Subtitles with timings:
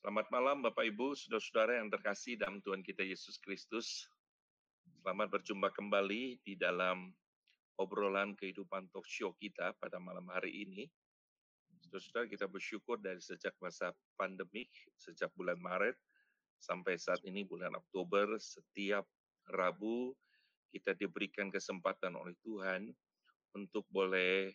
[0.00, 4.08] Selamat malam Bapak Ibu, saudara-saudara yang terkasih dalam Tuhan kita Yesus Kristus.
[5.04, 7.12] Selamat berjumpa kembali di dalam
[7.76, 10.88] obrolan kehidupan talk show kita pada malam hari ini.
[11.84, 16.00] Saudara-saudara kita bersyukur dari sejak masa pandemik, sejak bulan Maret
[16.56, 19.04] sampai saat ini bulan Oktober, setiap
[19.52, 20.16] Rabu
[20.72, 22.88] kita diberikan kesempatan oleh Tuhan
[23.52, 24.48] untuk boleh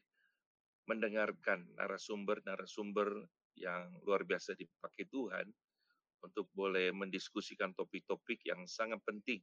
[0.89, 5.47] mendengarkan narasumber-narasumber yang luar biasa dipakai Tuhan
[6.23, 9.39] untuk boleh mendiskusikan topik-topik yang sangat penting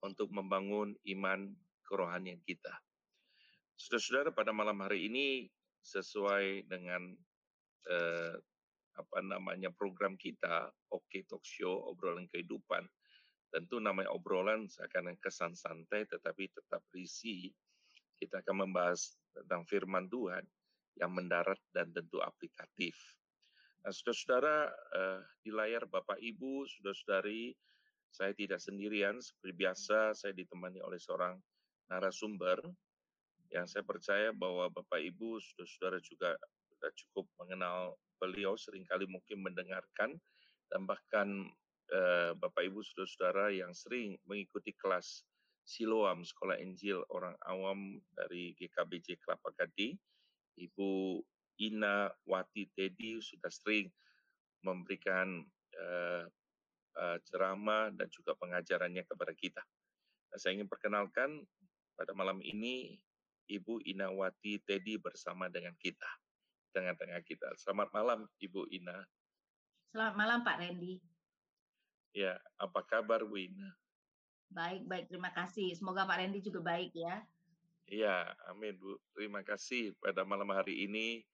[0.00, 1.52] untuk membangun iman
[1.84, 2.72] kerohanian kita.
[3.78, 5.46] Saudara-saudara, pada malam hari ini
[5.82, 7.14] sesuai dengan
[7.86, 8.34] eh,
[8.98, 12.82] apa namanya program kita, Oke Talk Show, obrolan kehidupan.
[13.48, 17.48] Tentu namanya obrolan seakan kesan santai, tetapi tetap berisi.
[18.18, 20.42] Kita akan membahas tentang firman Tuhan
[20.98, 22.98] yang mendarat dan tentu aplikatif.
[23.82, 27.54] Nah, saudara-saudara, eh, di layar Bapak Ibu, saudara-saudari,
[28.10, 29.18] saya tidak sendirian.
[29.22, 31.38] Seperti biasa, saya ditemani oleh seorang
[31.88, 32.60] narasumber
[33.54, 36.30] yang saya percaya bahwa Bapak Ibu, saudara-saudara juga
[36.74, 40.18] sudah cukup mengenal beliau, sering kali mungkin mendengarkan,
[40.68, 41.48] dan bahkan
[41.94, 45.24] eh, Bapak Ibu, saudara-saudara yang sering mengikuti kelas
[45.64, 49.96] Siloam, Sekolah Injil Orang Awam dari GKBJ Kelapa Gading,
[50.58, 51.20] Ibu
[51.58, 53.90] Ina Wati Teddy sudah sering
[54.62, 55.42] memberikan
[55.78, 56.24] uh,
[56.98, 59.62] uh, ceramah dan juga pengajarannya kepada kita.
[60.28, 61.42] Nah, saya ingin perkenalkan
[61.98, 62.98] pada malam ini
[63.48, 66.08] Ibu Ina Wati Teddy bersama dengan kita,
[66.76, 67.48] tengah-tengah kita.
[67.56, 69.02] Selamat malam Ibu Ina.
[69.88, 71.00] Selamat malam Pak Randy.
[72.12, 73.72] Ya, apa kabar Bu Ina?
[74.52, 75.04] Baik, baik.
[75.08, 75.72] Terima kasih.
[75.76, 77.24] Semoga Pak Randy juga baik ya.
[77.88, 79.00] Iya, amin Bu.
[79.16, 81.24] Terima kasih pada malam hari ini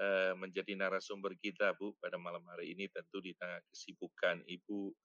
[0.00, 4.96] Eh, menjadi narasumber kita, Bu, pada malam hari ini tentu di tengah kesibukan Ibu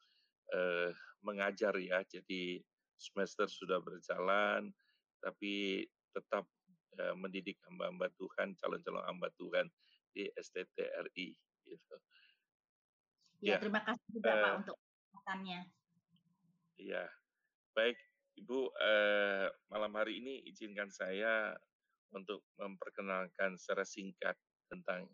[0.55, 2.63] eh, mengajar ya, jadi
[2.95, 4.71] semester sudah berjalan,
[5.19, 5.83] tapi
[6.15, 6.47] tetap
[6.95, 9.67] eh, mendidik hamba-hamba Tuhan, calon-calon hamba Tuhan
[10.15, 11.27] di STTRI.
[11.67, 11.95] Gitu.
[13.43, 15.59] Ya, ya, terima kasih juga uh, Pak untuk kesempatannya.
[16.79, 17.03] Iya,
[17.75, 17.99] baik
[18.39, 21.51] Ibu, eh, malam hari ini izinkan saya
[22.15, 24.39] untuk memperkenalkan secara singkat
[24.69, 25.07] tentang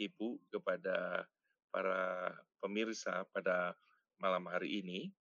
[0.00, 1.28] Ibu kepada
[1.68, 3.76] para pemirsa pada
[4.16, 5.12] malam hari ini.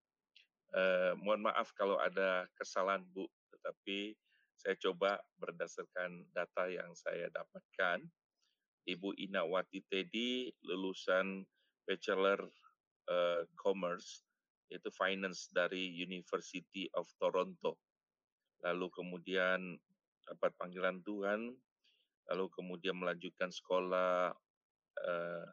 [0.71, 4.15] Eh, mohon maaf kalau ada kesalahan Bu, tetapi
[4.55, 8.05] saya coba berdasarkan data yang saya dapatkan.
[8.87, 11.45] Ibu Ina Wati Teddy lulusan
[11.85, 12.41] Bachelor
[13.09, 14.25] uh, Commerce
[14.71, 17.77] yaitu Finance dari University of Toronto.
[18.63, 19.75] Lalu kemudian
[20.25, 21.51] dapat panggilan Tuhan
[22.31, 24.31] lalu kemudian melanjutkan sekolah
[25.03, 25.45] uh,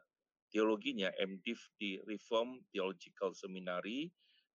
[0.49, 4.07] teologinya MDiv di Reform Theological Seminary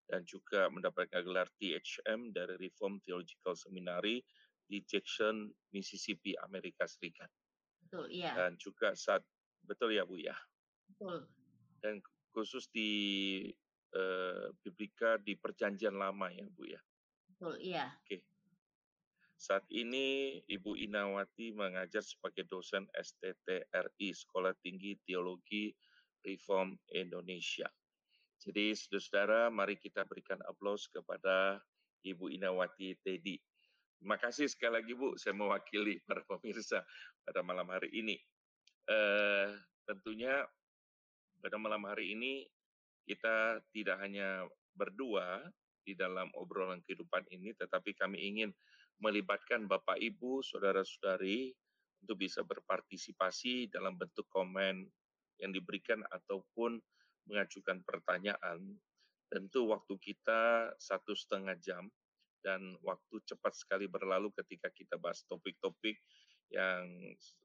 [0.09, 4.21] dan juga mendapatkan gelar THM dari Reform Theological Seminary
[4.65, 7.29] di Jackson, Mississippi, Amerika Serikat.
[7.85, 8.33] Betul, iya.
[8.33, 9.21] Dan juga saat
[9.65, 10.33] betul ya Bu ya.
[10.89, 11.25] Betul.
[11.81, 12.01] Dan
[12.33, 12.89] khusus di
[13.93, 16.81] uh, Biblika di Perjanjian Lama ya Bu ya.
[17.29, 17.93] Betul, iya.
[18.05, 18.34] Oke.
[19.45, 25.69] Saat ini Ibu Inawati mengajar sebagai dosen STTRI, Sekolah Tinggi Teologi
[26.25, 27.69] Reform Indonesia.
[28.41, 31.61] Jadi saudara-saudara, mari kita berikan aplaus kepada
[32.01, 33.37] Ibu Inawati Teddy.
[34.01, 36.81] Terima kasih sekali lagi Bu, saya mewakili para pemirsa
[37.21, 38.17] pada malam hari ini.
[38.89, 39.53] Uh,
[39.85, 40.41] tentunya
[41.37, 42.49] pada malam hari ini
[43.05, 45.45] kita tidak hanya berdua
[45.85, 48.49] di dalam obrolan kehidupan ini, tetapi kami ingin
[48.99, 51.51] melibatkan Bapak Ibu, saudara-saudari
[52.05, 54.85] untuk bisa berpartisipasi dalam bentuk komen
[55.41, 56.79] yang diberikan ataupun
[57.27, 58.77] mengajukan pertanyaan.
[59.25, 61.89] Tentu waktu kita satu setengah jam
[62.45, 65.97] dan waktu cepat sekali berlalu ketika kita bahas topik-topik
[66.53, 66.85] yang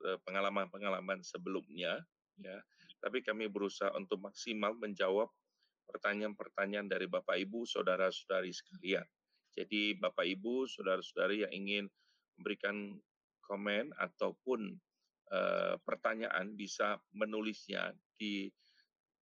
[0.04, 2.04] eh, pengalaman-pengalaman sebelumnya
[2.36, 2.56] ya
[3.00, 5.32] tapi kami berusaha untuk maksimal menjawab
[5.88, 9.08] pertanyaan-pertanyaan dari Bapak Ibu saudara-saudari sekalian
[9.54, 11.84] jadi Bapak Ibu, saudara-saudari yang ingin
[12.38, 12.96] memberikan
[13.44, 14.78] komen ataupun
[15.34, 18.48] uh, pertanyaan bisa menulisnya di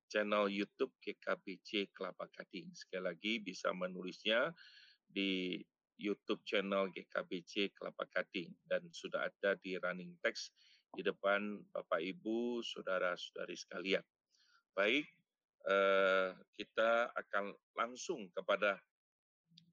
[0.09, 2.73] channel YouTube GKBC Kelapa Gading.
[2.73, 4.53] Sekali lagi bisa menulisnya
[5.09, 5.61] di
[5.99, 10.53] YouTube channel GKBC Kelapa Gading dan sudah ada di running text
[10.97, 14.05] di depan Bapak Ibu, saudara-saudari sekalian.
[14.73, 15.05] Baik,
[15.69, 18.81] eh, kita akan langsung kepada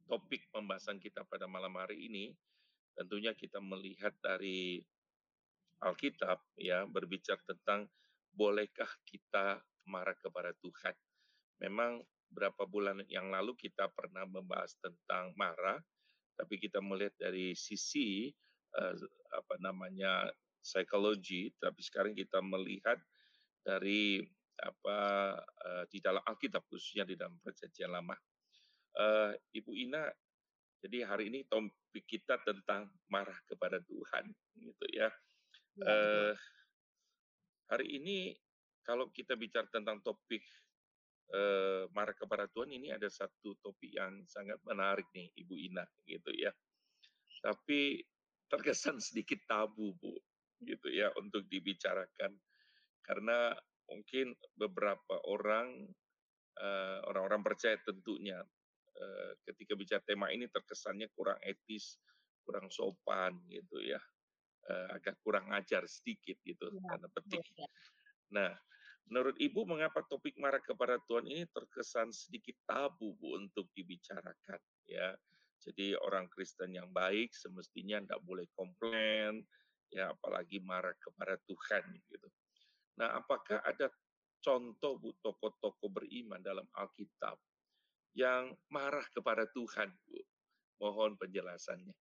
[0.06, 2.25] topik pembahasan kita pada malam hari ini
[2.96, 4.80] tentunya kita melihat dari
[5.84, 7.92] Alkitab ya berbicara tentang
[8.31, 10.96] bolehkah kita marah kepada Tuhan.
[11.62, 15.80] Memang berapa bulan yang lalu kita pernah membahas tentang marah,
[16.36, 18.31] tapi kita melihat dari sisi
[18.75, 18.96] uh,
[19.36, 22.98] apa namanya psikologi, tapi sekarang kita melihat
[23.63, 24.24] dari
[24.56, 25.00] apa
[25.40, 28.16] uh, di dalam Alkitab khususnya di dalam Perjanjian Lama.
[28.95, 30.07] Uh, Ibu Ina,
[30.80, 35.12] jadi hari ini topik kita tentang marah kepada Tuhan, gitu ya.
[35.75, 36.33] ya uh,
[37.68, 38.31] hari ini
[38.88, 40.42] kalau kita bicara tentang topik
[41.36, 46.31] uh, marah kepada Tuhan, ini ada satu topik yang sangat menarik nih, Ibu Ina, gitu
[46.31, 46.56] ya.
[47.44, 48.00] Tapi
[48.47, 50.15] terkesan sedikit tabu, Bu,
[50.63, 52.31] gitu ya, untuk dibicarakan
[53.06, 53.53] karena
[53.86, 55.86] mungkin beberapa orang
[56.57, 58.42] uh, orang-orang percaya tentunya
[59.44, 62.00] ketika bicara tema ini terkesannya kurang etis,
[62.45, 64.00] kurang sopan gitu ya,
[64.69, 67.42] uh, agak kurang ajar sedikit gitu ya, karena penting.
[67.57, 67.68] Ya.
[68.31, 68.51] Nah,
[69.09, 75.18] menurut Ibu mengapa topik marah kepada Tuhan ini terkesan sedikit tabu Bu untuk dibicarakan ya?
[75.65, 79.42] Jadi orang Kristen yang baik semestinya tidak boleh komplain,
[79.89, 82.30] ya apalagi marah kepada Tuhan gitu.
[83.01, 83.89] Nah, apakah ada
[84.45, 87.42] contoh Bu tokoh-tokoh beriman dalam Alkitab
[88.16, 90.20] yang marah kepada Tuhan, Bu?
[90.80, 91.96] Mohon penjelasannya.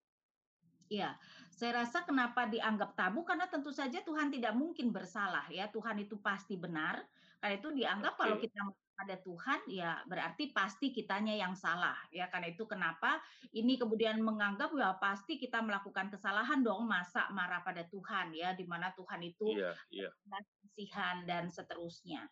[0.92, 1.16] Ya,
[1.50, 5.66] saya rasa kenapa dianggap tabu karena tentu saja Tuhan tidak mungkin bersalah ya.
[5.72, 7.02] Tuhan itu pasti benar.
[7.42, 8.20] Karena itu dianggap okay.
[8.24, 8.60] kalau kita
[8.94, 13.18] pada Tuhan ya berarti pasti kitanya yang salah ya karena itu kenapa
[13.50, 18.62] ini kemudian menganggap ya pasti kita melakukan kesalahan dong masa marah pada Tuhan ya di
[18.62, 20.14] mana Tuhan itu yeah, yeah.
[20.30, 22.22] kasihan dan seterusnya.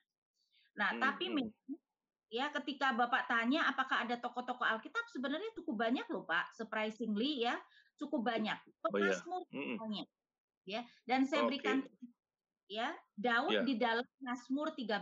[0.79, 1.25] Nah, hmm, tapi.
[2.33, 7.61] Ya ketika Bapak tanya apakah ada tokoh-tokoh Alkitab sebenarnya cukup banyak loh Pak, surprisingly ya,
[8.01, 8.57] cukup banyak.
[8.81, 10.05] Pemasmur oh, iya.
[10.65, 10.81] ya.
[11.05, 11.49] Dan saya okay.
[11.53, 11.85] berikan
[12.73, 13.65] ya, Daud yeah.
[13.69, 14.97] di dalam Mazmur 13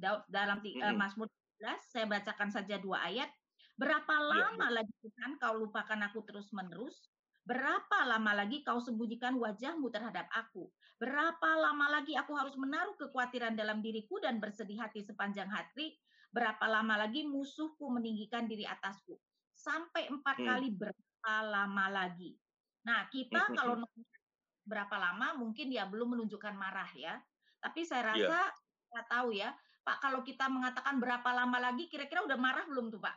[0.00, 0.84] Daud dalam mm -hmm.
[0.84, 1.28] uh, Mazmur
[1.60, 3.28] 13 saya bacakan saja dua ayat.
[3.76, 7.12] Berapa iya, lama ya, lagi Tuhan kau lupakan aku terus-menerus?
[7.44, 10.72] Berapa lama lagi kau sembunyikan wajahmu terhadap aku?
[10.96, 15.92] Berapa lama lagi aku harus menaruh kekhawatiran dalam diriku dan bersedih hati sepanjang hari?
[16.36, 19.16] Berapa lama lagi musuhku meninggikan diri atasku?
[19.56, 20.46] Sampai empat hmm.
[20.52, 22.36] kali berapa lama lagi?
[22.84, 23.56] Nah, kita hmm.
[23.56, 23.80] kalau
[24.68, 27.16] berapa lama mungkin ya belum menunjukkan marah ya.
[27.64, 28.08] Tapi saya iya.
[28.12, 28.48] rasa yeah.
[28.92, 29.48] saya tahu ya,
[29.80, 33.16] Pak, kalau kita mengatakan berapa lama lagi, kira-kira udah marah belum tuh Pak?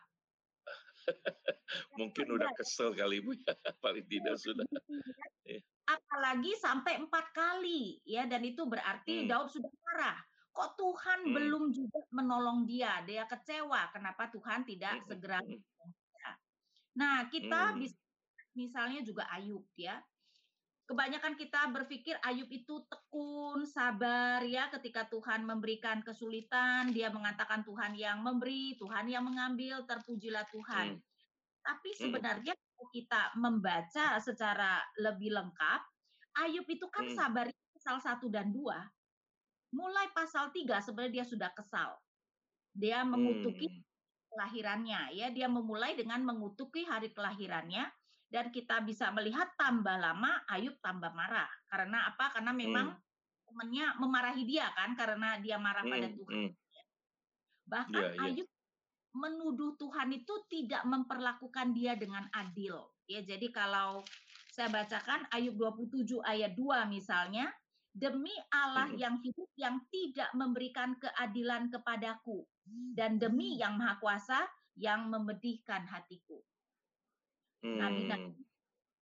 [2.00, 3.52] Mungkin udah kesel kali Bu ya,
[3.84, 4.66] paling tidak iya, sudah.
[5.44, 5.60] Iya.
[5.90, 9.28] Apalagi sampai empat kali ya, dan itu berarti hmm.
[9.28, 10.18] Daud sudah marah.
[10.60, 11.32] Kok Tuhan hmm.
[11.40, 13.00] belum juga menolong dia?
[13.08, 13.96] Dia kecewa.
[13.96, 15.08] Kenapa Tuhan tidak hmm.
[15.08, 15.40] segera?
[15.40, 15.64] Hmm.
[17.00, 17.80] Nah, kita hmm.
[17.80, 18.00] bisa
[18.60, 20.04] misalnya juga Ayub ya
[20.90, 27.94] kebanyakan kita berpikir Ayub itu tekun, sabar ya ketika Tuhan memberikan kesulitan, dia mengatakan Tuhan
[27.94, 30.98] yang memberi, Tuhan yang mengambil, terpujilah Tuhan.
[30.98, 31.02] Hmm.
[31.62, 32.00] Tapi hmm.
[32.02, 35.82] sebenarnya kalau kita membaca secara lebih lengkap,
[36.42, 37.14] Ayub itu kan hmm.
[37.14, 37.46] sabar
[37.78, 38.82] pasal satu dan dua.
[39.70, 41.94] Mulai pasal tiga sebenarnya dia sudah kesal.
[42.74, 43.86] Dia mengutuki hmm.
[44.34, 47.86] kelahirannya ya, dia memulai dengan mengutuki hari kelahirannya
[48.30, 51.50] dan kita bisa melihat tambah lama Ayub tambah marah.
[51.70, 52.34] Karena apa?
[52.34, 53.02] Karena memang hmm.
[53.50, 55.94] temannya memarahi dia kan karena dia marah hmm.
[55.94, 56.34] pada Tuhan.
[56.34, 56.52] Hmm.
[57.70, 58.26] Bahkan yeah, yeah.
[58.26, 58.50] Ayub
[59.14, 62.78] menuduh Tuhan itu tidak memperlakukan dia dengan adil.
[63.10, 64.06] Ya, jadi kalau
[64.54, 67.50] saya bacakan Ayub 27 ayat 2 misalnya,
[67.94, 72.46] demi Allah yang hidup yang tidak memberikan keadilan kepadaku
[72.94, 74.46] dan demi yang Maha Kuasa
[74.78, 76.40] yang memedihkan hatiku.
[77.60, 78.48] Nabi-nabi hmm.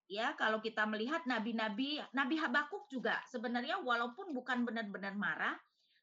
[0.09, 5.53] ya kalau kita melihat nabi-nabi Nabi Habakuk juga sebenarnya walaupun bukan benar-benar marah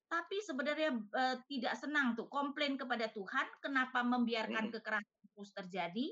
[0.06, 4.74] tapi sebenarnya e, tidak senang tuh komplain kepada Tuhan kenapa membiarkan hmm.
[4.78, 6.06] kekerasan terus terjadi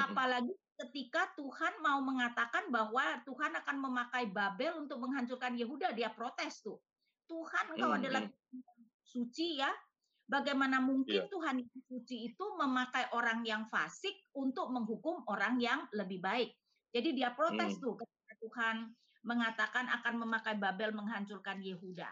[0.00, 6.62] apalagi ketika Tuhan mau mengatakan bahwa Tuhan akan memakai Babel untuk menghancurkan Yehuda dia protes
[6.62, 6.82] tuh
[7.30, 7.98] Tuhan engkau hmm.
[8.02, 8.22] adalah
[9.06, 9.70] suci ya
[10.24, 11.28] Bagaimana mungkin yeah.
[11.28, 16.56] Tuhan yang suci itu memakai orang yang fasik untuk menghukum orang yang lebih baik?
[16.96, 17.82] Jadi dia protes hmm.
[17.84, 18.76] tuh ketika Tuhan
[19.20, 22.08] mengatakan akan memakai Babel menghancurkan Yehuda.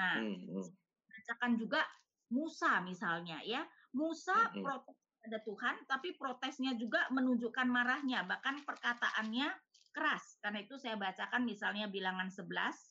[0.00, 0.48] Nah, hmm.
[0.48, 0.68] hmm.
[1.12, 1.84] bacakan juga
[2.32, 3.68] Musa misalnya ya.
[3.92, 4.52] Musa hmm.
[4.56, 4.62] hmm.
[4.64, 9.52] protes pada Tuhan, tapi protesnya juga menunjukkan marahnya, bahkan perkataannya
[9.92, 10.40] keras.
[10.40, 12.90] Karena itu saya bacakan misalnya bilangan 11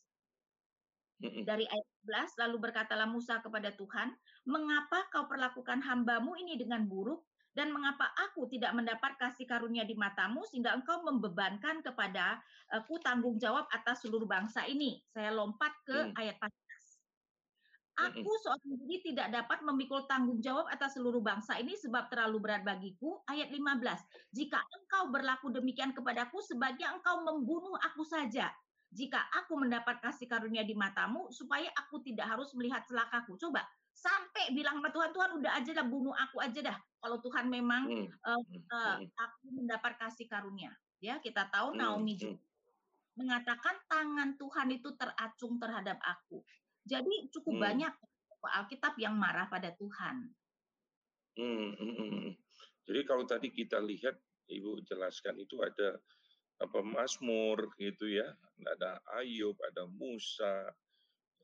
[1.19, 4.15] dari ayat 11, lalu berkatalah Musa kepada Tuhan,
[4.47, 9.97] mengapa kau perlakukan hambamu ini dengan buruk, dan mengapa aku tidak mendapat kasih karunia di
[9.99, 12.39] matamu, sehingga engkau membebankan kepada
[12.71, 15.03] aku tanggung jawab atas seluruh bangsa ini.
[15.11, 16.15] Saya lompat ke hmm.
[16.15, 16.68] ayat 14.
[17.99, 22.63] Aku seorang diri tidak dapat memikul tanggung jawab atas seluruh bangsa ini sebab terlalu berat
[22.63, 23.19] bagiku.
[23.27, 23.59] Ayat 15.
[24.31, 28.47] Jika engkau berlaku demikian kepadaku, sebaiknya engkau membunuh aku saja.
[28.89, 33.37] Jika aku mendapat kasih karunia di matamu, supaya aku tidak harus melihat celakaku.
[33.37, 33.61] Coba,
[33.93, 36.77] sampai bilang sama Tuhan, Tuhan udah aja dah bunuh aku aja dah.
[37.03, 37.85] Kalau Tuhan memang
[38.25, 38.41] uh,
[38.73, 40.73] uh, aku mendapat kasih karunia.
[40.99, 42.39] Ya, kita tahu Naomi juga
[43.19, 46.39] mengatakan tangan Tuhan itu teracung terhadap aku.
[46.85, 47.63] Jadi cukup hmm.
[47.63, 47.93] banyak
[48.39, 50.31] Alkitab yang marah pada Tuhan.
[51.35, 52.33] Hmm, hmm, hmm, hmm.
[52.87, 54.15] Jadi kalau tadi kita lihat
[54.49, 55.99] Ibu jelaskan itu ada
[56.59, 58.27] apa Mazmur gitu ya,
[58.65, 60.67] ada Ayub, ada Musa,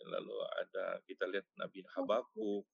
[0.04, 2.66] lalu ada kita lihat Nabi Habakuk,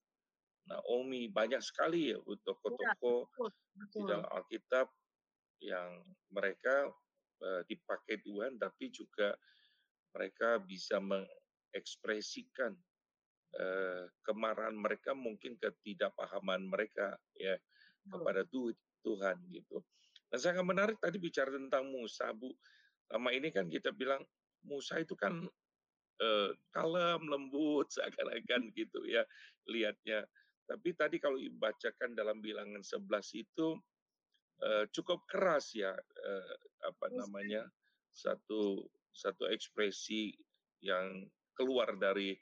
[0.66, 4.88] Naomi, banyak sekali ya tokoh-tokoh ya, di dalam Alkitab
[5.62, 6.02] yang
[6.34, 6.90] mereka
[7.44, 9.38] uh, dipakai Tuhan, tapi juga
[10.16, 10.98] mereka bisa
[13.60, 17.56] uh, kemarahan mereka, mungkin ketidakpahaman mereka ya
[18.08, 18.44] kepada
[19.02, 19.82] Tuhan gitu.
[20.32, 22.52] Nah, sangat menarik tadi bicara tentang Musa, Bu.
[23.12, 24.24] Lama ini kan kita bilang
[24.64, 25.44] Musa itu kan
[26.22, 29.26] uh, kalem, lembut, seakan-akan gitu ya
[29.68, 30.24] lihatnya.
[30.64, 33.76] Tapi tadi kalau dibacakan dalam bilangan 11 itu
[34.64, 36.56] uh, cukup keras ya uh,
[36.88, 37.68] apa namanya
[38.08, 40.32] satu satu ekspresi
[40.80, 41.28] yang
[41.62, 42.34] keluar dari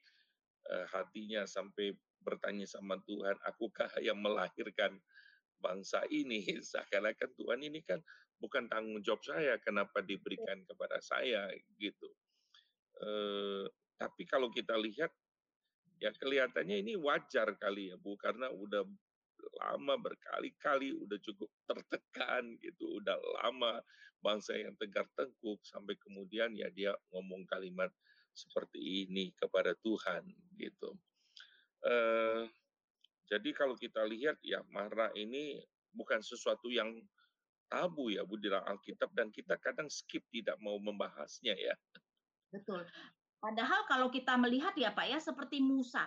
[0.71, 1.91] uh, hatinya sampai
[2.23, 4.95] bertanya sama Tuhan, akukah yang melahirkan
[5.59, 6.47] bangsa ini?
[6.71, 7.99] Seakan-akan Tuhan ini kan
[8.39, 12.07] bukan tanggung jawab saya, kenapa diberikan kepada saya gitu.
[13.03, 13.67] Uh,
[13.99, 15.11] tapi kalau kita lihat,
[15.99, 18.87] ya kelihatannya ini wajar kali ya Bu, karena udah
[19.59, 23.83] lama berkali-kali udah cukup tertekan gitu, udah lama
[24.23, 27.91] bangsa yang tegar tengkuk sampai kemudian ya dia ngomong kalimat
[28.33, 30.95] seperti ini kepada Tuhan gitu.
[31.79, 32.49] Uh,
[33.29, 35.61] jadi kalau kita lihat ya marah ini
[35.93, 36.97] bukan sesuatu yang
[37.69, 41.75] tabu ya Bu dalam Alkitab dan kita kadang skip tidak mau membahasnya ya.
[42.49, 42.81] Betul.
[43.39, 46.03] Padahal kalau kita melihat ya Pak ya seperti Musa,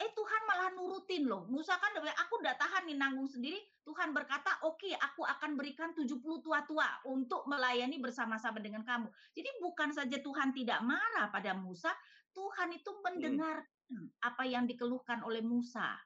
[0.00, 1.44] eh Tuhan malah nurutin loh.
[1.52, 3.60] Musa kan aku udah tahan nih nanggung sendiri.
[3.84, 9.12] Tuhan berkata, oke okay, aku akan berikan 70 tua-tua untuk melayani bersama-sama dengan kamu.
[9.36, 11.92] Jadi bukan saja Tuhan tidak marah pada Musa,
[12.32, 13.00] Tuhan itu hmm.
[13.04, 13.60] mendengar
[13.92, 14.24] hmm.
[14.24, 16.00] apa yang dikeluhkan oleh Musa.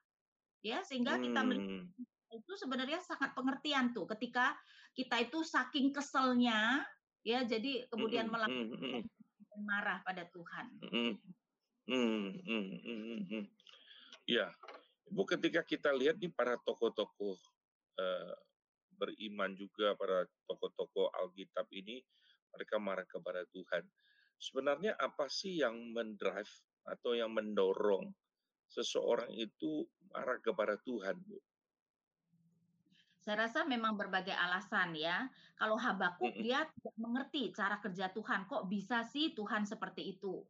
[0.65, 2.35] Ya, sehingga kita melihat hmm.
[2.35, 4.59] itu sebenarnya sangat pengertian tuh ketika
[4.97, 6.83] kita itu saking keselnya
[7.25, 8.35] ya jadi kemudian hmm.
[8.35, 9.03] melakukan
[9.63, 10.67] marah pada Tuhan.
[10.83, 11.15] Hmm.
[11.85, 12.33] Hmm.
[12.43, 12.67] Hmm.
[12.81, 13.21] Hmm.
[13.29, 13.45] Hmm.
[14.25, 14.49] Ya,
[15.13, 17.37] Bu ketika kita lihat nih para tokoh-tokoh
[18.01, 18.35] uh,
[18.97, 22.01] beriman juga para tokoh-tokoh Alkitab ini
[22.55, 23.85] mereka marah kepada Tuhan.
[24.41, 26.51] Sebenarnya apa sih yang mendrive
[26.89, 28.09] atau yang mendorong
[28.69, 31.39] seseorang itu marah kepada Tuhan, Bu?
[33.25, 35.25] Saya rasa memang berbagai alasan ya.
[35.57, 36.45] Kalau Habakuk mm -mm.
[36.45, 40.45] dia tidak mengerti cara kerja Tuhan, kok bisa sih Tuhan seperti itu?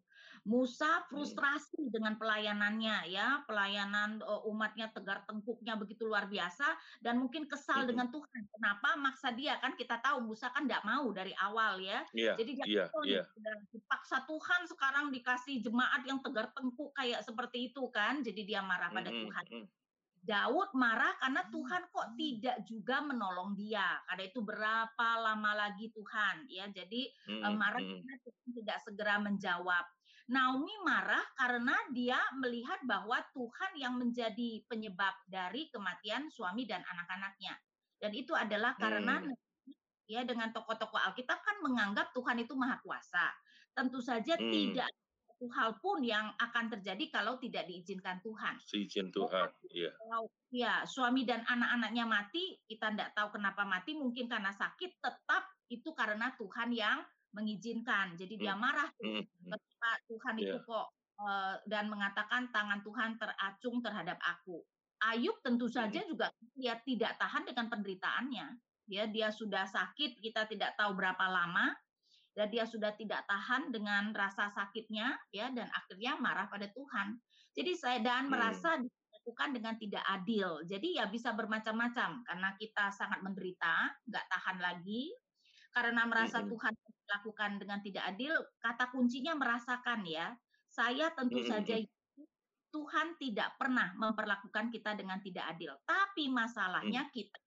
[0.45, 1.05] Musa hmm.
[1.09, 6.69] frustrasi dengan pelayanannya ya, pelayanan uh, umatnya tegar tengkuknya begitu luar biasa
[7.01, 7.89] dan mungkin kesal hmm.
[7.89, 8.43] dengan Tuhan.
[8.53, 12.05] Kenapa maksa dia kan kita tahu Musa kan tidak mau dari awal ya.
[12.13, 13.25] Yeah, Jadi dia yeah, yeah.
[13.73, 18.21] dipaksa Tuhan sekarang dikasih jemaat yang tegar tengkuk kayak seperti itu kan.
[18.21, 19.21] Jadi dia marah pada hmm.
[19.25, 19.47] Tuhan.
[20.25, 23.97] Daud marah karena Tuhan kok tidak juga menolong dia.
[24.09, 26.69] Karena itu berapa lama lagi Tuhan ya.
[26.69, 29.85] Jadi hmm, marah karena Tuhan tidak segera menjawab.
[30.25, 37.53] Naomi marah karena dia melihat bahwa Tuhan yang menjadi penyebab dari kematian suami dan anak-anaknya.
[38.01, 39.37] Dan itu adalah karena hmm.
[40.09, 43.37] ya dengan tokoh-tokoh Alkitab kan menganggap Tuhan itu maha kuasa.
[43.77, 44.49] Tentu saja hmm.
[44.49, 44.91] tidak
[45.35, 48.57] satu hal pun yang akan terjadi kalau tidak diizinkan Tuhan.
[48.65, 49.93] Seizin Tuhan, iya.
[49.93, 55.45] Kalau ya suami dan anak-anaknya mati, kita tidak tahu kenapa mati, mungkin karena sakit, tetap
[55.69, 57.03] itu karena Tuhan yang
[57.35, 58.15] mengizinkan.
[58.15, 58.63] Jadi dia hmm.
[58.63, 59.51] marah tuh hmm.
[59.51, 60.67] ketika Tuhan itu iya.
[60.67, 60.87] kok
[61.21, 64.63] uh, dan mengatakan tangan Tuhan teracung terhadap aku.
[65.05, 66.09] Ayub tentu saja hmm.
[66.09, 68.47] juga dia tidak tahan dengan penderitaannya.
[68.85, 71.73] Ya, dia sudah sakit, kita tidak tahu berapa lama,
[72.37, 77.17] dan dia sudah tidak tahan dengan rasa sakitnya, ya, dan akhirnya marah pada Tuhan.
[77.57, 78.33] Jadi saya dan hmm.
[78.37, 80.61] merasa dilakukan dengan tidak adil.
[80.69, 85.09] Jadi ya bisa bermacam-macam karena kita sangat menderita, nggak tahan lagi,
[85.75, 86.53] karena merasa mm -hmm.
[86.55, 90.33] Tuhan lakukan dengan tidak adil, kata kuncinya merasakan ya.
[90.71, 91.53] Saya tentu mm -hmm.
[91.53, 91.75] saja
[92.75, 95.79] Tuhan tidak pernah memperlakukan kita dengan tidak adil.
[95.87, 97.11] Tapi masalahnya mm.
[97.15, 97.39] kita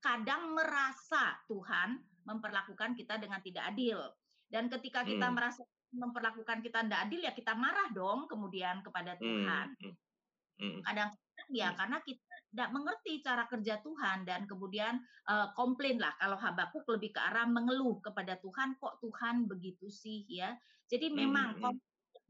[0.00, 4.00] kadang merasa Tuhan memperlakukan kita dengan tidak adil.
[4.48, 5.34] Dan ketika kita mm.
[5.36, 5.60] merasa
[5.92, 9.76] memperlakukan kita tidak adil ya kita marah dong kemudian kepada Tuhan.
[9.76, 9.94] Mm.
[10.60, 10.80] Mhm.
[10.80, 11.76] Kadang-kadang ya Mhm.
[11.76, 14.94] karena kita nggak mengerti cara kerja Tuhan dan kemudian,
[15.30, 20.50] eee, komplainlah kalau Habakuk lebih ke arah mengeluh kepada Tuhan, "Kok Tuhan begitu sih?" Ya.
[20.90, 21.80] Jadi Mhm memang mhm.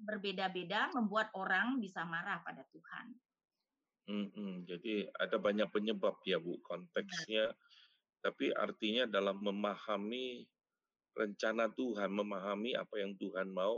[0.08, 3.06] berbeda-beda membuat orang bisa marah pada Tuhan.
[4.10, 6.58] Mhm, jadi ada banyak penyebab ya, Bu,
[6.98, 7.26] Benar.
[7.30, 7.44] konteksnya,
[8.24, 10.26] tapi artinya dalam memahami
[11.20, 13.76] rencana Tuhan, memahami apa yang Tuhan mau,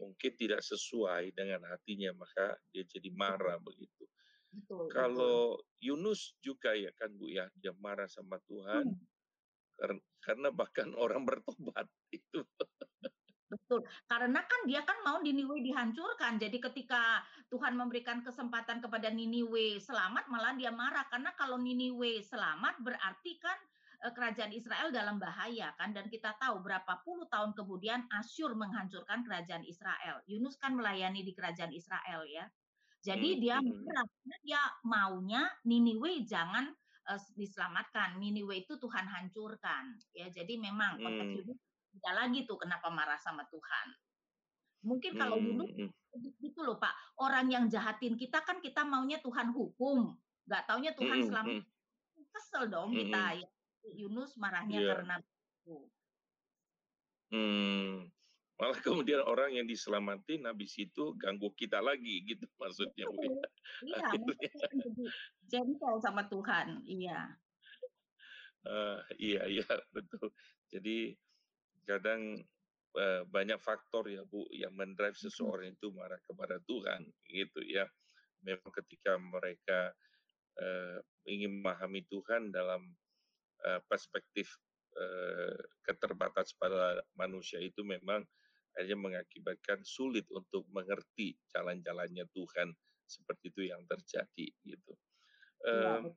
[0.00, 4.04] mungkin tidak sesuai dengan hatinya, maka dia jadi marah begitu.
[4.52, 4.94] Betul betul.
[4.96, 9.06] Kalau Yunus juga ya kan, Bu, ya, dia marah sama Tuhan Hmm.
[9.78, 9.92] kar
[10.24, 12.44] karena bahkan orang bertobat itu.
[13.52, 17.20] Betul, karena kan dia kan mau Niniwe dihancurkan, jadi ketika
[17.52, 23.58] Tuhan memberikan kesempatan kepada Niniwe selamat, malah dia marah karena kalau Niniwe selamat berarti kan,
[24.00, 29.20] eee, kerajaan Israel dalam bahaya kan dan kita tahu berapa puluh tahun kemudian Asyur menghancurkan
[29.20, 30.24] kerajaan Israel.
[30.24, 32.48] Yunus kan melayani di kerajaan Israel ya.
[33.02, 33.86] Jadi dia mhm.
[33.86, 36.70] marah karena dia maunya Niniwe jangan,
[37.10, 39.98] eee, diselamatkan, Niniwe itu Tuhan hancurkan.
[40.14, 41.42] Ya jadi memang konteks Mmm.
[41.42, 41.58] Yunus
[41.92, 43.86] beda lagi tuh kenapa marah sama Tuhan.
[44.86, 45.92] Mungkin kalau Yunus Mmm, mhm.
[46.42, 50.18] gitu loh, Pak, orang yang jahatin kita kan kita maunya Tuhan hukum,
[50.48, 51.54] nggak taunya Tuhan Mhm selamat
[52.34, 53.48] kesel dong kita ya.
[53.96, 54.88] Yunus marahnya Iya.
[54.88, 55.90] karena itu.
[57.30, 58.10] Mmm,
[58.62, 63.42] malah kemudian orang yang diselamatin habis itu ganggu kita lagi gitu maksudnya, Bu, ya, Betul,
[63.82, 64.06] iya
[64.62, 65.12] akhirnya.
[65.50, 67.38] jengkel sama Tuhan, iya.
[68.62, 70.30] Eee, iya iya, betul.
[70.70, 71.18] Jadi
[71.86, 72.42] kadang,
[72.96, 77.86] eee, banyak faktor ya, Bu, yang men-drive seseorang itu marah kepada Tuhan, gitu ya.
[78.44, 79.94] Memang ketika mereka,
[80.60, 80.98] eee,
[81.30, 82.94] ingin memahami Tuhan dalam,
[83.66, 84.48] eee, perspektif,
[84.96, 88.24] eee, keterbatas pada manusia itu memang
[88.72, 92.72] akhirnya mengakibatkan sulit untuk mengerti jalan-jalannya Tuhan,
[93.04, 94.92] seperti itu yang terjadi, gitu.
[95.62, 96.16] Bet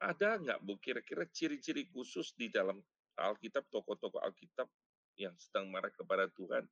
[0.00, 2.80] ada nggak, Bu, kira-kira ciri-ciri khusus di dalam
[3.20, 4.64] Alkitab, tokoh-tokoh Alkitab
[5.20, 6.64] yang sedang marah kepada Tuhan,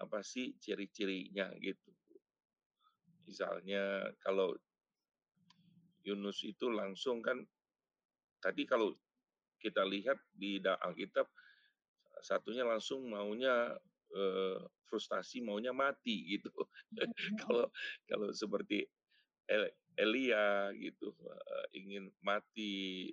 [0.00, 1.92] apa sih ciri-cirinya gitu?
[3.28, 4.56] Misalnya kalau
[6.00, 7.44] Yunus itu langsung kan
[8.40, 8.96] tadi kalau
[9.60, 11.28] kita lihat di Alkitab,
[12.22, 13.76] satunya langsung maunya,
[14.14, 16.50] eee, frustasi maunya mati gitu.
[16.90, 17.40] Mhm mhm.
[17.40, 17.66] Kalau
[18.10, 18.86] kalau seperti
[19.50, 21.12] El Elia gitu,
[21.76, 23.10] ingin mati,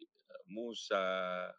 [0.50, 1.52] Musa,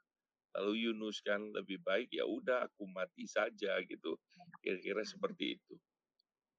[0.57, 4.17] lalu Yunus kan lebih baik, ya udah aku mati saja gitu,
[4.65, 5.75] kira-kira seperti itu.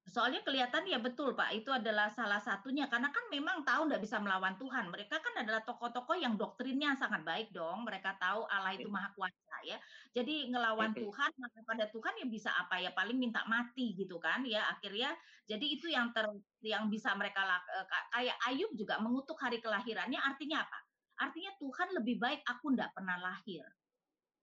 [0.10, 4.18] Soalnya kelihatan ya betul, Pak, itu adalah salah satunya karena kan memang tahu nggak bisa
[4.18, 4.90] melawan Tuhan.
[4.90, 8.90] Mereka kan adalah tokoh-tokoh yang doktrinnya sangat baik dong, mereka tahu Allah itu Mhm.
[8.90, 9.78] maha kuasa ya.
[10.18, 10.98] Jadi ngelawan.
[10.98, 15.14] Tuhan, marah pada Tuhan ya bisa apa, ya paling minta mati gitu kan ya, akhirnya
[15.46, 16.26] jadi itu yang ter
[16.66, 20.80] yang bisa mereka ka kayak Ayub juga mengutuk hari kelahirannya artinya apa?
[21.22, 23.62] Artinya Tuhan lebih baik aku ndak pernah lahir,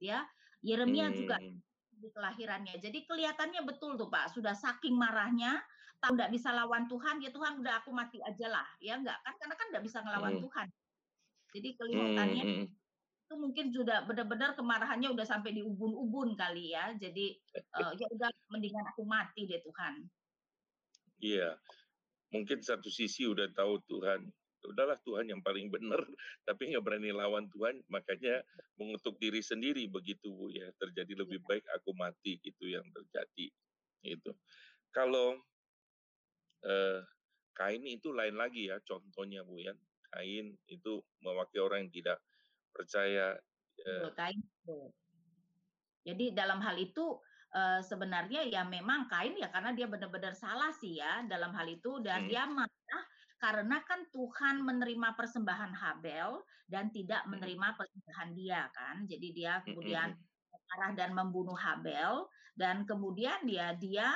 [0.03, 0.27] ya.
[0.65, 1.61] Yeremia juga Mmm.
[2.03, 2.75] Di kelahirannya.
[2.85, 5.63] Jadi kelihatannya betul tuh, Pak, sudah saking marahnya,
[6.03, 9.55] tahu nggak bisa lawan Tuhan, "Ya Tuhan udah aku mati ajalah." Ya nggak kan, karena
[9.61, 10.43] kan nggak bisa ngelawan Mhm.
[10.43, 10.69] Tuhan.
[11.55, 12.77] Jadi kelihatannya mhm.
[13.27, 16.95] itu mungkin sudah benar-benar kemarahannya udah sampai di ubun-ubun kali ya.
[16.99, 17.27] Jadi,
[17.77, 19.95] eee, "Ya udah mendingan aku mati deh Tuhan."
[21.21, 21.57] Iya,
[22.35, 24.21] mungkin satu sisi udah tahu Tuhan,
[24.65, 26.01] udahlah Tuhan yang paling benar,
[26.49, 28.41] tapi nggak berani lawan Tuhan, makanya
[28.81, 30.73] mengutuk diri sendiri begitu, Bu, ya.
[30.81, 31.49] Terjadi lebih Iya.
[31.49, 33.47] baik aku mati, itu yang terjadi,
[34.05, 34.33] gitu.
[34.95, 35.39] Kalau
[36.65, 37.01] eee,
[37.57, 39.73] Kain itu lain lagi ya contohnya, Bu, ya.
[40.13, 42.19] Kain itu mewakili orang yang tidak
[42.75, 43.37] percaya,
[43.81, 44.43] eee Kain.
[46.07, 47.19] Jadi dalam hal itu,
[47.51, 51.99] eee, sebenarnya ya memang Kain ya karena dia benar-benar salah sih ya dalam hal itu
[52.07, 52.31] dan Mhm.
[52.31, 53.03] dia marah
[53.43, 57.57] karena kan Tuhan menerima persembahan Habel dan tidak Mhm.
[57.57, 59.05] menerima persembahan dia kan.
[59.09, 60.27] Jadi dia Mhm kemudian mhm.
[60.73, 64.09] marah dan membunuh Habel dan kemudian ya dia,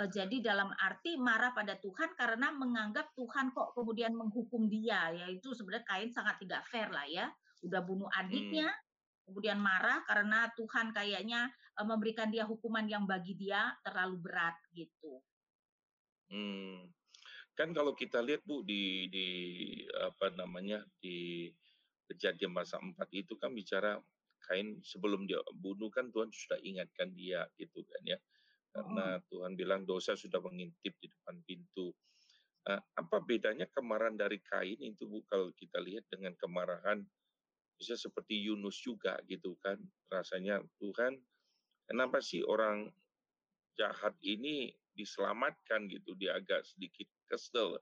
[0.00, 5.26] eee, jadi dalam arti marah pada Tuhan karena menganggap Tuhan kok kemudian menghukum dia, ya
[5.30, 7.26] itu sebenarnya Kain sangat tidak fair lah ya.
[7.66, 8.80] Udah bunuh adiknya, Mmm.
[9.28, 15.22] kemudian marah karena Tuhan kayaknya, eee, memberikan dia hukuman yang bagi dia terlalu berat, gitu.
[16.30, 16.92] Mmm,
[17.58, 19.26] kan kalau kita lihat, Bu, di di
[19.96, 21.48] apa namanya, di
[22.10, 23.96] Kejadian pasal 4 itu kan bicara
[24.42, 28.18] Kain sebelum dia bunuh kan Tuhan sudah ingatkan dia gitu kan ya,
[28.74, 31.92] karena Tuhan bilang dosa sudah mengintip di depan pintu.
[32.68, 37.04] Eee, apa bedanya kemarahan dari Kain itu, Bu, kalau kita lihat dengan kemarahan
[37.80, 39.80] bisa seperti Yunus juga gitu kan,
[40.12, 41.18] rasanya, "Tuhan,
[41.88, 42.90] kenapa sih orang
[43.78, 47.80] jahat ini diselamatkan?" Gitu, dia agak sedikit kesel.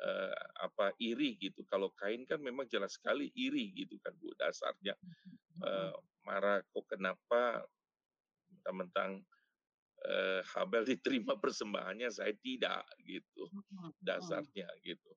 [0.00, 1.64] uh, apa iri gitu.
[1.68, 4.96] Kalau Kain kan memang jelas sekali iri gitu kan Bu dasarnya.
[5.60, 5.92] Uh,
[6.24, 7.64] marah kok kenapa
[8.48, 9.20] mentang-mentang
[10.08, 13.48] uh, Habel diterima persembahannya saya tidak gitu
[14.00, 15.10] dasarnya gitu.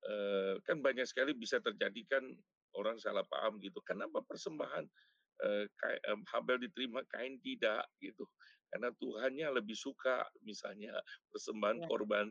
[0.00, 2.24] Uh, kan banyak sekali bisa terjadi kan
[2.76, 3.80] orang salah paham gitu.
[3.84, 4.84] Kenapa persembahan
[6.28, 8.28] Habel diterima Kain tidak gitu?
[8.70, 10.94] Karena Tuhannya lebih suka misalnya
[11.34, 11.86] persembahan ya.
[11.90, 12.26] korban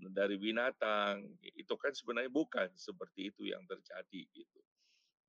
[0.00, 4.60] dari binatang itu kan sebenarnya bukan seperti itu yang terjadi gitu.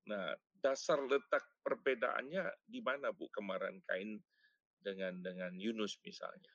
[0.07, 4.21] Nah, dasar letak perbedaannya di mana Bu kemarahan Kain
[4.79, 6.53] dengan dengan Yunus misalnya?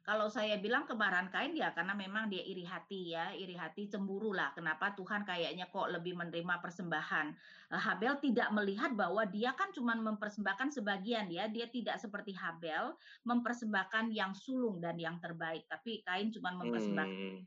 [0.00, 4.32] Kalau saya bilang kemarahan Kain ya karena memang dia iri hati ya, iri hati cemburu
[4.32, 4.50] lah.
[4.56, 7.26] Kenapa Tuhan kayaknya kok lebih menerima persembahan?
[7.70, 12.96] Eh, Habel tidak melihat bahwa dia kan cuma mempersembahkan sebagian ya, dia tidak seperti Habel
[13.28, 17.30] mempersembahkan yang sulung dan yang terbaik, tapi Kain cuma mempersembahkan.
[17.36, 17.44] Hmm.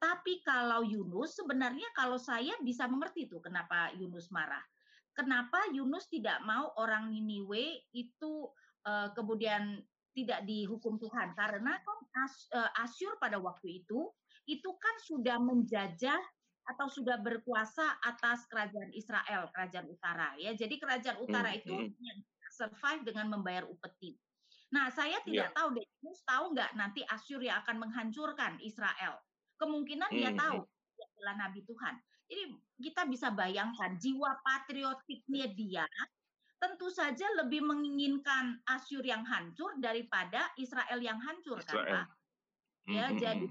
[0.00, 4.64] Tapi kalau Yunus sebenarnya kalau saya bisa mengerti tuh kenapa Yunus marah.
[5.12, 8.48] Kenapa Yunus tidak mau orang Niniwe itu
[8.88, 14.10] uh, kemudian tidak dihukum Tuhan karena kan As, uh, Asyur pada waktu itu
[14.50, 16.18] itu kan sudah menjajah
[16.70, 20.54] atau sudah berkuasa atas kerajaan Israel, kerajaan utara ya.
[20.54, 22.20] Jadi kerajaan utara hmm, itu hmm.
[22.50, 24.14] survive dengan membayar upeti.
[24.70, 25.56] Nah, saya tidak yeah.
[25.56, 25.86] tahu deh,
[26.26, 29.18] tahu nggak nanti Asyur yang akan menghancurkan Israel.
[29.58, 30.18] Kemungkinan hmm.
[30.18, 30.62] dia tahu
[30.94, 31.94] dia adalah nabi Tuhan.
[32.30, 32.42] Jadi
[32.78, 35.84] kita bisa bayangkan jiwa patriotiknya dia
[36.60, 42.06] tentu saja lebih menginginkan Asyur yang hancur daripada Israel yang hancur kan Pak.
[42.88, 43.18] Ya, mm -hmm.
[43.20, 43.44] jadi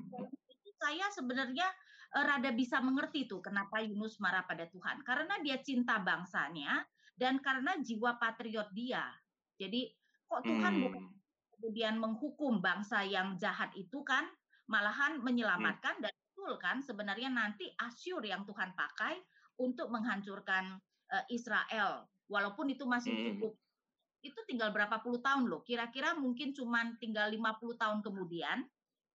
[0.79, 1.67] saya sebenarnya
[2.15, 6.85] uh, rada bisa mengerti tuh kenapa Yunus marah pada Tuhan karena dia cinta bangsanya
[7.17, 9.03] dan karena jiwa patriot dia.
[9.59, 9.91] Jadi
[10.29, 10.81] kok Tuhan mm.
[10.85, 11.03] bukan
[11.59, 14.23] kemudian menghukum bangsa yang jahat itu kan
[14.69, 16.03] malahan menyelamatkan mm.
[16.07, 19.19] dan betul kan sebenarnya nanti Asyur yang Tuhan pakai
[19.59, 20.79] untuk menghancurkan
[21.11, 23.23] uh, Israel walaupun itu masih hmm.
[23.35, 23.53] cukup
[24.19, 25.63] itu tinggal berapa puluh tahun loh.
[25.63, 28.67] Kira-kira mungkin cuma tinggal 50 tahun kemudian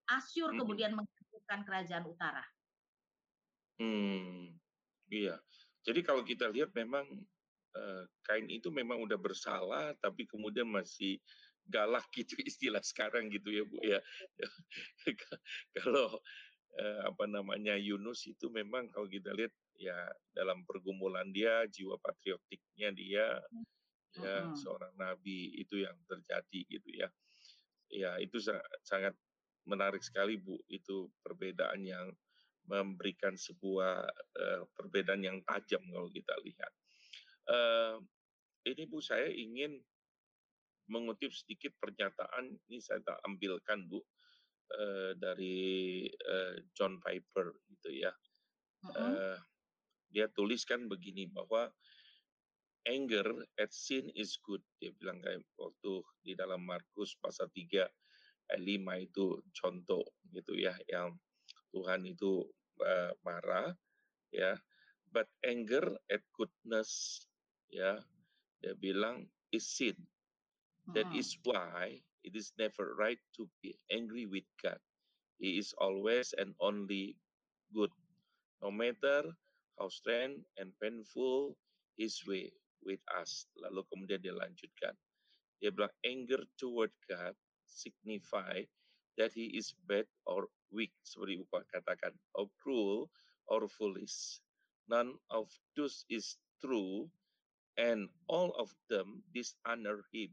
[0.05, 0.61] Asyur hmm.
[0.61, 2.45] kemudian menghancurkan kerajaan utara.
[3.81, 4.53] Hmm.
[5.09, 5.41] Iya.
[5.85, 7.05] Jadi kalau kita lihat memang
[7.77, 11.21] uh, Kain itu memang udah bersalah tapi kemudian masih
[11.69, 14.01] galak gitu istilah sekarang gitu ya Bu ya.
[15.81, 16.21] kalau
[16.81, 19.97] uh, apa namanya Yunus itu memang kalau kita lihat ya
[20.31, 23.67] dalam pergumulan dia jiwa patriotiknya dia hmm.
[24.23, 24.55] ya uh -huh.
[24.55, 27.09] seorang nabi itu yang terjadi gitu ya
[27.91, 28.39] ya itu
[28.83, 29.15] sangat
[29.65, 32.13] menarik sekali bu itu perbedaan yang
[32.65, 34.09] memberikan sebuah
[34.41, 36.73] uh, perbedaan yang tajam kalau kita lihat
[37.53, 37.97] uh,
[38.65, 39.81] ini bu saya ingin
[40.89, 48.13] mengutip sedikit pernyataan ini saya tak ambilkan bu uh, dari uh, John Piper gitu ya
[48.85, 49.13] uh -huh.
[49.13, 49.39] uh,
[50.15, 51.67] dia tuliskan begini bahwa
[52.87, 53.27] anger
[53.59, 54.63] at sin is good.
[54.79, 57.83] Dia bilang kayak waktu di dalam Markus pasal 3
[58.55, 61.17] ayat 5 itu contoh gitu ya yang
[61.75, 62.47] Tuhan itu
[62.79, 63.75] uh, marah
[64.31, 64.55] ya.
[65.11, 67.25] But anger at goodness
[67.75, 67.99] ya
[68.63, 69.99] dia bilang is sin.
[70.93, 71.19] That hmm.
[71.19, 74.79] is why it is never right to be angry with God.
[75.41, 77.17] He is always and only
[77.73, 77.91] good.
[78.61, 79.33] No matter
[79.79, 81.57] how strange and painful
[81.99, 82.53] his way
[82.85, 83.47] with us.
[83.59, 84.95] Lalu kemudian dia lanjutkan.
[85.63, 87.35] Dia bilang anger toward God
[87.67, 88.63] signify
[89.19, 93.11] that he is bad or weak seperti Bapak katakan or cruel
[93.51, 94.43] or foolish.
[94.91, 97.09] None of those is true
[97.79, 100.31] and all of them dishonor him.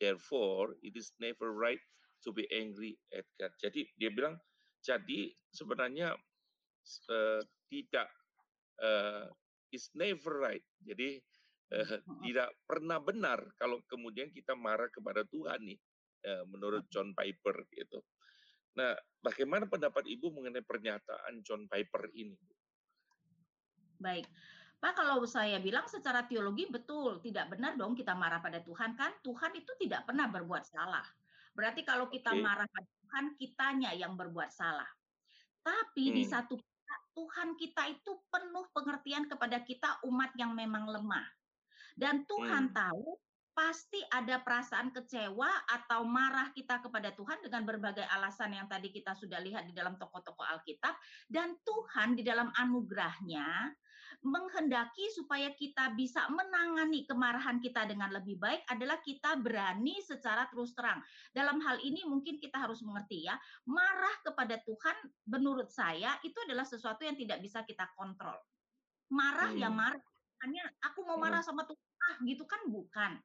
[0.00, 1.82] Therefore, it is never right
[2.24, 3.50] to be angry at God.
[3.58, 4.38] Jadi dia bilang,
[4.86, 6.14] jadi sebenarnya
[7.10, 8.08] uh, tidak
[8.82, 9.26] uh,
[9.74, 10.64] is never right.
[10.82, 11.18] Jadi
[11.74, 15.78] uh, tidak pernah benar kalau kemudian kita marah kepada Tuhan nih,
[16.26, 18.00] uh, menurut John Piper gitu.
[18.78, 22.38] Nah, bagaimana pendapat Ibu mengenai pernyataan John Piper ini?
[23.98, 24.30] Baik.
[24.78, 29.10] Pak, kalau saya bilang secara teologi betul, tidak benar dong kita marah pada Tuhan kan?
[29.26, 31.02] Tuhan itu tidak pernah berbuat salah.
[31.50, 32.38] Berarti kalau kita okay.
[32.38, 34.86] marah pada Tuhan, kitanya yang berbuat salah.
[35.66, 36.14] Tapi hmm.
[36.14, 36.54] di satu
[37.18, 41.26] Tuhan kita itu penuh pengertian kepada kita umat yang memang lemah.
[41.98, 42.76] Dan Tuhan hmm.
[42.78, 43.18] tahu
[43.58, 49.18] pasti ada perasaan kecewa atau marah kita kepada Tuhan dengan berbagai alasan yang tadi kita
[49.18, 50.94] sudah lihat di dalam tokoh-tokoh Alkitab
[51.26, 53.74] dan Tuhan di dalam anugerahnya
[54.18, 60.74] menghendaki supaya kita bisa menangani kemarahan kita dengan lebih baik adalah kita berani secara terus
[60.74, 60.98] terang.
[61.30, 63.38] Dalam hal ini mungkin kita harus mengerti ya,
[63.70, 64.96] marah kepada Tuhan
[65.30, 68.34] menurut saya itu adalah sesuatu yang tidak bisa kita kontrol.
[69.14, 69.70] Marah ya hmm.
[69.70, 70.02] ya marah,
[70.42, 71.48] hanya aku mau marah hmm.
[71.48, 73.18] sama Tuhan ah gitu kan bukan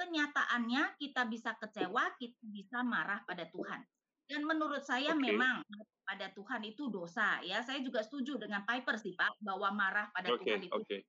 [0.00, 3.84] kenyataannya kita bisa kecewa, kita bisa marah pada Tuhan.
[4.30, 5.34] Dan menurut saya okay.
[5.34, 5.66] memang
[6.06, 7.66] pada Tuhan itu dosa ya.
[7.66, 10.78] Saya juga setuju dengan Piper sih Pak bahwa marah pada okay, Tuhan itu.
[10.86, 11.00] Okay.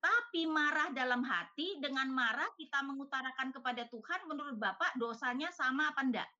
[0.00, 6.00] Tapi marah dalam hati dengan marah kita mengutarakan kepada Tuhan menurut Bapak dosanya sama apa
[6.00, 6.30] enggak?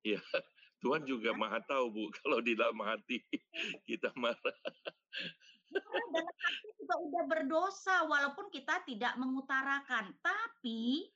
[0.00, 0.18] Iya,
[0.82, 3.22] Tuhan juga maha tahu Bu kalau di dalam hati
[3.88, 4.58] kita marah.
[5.70, 10.10] dalam hati juga udah berdosa walaupun kita tidak mengutarakan.
[10.24, 11.06] Tapi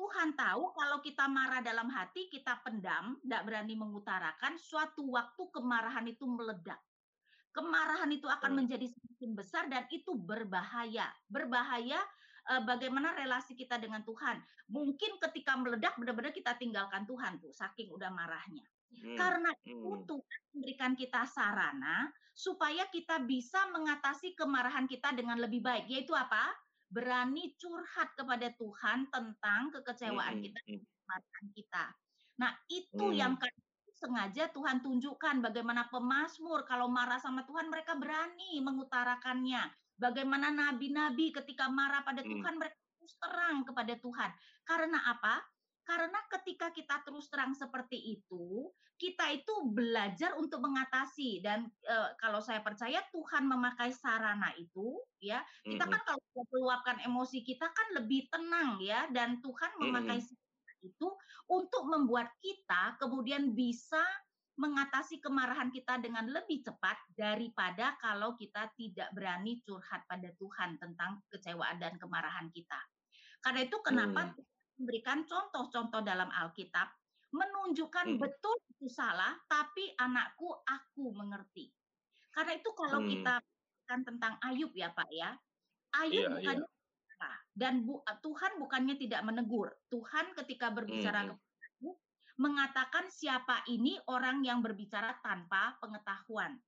[0.00, 6.08] Tuhan tahu kalau kita marah dalam hati, kita pendam, tidak berani mengutarakan, suatu waktu kemarahan
[6.08, 6.80] itu meledak.
[7.52, 11.04] Kemarahan itu akan menjadi semakin besar dan itu berbahaya.
[11.28, 12.00] Berbahaya
[12.48, 14.40] eh, bagaimana relasi kita dengan Tuhan.
[14.72, 18.64] Mungkin ketika meledak benar-benar kita tinggalkan Tuhan tuh, saking udah marahnya.
[19.04, 20.08] Hmm, Karena itu hmm.
[20.08, 25.92] Tuhan memberikan kita sarana supaya kita bisa mengatasi kemarahan kita dengan lebih baik.
[25.92, 26.56] Yaitu apa?
[26.90, 30.42] Berani curhat kepada Tuhan tentang kekecewaan hmm.
[30.42, 31.84] kita, kemarahan kita.
[32.42, 33.16] Nah, itu hmm.
[33.16, 33.34] yang
[33.94, 39.70] sengaja Tuhan tunjukkan bagaimana pemazmur kalau marah sama Tuhan mereka berani mengutarakannya.
[40.00, 42.30] Bagaimana nabi-nabi ketika marah pada hmm.
[42.32, 44.30] Tuhan mereka terus terang kepada Tuhan.
[44.64, 45.44] Karena apa?
[45.90, 51.42] Karena ketika kita terus terang seperti itu, kita itu belajar untuk mengatasi.
[51.42, 56.22] Dan e, kalau saya percaya Tuhan memakai sarana itu, ya kita kan kalau
[56.54, 59.10] meluapkan emosi kita kan lebih tenang ya.
[59.10, 61.10] Dan Tuhan memakai sarana itu
[61.50, 64.06] untuk membuat kita kemudian bisa
[64.54, 71.18] mengatasi kemarahan kita dengan lebih cepat daripada kalau kita tidak berani curhat pada Tuhan tentang
[71.34, 72.78] kecewaan dan kemarahan kita.
[73.42, 76.88] Karena itu kenapa hmm memberikan contoh-contoh dalam Alkitab
[77.30, 78.18] menunjukkan hmm.
[78.18, 81.70] betul itu salah, tapi anakku aku mengerti.
[82.32, 83.08] Karena itu kalau hmm.
[83.12, 83.34] kita
[83.86, 85.36] kan tentang Ayub ya Pak ya,
[86.00, 87.38] Ayub yeah, bukannya yeah.
[87.54, 89.68] dan bu, Tuhan bukannya tidak menegur.
[89.92, 91.28] Tuhan ketika berbicara hmm.
[91.34, 91.96] kepada Ayub
[92.40, 96.58] mengatakan siapa ini orang yang berbicara tanpa pengetahuan.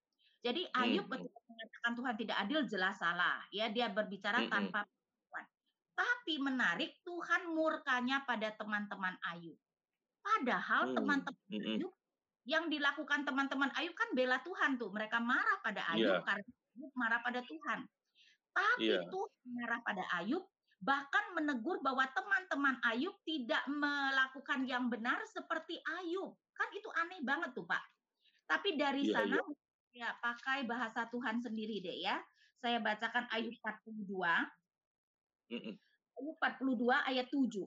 [0.42, 1.12] Jadi Ayub hmm.
[1.16, 4.50] ketika mengatakan Tuhan tidak adil jelas salah, ya dia berbicara hmm.
[4.50, 4.86] tanpa
[6.02, 9.54] tapi menarik Tuhan murkanya pada teman-teman Ayub.
[10.22, 11.70] Padahal hmm, teman-teman hmm.
[11.78, 11.92] Ayub
[12.42, 14.90] yang dilakukan teman-teman Ayub kan bela Tuhan tuh.
[14.90, 16.26] Mereka marah pada Ayub yeah.
[16.26, 17.80] karena Ayub marah pada Tuhan.
[18.52, 19.06] Tapi yeah.
[19.06, 20.44] Tuhan marah pada Ayub
[20.82, 26.34] bahkan menegur bahwa teman-teman Ayub tidak melakukan yang benar seperti Ayub.
[26.58, 27.82] Kan itu aneh banget tuh, Pak.
[28.50, 29.54] Tapi dari yeah, sana yeah.
[29.94, 32.18] ya pakai bahasa Tuhan sendiri deh ya.
[32.58, 34.10] Saya bacakan Ayub 42
[35.52, 35.91] Ayub
[36.22, 37.66] 42 ayat 7.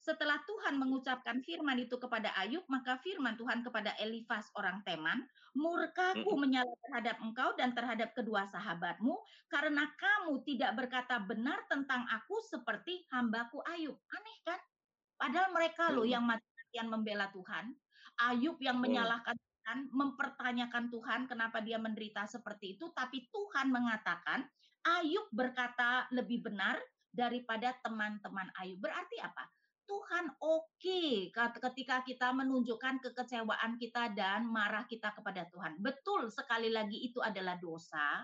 [0.00, 6.40] Setelah Tuhan mengucapkan firman itu kepada Ayub, maka firman Tuhan kepada Elifas orang Teman, murkaku
[6.40, 9.12] menyala terhadap engkau dan terhadap kedua sahabatmu,
[9.52, 14.00] karena kamu tidak berkata benar tentang aku seperti hambaku Ayub.
[14.16, 14.60] Aneh kan?
[15.20, 17.76] Padahal mereka loh yang mati-matian membela Tuhan.
[18.24, 24.48] Ayub yang menyalahkan Tuhan, mempertanyakan Tuhan kenapa dia menderita seperti itu, tapi Tuhan mengatakan
[24.80, 26.80] Ayub berkata lebih benar
[27.10, 28.78] daripada teman-teman Ayub.
[28.82, 29.46] Berarti apa?
[29.90, 35.82] Tuhan oke okay ketika kita menunjukkan kekecewaan kita dan marah kita kepada Tuhan.
[35.82, 38.22] Betul sekali lagi itu adalah dosa,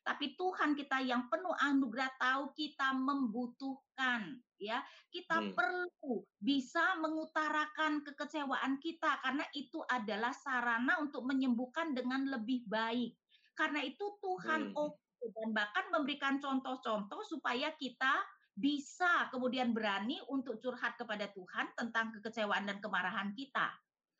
[0.00, 4.80] tapi Tuhan kita yang penuh anugerah tahu kita membutuhkan ya.
[5.12, 5.52] Kita hmm.
[5.52, 13.12] perlu bisa mengutarakan kekecewaan kita karena itu adalah sarana untuk menyembuhkan dengan lebih baik.
[13.52, 14.78] Karena itu Tuhan hmm.
[14.78, 18.24] oke dan bahkan memberikan contoh-contoh supaya kita
[18.56, 23.68] bisa kemudian berani untuk curhat kepada Tuhan tentang kekecewaan dan kemarahan kita.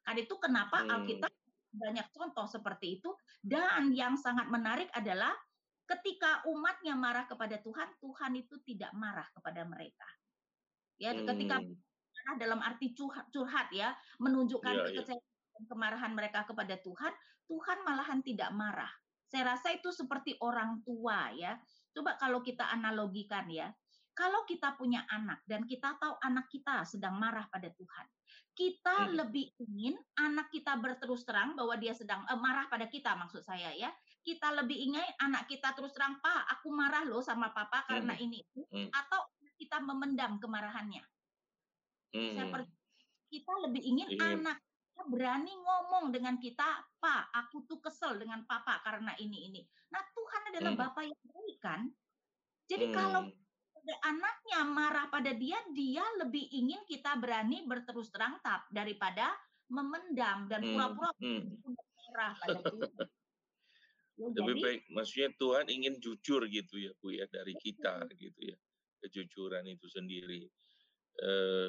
[0.04, 0.90] Kan itu kenapa hmm.
[0.92, 1.32] Alkitab
[1.70, 3.10] banyak contoh seperti itu
[3.46, 5.30] dan yang sangat menarik adalah
[5.86, 10.06] ketika umatnya marah kepada Tuhan, Tuhan itu tidak marah kepada mereka.
[11.00, 11.26] Ya, hmm.
[11.26, 14.88] ketika marah dalam arti curhat, curhat ya, menunjukkan yeah, iya.
[14.94, 15.52] kekecewaan yeah.
[15.58, 17.12] dan kemarahan mereka kepada Tuhan,
[17.50, 18.92] Tuhan malahan tidak marah.
[19.31, 21.55] Saya rasa itu seperti orang tua ya.
[21.95, 23.71] Coba kalau kita analogikan ya.
[24.11, 28.07] Kalau kita punya anak dan kita tahu anak kita sedang marah pada Tuhan,
[28.59, 29.12] kita hmm.
[29.16, 33.71] lebih ingin anak kita berterus terang bahwa dia sedang eh, marah pada kita maksud saya
[33.73, 33.88] ya.
[34.21, 38.25] Kita lebih ingin anak kita terus terang, "Pak, aku marah loh sama papa karena hmm.
[38.27, 38.90] ini." Hmm.
[38.93, 41.07] Atau kita memendam kemarahannya.
[42.11, 42.66] Saya Hmm.
[43.31, 44.69] kita lebih ingin Ingin anak kita
[45.08, 49.60] berani ngomong dengan kita, "Pak, aku tuh kesel dengan papa karena ini ini."
[49.94, 50.80] Nah, Tuhan adalah Mmm.
[50.80, 51.80] Bapa yang baik kan.
[52.70, 53.40] Jadi kalau Mmm.
[53.80, 59.36] ada anaknya marah pada dia, dia lebih ingin kita berani berterus terang tap daripada
[59.72, 61.62] memendam dan Mmm pura-pura mmm.
[62.10, 63.06] marah pada Tuhan.
[64.18, 68.54] Ya Lebih jadi baik maksudnya Tuhan ingin jujur gitu ya, Bu, ya, dari kita gitu
[68.54, 68.56] ya,
[69.02, 70.46] kejujuran itu sendiri.
[71.20, 71.68] Eee,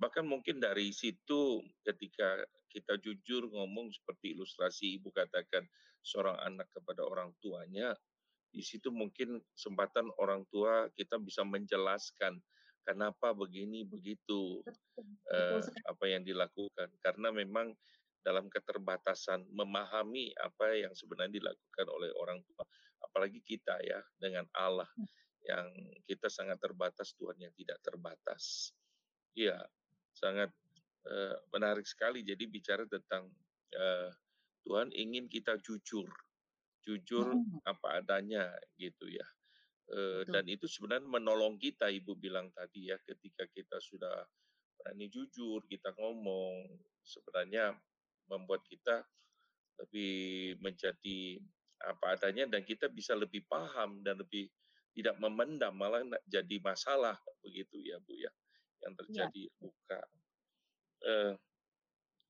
[0.00, 5.66] bahkan mungkin dari situ ketika kita jujur ngomong seperti ilustrasi Ibu katakan,
[6.04, 7.96] seorang anak kepada orang tuanya,
[8.52, 12.40] di situ mungkin kesempatan orang tua kita bisa menjelaskan
[12.86, 15.04] kenapa begini begitu, Betul,
[15.36, 15.84] betul eee, sekali.
[15.88, 16.88] apa yang dilakukan.
[17.04, 17.74] Karena memang
[18.24, 22.64] dalam keterbatasan memahami apa yang sebenarnya dilakukan oleh orang tua,
[23.04, 25.08] apalagi kita ya dengan Allah Mmm.
[25.46, 25.70] yang
[26.08, 28.74] kita sangat terbatas, Tuhan yang tidak terbatas.
[29.38, 29.64] Iya,
[30.16, 30.52] sangat,
[31.08, 33.32] eee, menarik sekali jadi bicara tentang,
[33.74, 34.10] eee,
[34.66, 36.06] Tuhan ingin kita jujur,
[36.84, 37.58] jujur Mhm.
[37.66, 39.26] apa adanya gitu ya.
[40.12, 40.42] Betul.
[40.42, 44.24] dan itu sebenarnya menolong kita Ibu bilang tadi ya, ketika kita sudah
[44.78, 46.68] berani jujur, kita ngomong,
[47.04, 47.76] sebenarnya
[48.30, 49.06] membuat kita
[49.80, 51.38] lebih menjadi
[51.82, 54.50] apa adanya dan kita bisa lebih paham dan lebih
[54.96, 58.30] tidak memendam, malah jadi masalah begitu ya, Bu, ya,
[58.82, 60.02] yang Iya, terjadi luka.
[61.06, 61.38] Eee,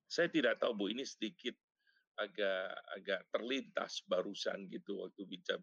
[0.09, 1.55] saya tidak tahu, Bu, ini sedikit
[2.19, 5.57] agak agak terlintas barusan gitu waktu bica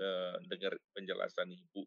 [0.00, 1.82] eee, dengar penjelasan Ibu.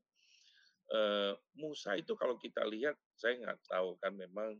[0.95, 4.59] Eee, Musa itu kalau kita lihat, saya nggak tahu kan memang,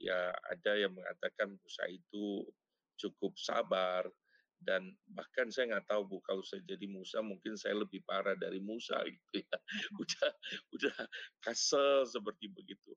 [0.00, 2.46] ya ada yang mengatakan Musa itu
[3.00, 4.08] cukup sabar
[4.60, 8.60] dan bahkan saya nggak tahu, Bu, kalau saya jadi Musa mungkin saya lebih parah dari
[8.60, 9.56] Musa gitu ya.
[9.56, 10.00] Mhm.
[10.04, 10.30] Udah
[10.76, 10.96] udah
[11.40, 12.92] kasar seperti begitu.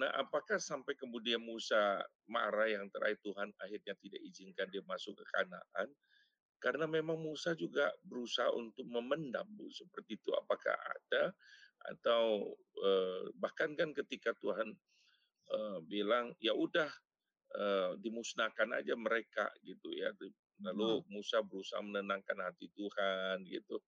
[0.00, 5.24] Nah, apakah sampai kemudian Musa marah yang terakhir Tuhan akhirnya tidak izinkan dia masuk ke
[5.36, 5.92] Kanaan,
[6.62, 10.30] karena memang Musa juga berusaha untuk memendam, Bu, seperti itu.
[10.36, 11.32] Apakah ada
[11.92, 14.76] atau, eee, bahkan kan ketika Tuhan,
[15.52, 16.90] eee, bilang, "Ya udah,
[17.56, 20.12] eee, dimusnahkan aja mereka," gitu ya.
[20.66, 21.04] Lalu.
[21.12, 23.80] Musa berusaha menenangkan hati Tuhan gitu,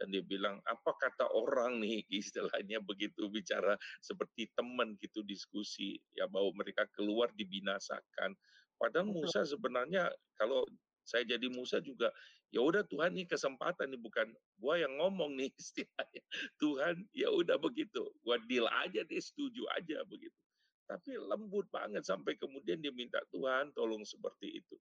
[0.00, 6.26] dan dia bilang, "Apa kata orang nih?" Istilahnya begitu, bicara seperti teman gitu diskusi, ya
[6.30, 8.34] bahwa mereka keluar dibinasakan.
[8.80, 9.06] Padahal.
[9.10, 10.66] Musa sebenarnya kalau
[11.04, 12.10] saya jadi Musa juga,
[12.54, 16.22] "Ya udah Tuhan ini kesempatan nih, bukan gua yang ngomong nih," istilahnya.
[16.62, 20.34] Tuhan, ya udah begitu, gua deal aja deh, setuju aja begitu.
[20.88, 24.76] Tapi lembut banget sampai kemudian dia minta, "Tuhan tolong," seperti itu.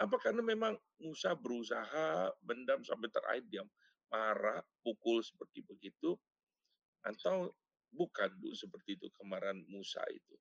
[0.00, 3.62] Apa karena memang Musa berusaha mendam sampai terakhir dia
[4.12, 6.18] marah, pukul seperti begitu,
[7.04, 7.52] atau
[7.94, 10.36] bukan, Bu, seperti itu kemarahan Musa itu?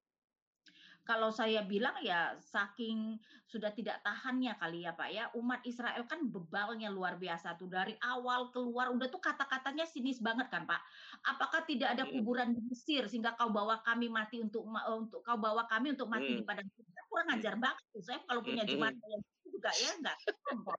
[1.07, 5.23] Kalau saya bilang ya saking sudah tidak tahannya kali ya, Pak, ya.
[5.33, 10.47] Umat Israel kan bebalnya luar biasa tuh, dari awal keluar udah tuh kata-katanya sinis banget
[10.53, 10.81] kan, Pak.
[11.25, 12.13] "Apakah tidak ada Mhm.
[12.13, 16.07] kuburan di Mesir sehingga kau bawa kami mati untuk eee, untuk kau bawa kami untuk
[16.11, 16.45] mati di Mmm.
[16.45, 17.41] padang gurun?" Kurang Mmm.
[17.41, 19.01] ajar banget tuh, saya kalau punya jemaat Mhm.
[19.01, 20.77] kayak gitu juga ya nggak tahan.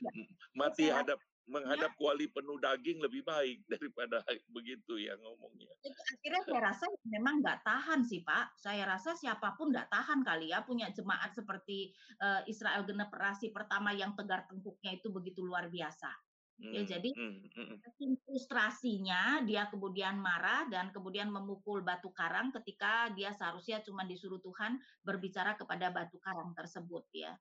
[0.00, 0.10] Iya.
[0.16, 0.26] M
[0.60, 1.02] Jadi mati saya
[1.46, 5.70] rasa hadap ya menghadap kuali penuh daging lebih baik daripada begitu ya ngomongnya.
[5.82, 8.58] Itu akhirnya saya rasa memang nggak tahan sih, Pak.
[8.58, 13.94] Saya rasa siapa pun nggak tahan kali ya punya jemaat seperti, eee, Israel generasi pertama
[13.94, 16.10] yang tegar tengkuknya itu begitu luar biasa.
[16.72, 17.76] Ya Mmm, jadi mhm mhm.
[17.84, 24.40] saking frustrasinya dia kemudian marah dan kemudian memukul batu karang ketika dia seharusnya cuma disuruh
[24.40, 27.36] Tuhan berbicara kepada batu karang tersebut ya.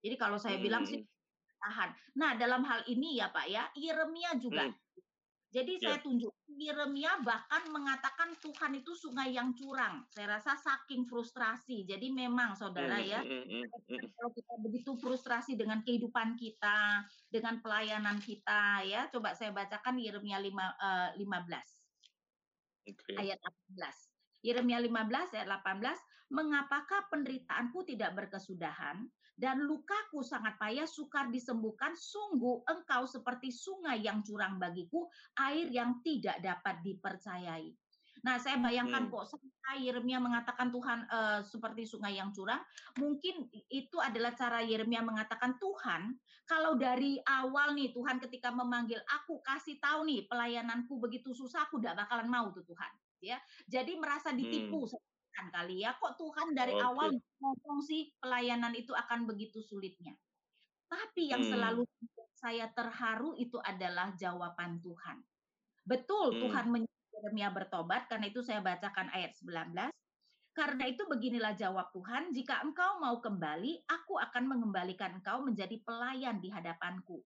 [0.00, 1.19] Jadi kalau saya bilang sih mhm.
[1.62, 1.90] Tahan.
[2.18, 4.64] Nah, dalam hal ini ya, Pak, ya, Yeremia juga.
[4.64, 4.74] Mmm.
[5.50, 6.02] Jadi saya Iya.
[6.02, 10.06] tunjuk, Yeremia bahkan mengatakan Tuhan itu sungai yang curang.
[10.10, 11.86] Saya rasa saking frustrasi.
[11.88, 13.22] Jadi memang saudara Mmm, ya,
[13.60, 14.12] kadang-kadang mhm.
[14.18, 20.38] kalau kita begitu frustrasi dengan kehidupan kita, dengan pelayanan kita ya, coba saya bacakan Yeremia
[20.42, 21.82] lima eee, 15
[22.88, 23.16] Oke.
[23.18, 24.10] ayat 18.
[24.40, 25.98] Yeremia 15 ayat 18,
[26.32, 31.96] "Mengapakah penderitaanku tidak berkesudahan dan lukaku sangat payah sukar disembuhkan?
[31.96, 35.08] Sungguh engkau seperti sungai yang curang bagiku,
[35.40, 37.72] air yang tidak dapat dipercayai."
[38.20, 39.12] Nah, saya bayangkan Mmm.
[39.12, 42.60] kok sampai Yeremia mengatakan Tuhan, eee, seperti sungai yang curang,
[43.00, 49.40] mungkin itu adalah cara Yeremia mengatakan, "Tuhan, kalau dari awal nih Tuhan ketika memanggil aku,
[49.40, 53.36] kasih tahu nih pelayananku begitu susah, aku nggak bakalan mau tuh Tuhan." Ya.
[53.68, 54.88] Jadi merasa ditipu
[55.48, 57.20] kali ya, "Kok Tuhan dari awal Oke.
[57.40, 60.12] ngomong sih pelayanan itu akan begitu sulitnya?"
[60.92, 61.80] Tapi yang Mmm.
[61.80, 61.86] selalu
[62.36, 65.24] saya terharu itu adalah jawaban Tuhan.
[65.88, 66.40] Betul Mmm.
[66.42, 69.92] Tuhan menyindir Yeremia bertobat, karena itu saya bacakan ayat 19.
[70.56, 76.42] Karena itu beginilah jawab Tuhan, jika engkau mau kembali, aku akan mengembalikan engkau menjadi pelayan
[76.42, 77.22] di hadapanku.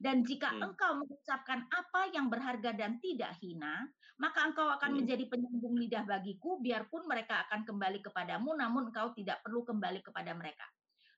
[0.00, 0.64] Dan jika hmm.
[0.64, 3.84] engkau mengucapkan apa yang berharga dan tidak hina,
[4.16, 4.98] maka engkau akan hmm.
[5.04, 10.32] menjadi penyambung lidah bagiku, biarpun mereka akan kembali kepadamu, namun engkau tidak perlu kembali kepada
[10.32, 10.64] mereka.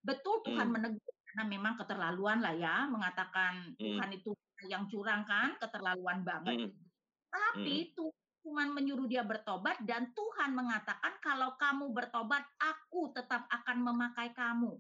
[0.03, 0.75] Betul Tuhan hmm.
[0.75, 3.79] menegur karena memang keterlaluan lah ya, mengatakan hmm.
[3.79, 4.31] Tuhan itu
[4.67, 6.67] yang curang kan, keterlaluan banget.
[6.67, 6.75] Hmm.
[7.31, 7.91] Tapi hmm.
[7.95, 14.35] Tuhan cuma menyuruh dia bertobat dan Tuhan mengatakan kalau kamu bertobat, aku tetap akan memakai
[14.35, 14.75] kamu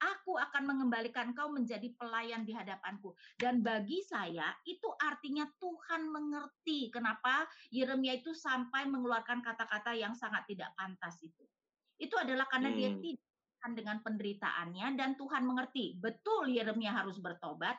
[0.00, 3.16] aku akan mengembalikan kau menjadi pelayan di hadapanku.
[3.40, 10.44] Dan bagi saya itu artinya Tuhan mengerti kenapa Yeremia itu sampai mengeluarkan kata-kata yang sangat
[10.48, 11.44] tidak pantas itu.
[11.96, 12.78] Itu adalah karena hmm.
[12.78, 13.24] dia tidak
[13.66, 15.98] dengan penderitaannya dan Tuhan mengerti.
[15.98, 17.74] Betul Yeremia harus bertobat,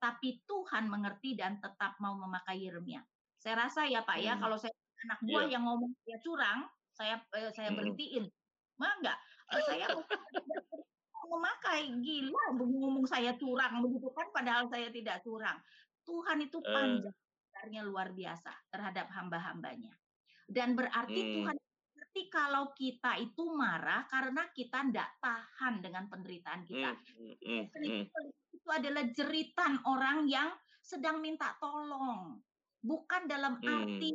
[0.00, 3.04] tapi Tuhan mengerti dan tetap mau memakai Yeremia.
[3.36, 4.40] Saya rasa ya Pak ya, hmm.
[4.40, 4.72] ya kalau saya
[5.04, 5.52] anak buah yeah.
[5.58, 6.64] yang ngomong dia curang,
[6.96, 7.76] saya eh, saya hmm.
[7.76, 8.24] berhentiin.
[8.80, 9.18] Mah enggak,
[9.52, 9.86] eh, saya
[11.26, 11.90] memakai.
[12.00, 15.58] Gila ngomong saya curang begitu kan padahal saya tidak curang.
[16.06, 17.02] Tuhan itu eh.
[17.50, 17.90] panjang uh.
[17.90, 19.92] luar biasa terhadap hamba-hambanya.
[20.46, 21.32] Dan berarti hmm.
[21.42, 21.56] Tuhan
[21.96, 26.94] berarti kalau kita itu marah karena kita tidak tahan dengan penderitaan kita.
[26.94, 27.34] Hmm.
[27.42, 27.64] Hmm.
[27.74, 28.04] Hmm.
[28.54, 32.38] Itu adalah jeritan orang yang sedang minta tolong.
[32.78, 33.66] Bukan dalam hmm.
[33.66, 34.10] arti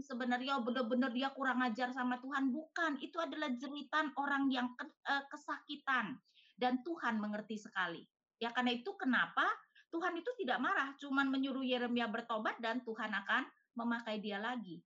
[0.00, 2.48] sebenarnya benar-benar dia kurang ajar sama Tuhan.
[2.48, 6.16] Bukan, itu adalah jeritan orang yang eh, kesakitan
[6.62, 8.06] dan Tuhan mengerti sekali.
[8.38, 9.42] Ya karena itu kenapa
[9.90, 13.42] Tuhan itu tidak marah, cuman menyuruh Yeremia bertobat dan Tuhan akan
[13.74, 14.78] memakai dia lagi.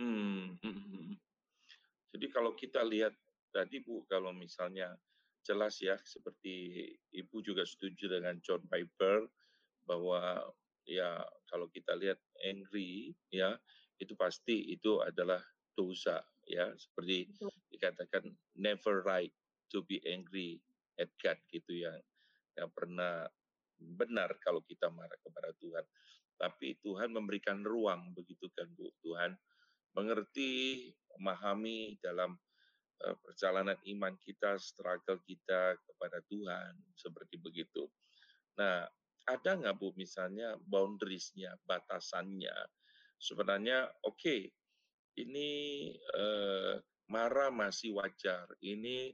[0.00, 0.56] Hmm.
[0.64, 1.12] hmm, hmm.
[2.16, 3.12] Jadi kalau kita lihat
[3.52, 4.96] tadi Bu, kalau misalnya
[5.44, 9.28] jelas ya seperti Ibu juga setuju dengan John Piper
[9.84, 10.40] bahwa
[10.84, 13.56] ya kalau kita lihat angry ya
[14.00, 15.40] itu pasti itu adalah
[15.76, 17.30] dosa ya seperti
[17.72, 18.26] dikatakan
[18.58, 19.32] never right
[19.70, 20.58] to be angry
[20.98, 21.96] at God gitu yang
[22.58, 23.24] yang pernah
[23.80, 25.84] benar kalau kita marah kepada Tuhan.
[26.36, 28.88] Tapi Tuhan memberikan ruang begitu kan Bu.
[29.04, 29.36] Tuhan
[29.92, 32.36] mengerti, memahami dalam
[33.04, 37.88] uh, perjalanan iman kita, struggle kita kepada Tuhan seperti begitu.
[38.56, 38.88] Nah,
[39.28, 42.56] ada nggak Bu misalnya boundariesnya, batasannya?
[43.20, 44.40] Sebenarnya oke, okay,
[45.20, 46.80] ini uh,
[47.12, 49.12] marah masih wajar, ini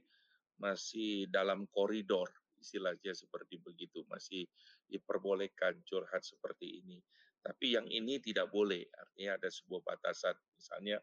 [0.57, 4.45] masih dalam koridor istilahnya seperti begitu masih
[4.89, 6.97] diperbolehkan curhat seperti ini.
[7.41, 10.35] Tapi yang ini tidak boleh artinya ada sebuah batasan.
[10.57, 10.97] Misalnya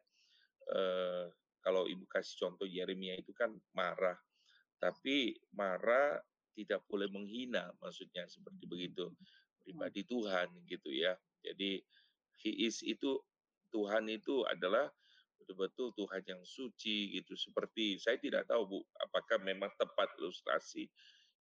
[0.75, 1.27] eh,
[1.63, 4.19] kalau ibu kasih contoh Yeremia itu kan marah
[4.85, 6.21] tapi marah
[6.53, 9.09] tidak boleh menghina maksudnya seperti begitu
[9.65, 11.17] pribadi Tuhan gitu ya.
[11.41, 11.81] Jadi
[12.45, 13.17] he is itu
[13.73, 14.93] Tuhan itu adalah
[15.45, 20.88] betul-betul Tuhan yang suci gitu seperti saya tidak tahu Bu apakah memang tepat ilustrasi.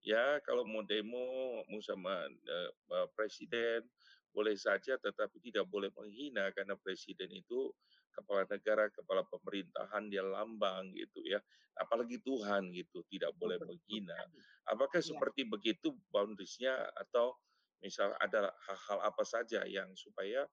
[0.02, 3.86] Ya kalau mau demo mau sama uh, presiden
[4.34, 7.70] boleh saja tetapi tidak boleh menghina karena presiden itu
[8.10, 11.38] kepala negara kepala pemerintahan dia lambang gitu ya.
[11.78, 14.18] Apalagi Tuhan gitu tidak boleh menghina.
[14.66, 15.14] apakah ya.
[15.14, 17.38] seperti begitu boundariesnya atau
[17.78, 20.46] misal ada hal-hal apa saja yang supaya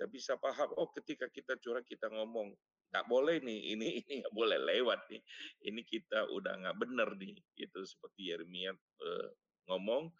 [0.00, 0.72] kita bisa paham?
[0.80, 2.56] Oh ketika kita curang kita ngomong
[2.90, 5.22] nggak boleh nih ini ini nggak boleh lewat nih
[5.70, 7.80] ini kita udah nggak bener nih gitu.
[7.86, 9.28] Seperti Yeremia uh,
[9.70, 10.10] ngomong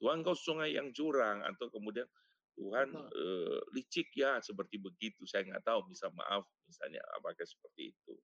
[0.00, 2.08] Tuhan kau sungai yang curang atau kemudian
[2.56, 5.26] Tuhan uh, licik ya seperti begitu.
[5.28, 8.14] Saya nggak tahu bisa maaf misalnya apakah seperti itu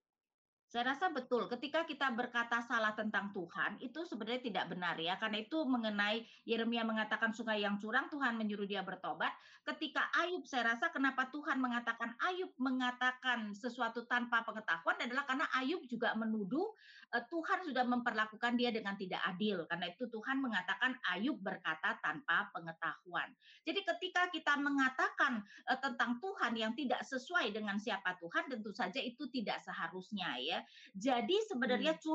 [0.67, 1.47] saya rasa betul.
[1.47, 5.15] Ketika kita berkata salah tentang Tuhan, itu sebenarnya tidak benar ya.
[5.15, 9.31] Karena itu mengenai Yeremia mengatakan sungai yang curang, Tuhan menyuruh dia bertobat.
[9.63, 15.87] Ketika Ayub, saya rasa kenapa Tuhan mengatakan Ayub mengatakan sesuatu tanpa pengetahuan adalah karena Ayub
[15.87, 19.63] juga menuduh uh, Tuhan sudah memperlakukan dia dengan tidak adil.
[19.71, 23.31] Karena itu Tuhan mengatakan Ayub berkata tanpa pengetahuan.
[23.63, 25.41] Jadi ketika kita mengatakan
[25.71, 30.59] uh, tentang Tuhan yang tidak sesuai dengan siapa Tuhan, tentu saja itu tidak seharusnya ya.
[30.99, 32.01] Jadi sebenarnya hmm.
[32.03, 32.13] itu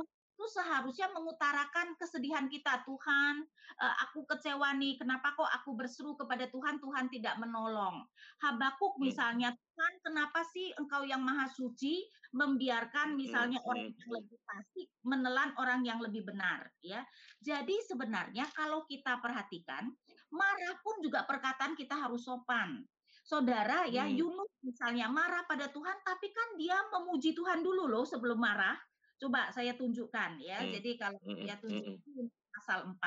[0.50, 3.46] seharusnya mengutarakan kesedihan kita Tuhan
[3.78, 8.02] uh, aku kecewa nih kenapa kok aku berseru kepada Tuhan Tuhan tidak menolong
[8.42, 9.02] Habakuk hmm.
[9.06, 13.69] misalnya Tuhan kenapa sih engkau yang maha suci membiarkan misalnya hmm.
[13.69, 17.03] orang yang lebih fasik menelan orang yang lebih benar ya
[17.43, 19.91] jadi sebenarnya kalau kita perhatikan
[20.32, 22.84] marah pun juga perkataan kita harus sopan
[23.21, 24.15] saudara ya hmm.
[24.17, 28.77] Yunus misalnya marah pada Tuhan tapi kan dia memuji Tuhan dulu loh sebelum marah.
[29.21, 30.59] Coba saya tunjukkan ya.
[30.59, 30.71] Hmm.
[30.73, 31.45] Jadi kalau hmm.
[31.45, 32.99] saya tunjukkan pasal 4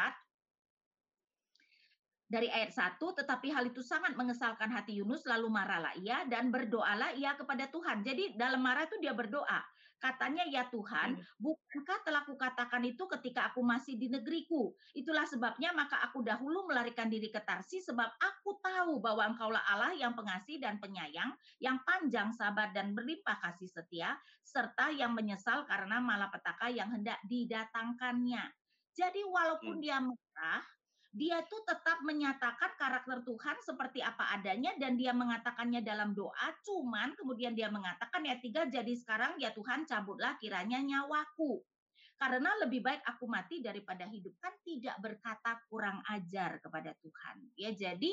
[2.29, 7.13] dari ayat 1, tetapi hal itu sangat mengesalkan hati Yunus, lalu marahlah ia dan berdoalah
[7.15, 8.03] ia kepada Tuhan.
[8.03, 9.63] Jadi dalam marah itu dia berdoa.
[10.01, 11.25] Katanya, "Ya Tuhan, Hmm.
[11.41, 14.77] bukankah telah kukatakan itu ketika aku masih di negeriku?
[14.93, 19.97] Itulah sebabnya maka aku dahulu melarikan diri ke Tarsis sebab aku tahu bahwa Engkaulah Allah
[19.97, 26.01] yang pengasih dan penyayang, yang panjang sabar dan berlimpah kasih setia, serta yang menyesal karena
[26.05, 28.53] malapetaka yang hendak didatangkannya."
[28.93, 29.83] Jadi walaupun Hmm.
[29.83, 30.63] dia marah,
[31.15, 37.15] dia tuh tetap menyatakan karakter Tuhan seperti apa adanya dan dia mengatakannya dalam doa, cuman
[37.15, 41.63] kemudian dia mengatakan ya tiga jadi sekarang ya Tuhan cabutlah kiranya nyawaku.
[42.19, 47.37] Karena lebih baik aku mati daripada hidup kan tidak berkata kurang ajar kepada Tuhan.
[47.55, 48.11] Ya jadi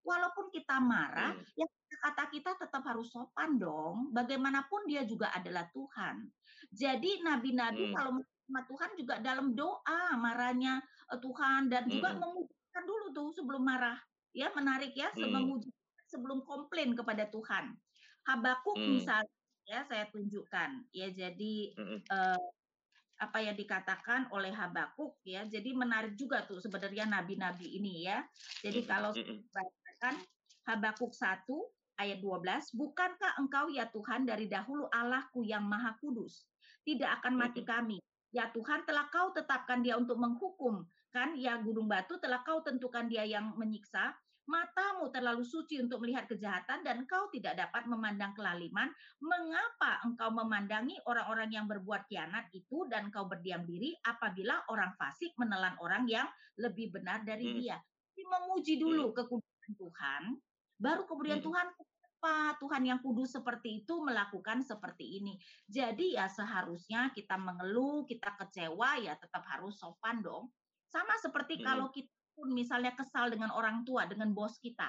[0.00, 1.44] walaupun kita marah, Hmm.
[1.52, 1.66] ya
[2.00, 4.08] kata kita tetap harus sopan dong.
[4.16, 6.28] Bagaimanapun dia juga adalah Tuhan.
[6.72, 7.96] Jadi nabi-nabi Hmm.
[7.96, 8.12] kalau
[8.48, 10.80] sama Tuhan juga dalam doa marahnya
[11.16, 12.20] Tuhan dan juga Mhm.
[12.20, 13.96] memujikan dulu tuh sebelum marah.
[14.36, 15.56] Ya, menarik ya, Hmm.
[16.04, 17.72] sebelum komplain kepada Tuhan.
[18.28, 19.00] Habakuk Hmm.
[19.00, 19.32] misalnya
[19.68, 21.98] ya saya tunjukkan ya jadi Mhm.
[22.08, 22.40] eh,
[23.18, 25.44] apa yang dikatakan oleh Habakuk ya.
[25.48, 28.24] Jadi menarik juga tuh sebenarnya nabi-nabi ini ya.
[28.62, 29.10] Jadi kalau
[29.50, 30.22] bacakan
[30.68, 36.46] Habakuk 1 ayat 12, bukankah engkau ya Tuhan dari dahulu Allahku yang maha kudus?
[36.86, 37.98] Tidak akan mati kami.
[38.30, 40.84] Ya Tuhan telah kau tetapkan dia untuk menghukum.
[41.14, 44.12] Kan ya gunung batu telah kau tentukan dia yang menyiksa.
[44.48, 48.88] Matamu terlalu suci untuk melihat kejahatan dan kau tidak dapat memandang kelaliman.
[49.20, 55.36] Mengapa engkau memandangi orang-orang yang berbuat kianat itu dan kau berdiam diri apabila orang fasik
[55.36, 57.60] menelan orang yang lebih benar dari Hmm.
[57.60, 57.76] dia?
[58.16, 58.80] Jadi memuji Mhm.
[58.80, 60.22] dulu kekudusan Tuhan,
[60.80, 61.44] baru kemudian Mhm.
[61.44, 65.36] Tuhan kenapa Tuhan yang kudus seperti itu melakukan seperti ini.
[65.68, 70.50] Jadi ya seharusnya kita mengeluh, kita kecewa ya tetap harus sopan dong.
[70.92, 71.64] Sama seperti Mhm.
[71.64, 74.88] kalau kita pun misalnya kesal dengan orang tua, dengan bos kita.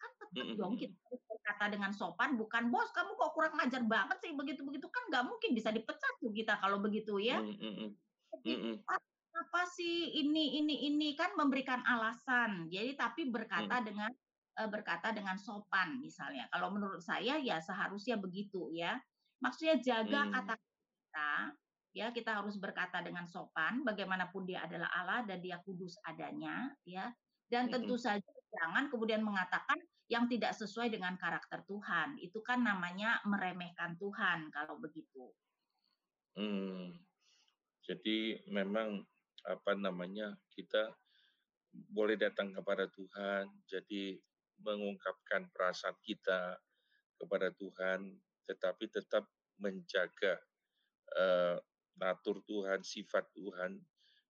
[0.00, 0.56] Kan tetap Mhm.
[0.58, 0.80] dong Mhm.
[0.80, 0.96] kita
[1.30, 5.50] berkata dengan sopan, bukan bos kamu kok kurang ajar banget sih begitu-begitu kan nggak mungkin
[5.56, 7.40] bisa dipecat tuh kita kalau begitu ya.
[7.40, 7.56] Mhm.
[7.60, 7.88] Mhm.
[8.34, 8.84] Jadi Mhm.
[8.88, 9.00] "Ah,
[9.32, 12.68] kenapa sih ini ini ini kan memberikan alasan.
[12.72, 13.86] Jadi tapi berkata Mhm.
[13.86, 14.12] dengan
[14.58, 16.48] eh, berkata dengan sopan misalnya.
[16.52, 19.00] Kalau menurut saya ya seharusnya begitu ya.
[19.42, 20.32] Maksudnya jaga Hmm.
[20.32, 21.30] kata kita
[21.92, 27.12] ya kita harus berkata dengan sopan bagaimanapun dia adalah Allah dan dia kudus adanya ya.
[27.52, 29.76] Dan tentu saja jangan kemudian mengatakan
[30.08, 32.16] yang tidak sesuai dengan karakter Tuhan.
[32.16, 35.32] Itu kan namanya meremehkan Tuhan kalau begitu.
[36.32, 36.96] Hmm.
[37.84, 39.04] Jadi memang
[39.44, 40.96] apa namanya kita
[41.72, 44.16] boleh datang kepada Tuhan, jadi
[44.60, 46.56] mengungkapkan perasaan kita
[47.16, 48.16] kepada Tuhan,
[48.48, 49.26] tetapi tetap
[49.58, 50.40] menjaga
[51.16, 51.56] eh,
[51.98, 53.80] natur Tuhan, sifat Tuhan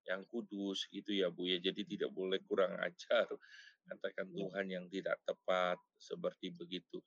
[0.08, 1.62] yang kudus gitu ya Bu ya.
[1.62, 3.26] Jadi tidak boleh kurang ajar,
[3.88, 6.98] katakan Ya, Tuhan yang tidak tepat seperti begitu.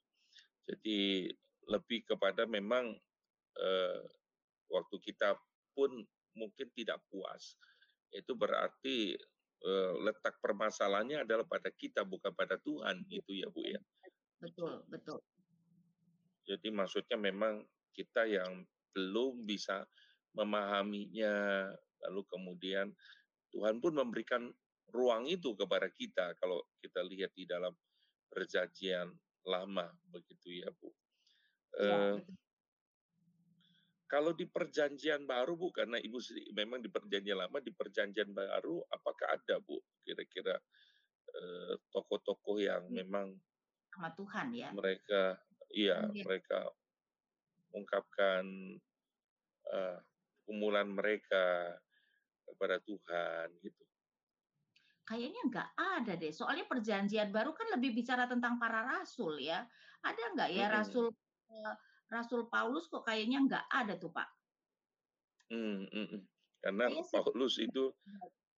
[0.66, 1.30] Jadi
[1.66, 2.94] lebih kepada memang
[3.58, 4.02] eh,
[4.70, 5.36] waktu kita
[5.76, 5.90] pun
[6.36, 7.56] mungkin tidak puas,
[8.12, 9.14] itu berarti
[9.62, 13.80] eh, letak permasalahannya adalah pada kita bukan pada Tuhan gitu ya Bu ya.
[14.36, 15.18] betul, betul.
[16.46, 18.62] Jadi maksudnya memang kita yang
[18.94, 19.82] belum bisa
[20.36, 21.34] memahaminya,
[22.06, 22.92] lalu kemudian
[23.50, 24.52] Tuhan pun memberikan
[24.92, 27.72] ruang itu kepada kita kalau kita lihat di dalam
[28.30, 29.10] perjanjian
[29.46, 30.90] lama begitu ya Bu.
[31.80, 32.18] Ya, Eh,
[34.06, 36.18] kalau di perjanjian baru Bu, karena Ibu
[36.54, 40.54] memang di perjanjian lama, di perjanjian baru, apakah ada Bu kira-kira
[41.36, 43.34] eh, tokoh-tokoh yang memang
[43.90, 44.70] Sama Tuhan ya.
[44.76, 45.40] mereka,
[45.74, 46.22] iya Iya.
[46.22, 46.70] mereka
[47.74, 48.44] ungkapkan
[49.74, 49.98] eh,
[50.46, 51.76] umulan mereka
[52.46, 53.82] kepada Tuhan gitu.
[55.06, 56.34] Kayaknya nggak ada deh.
[56.34, 59.62] Soalnya perjanjian baru kan lebih bicara tentang para rasul ya.
[60.02, 60.76] Ada nggak ya Mm-mm.
[60.82, 61.06] rasul
[61.50, 61.74] eh,
[62.10, 64.28] Rasul Paulus kok kayaknya nggak ada tuh Pak.
[65.50, 66.20] Mm, mm-mm.
[66.58, 67.84] Karena Kayaknya sih Paulus itu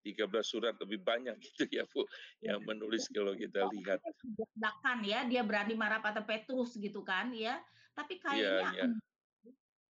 [0.05, 2.05] 13 surat lebih banyak gitu ya Bu,
[2.41, 4.01] ya, yang menulis kalau kita lihat.
[4.25, 7.61] belak-belakan ya, dia berani marah pada Petrus gitu kan ya.
[7.93, 8.87] Tapi Iya, kayaknya iya.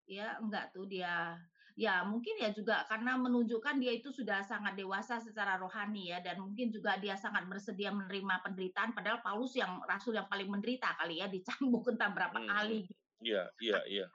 [0.06, 1.36] ya enggak tuh dia
[1.76, 6.40] ya mungkin ya juga karena menunjukkan dia itu sudah sangat dewasa secara rohani ya dan
[6.40, 11.20] mungkin juga dia sangat bersedia menerima penderitaan padahal Paulus yang rasul yang paling menderita kali
[11.20, 13.04] ya dicambuk entah berapa Mm, kali mm.
[13.16, 14.06] Iya, iya, iya.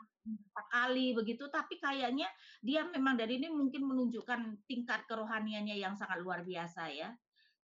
[0.70, 2.30] kali begitu tapi kayaknya
[2.62, 7.10] dia memang dari ini mungkin menunjukkan tingkat kerohaniannya yang sangat luar biasa ya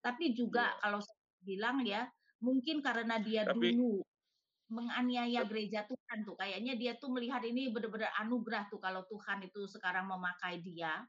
[0.02, 0.82] tapi juga Iya.
[0.82, 2.10] kalau saya bilang ya
[2.41, 4.02] mungkin karena dia Tapi dulu
[4.68, 6.36] menganiaya gereja Tuhan tuh.
[6.36, 11.03] Kayaknya dia tuh melihat ini benar-benar anugerah tuh kalau Tuhan itu sekarang memakai dia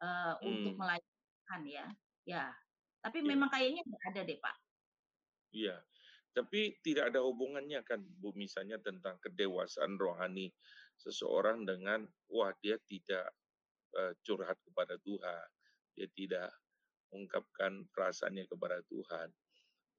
[0.00, 1.86] eh, untuk mm, melayani Tuhan ya.
[2.22, 2.44] Ya
[3.02, 3.28] tapi iya.
[3.34, 4.56] memang kayaknya nggak ada deh Pak.
[5.52, 5.76] Iya,
[6.32, 10.54] tapi tidak ada hubungannya kan Bu, misalnya tentang kedewasaan rohani
[10.96, 13.26] seseorang dengan, wah dia tidak,
[13.98, 15.46] eee, curhat kepada Tuhan,
[15.98, 16.48] dia tidak
[17.12, 19.28] ungkapkan perasaannya kepada Tuhan,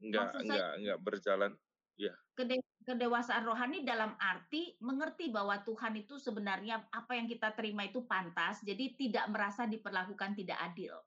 [0.01, 1.51] enggak Maksud saya enggak enggak berjalan
[1.98, 2.14] ya.
[2.34, 8.04] Kede kedewasaan rohani dalam arti mengerti bahwa Tuhan itu sebenarnya apa yang kita terima itu
[8.04, 11.00] pantas, jadi tidak merasa diperlakukan tidak adil.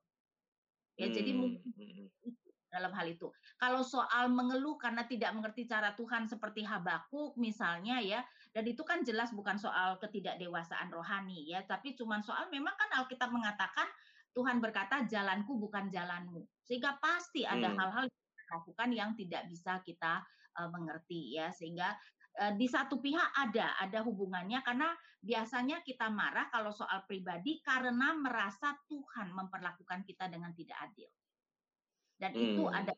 [0.96, 2.08] Ya jadi Mmm, mungkin mhm.
[2.72, 3.28] dalam hal itu.
[3.60, 8.24] Kalau soal mengeluh karena tidak mengerti cara Tuhan seperti Habakuk misalnya ya,
[8.56, 13.28] dan itu kan jelas bukan soal ketidakdewasaan rohani ya, tapi cuman soal memang kan Alkitab
[13.28, 13.88] mengatakan,
[14.32, 17.78] Tuhan berkata, "Jalanku bukan jalanmu." Sehingga pasti ada Mmm.
[17.80, 20.24] hal-hal yang kita lakukan yang tidak bisa kita,
[20.58, 21.94] eee, mengerti ya, sehingga,
[22.40, 28.14] eee, di satu pihak ada ada hubungannya karena biasanya kita marah kalau soal pribadi karena
[28.18, 31.10] merasa Tuhan memperlakukan kita dengan tidak adil.
[32.20, 32.72] Dan itu Mmm.
[32.72, 32.96] ada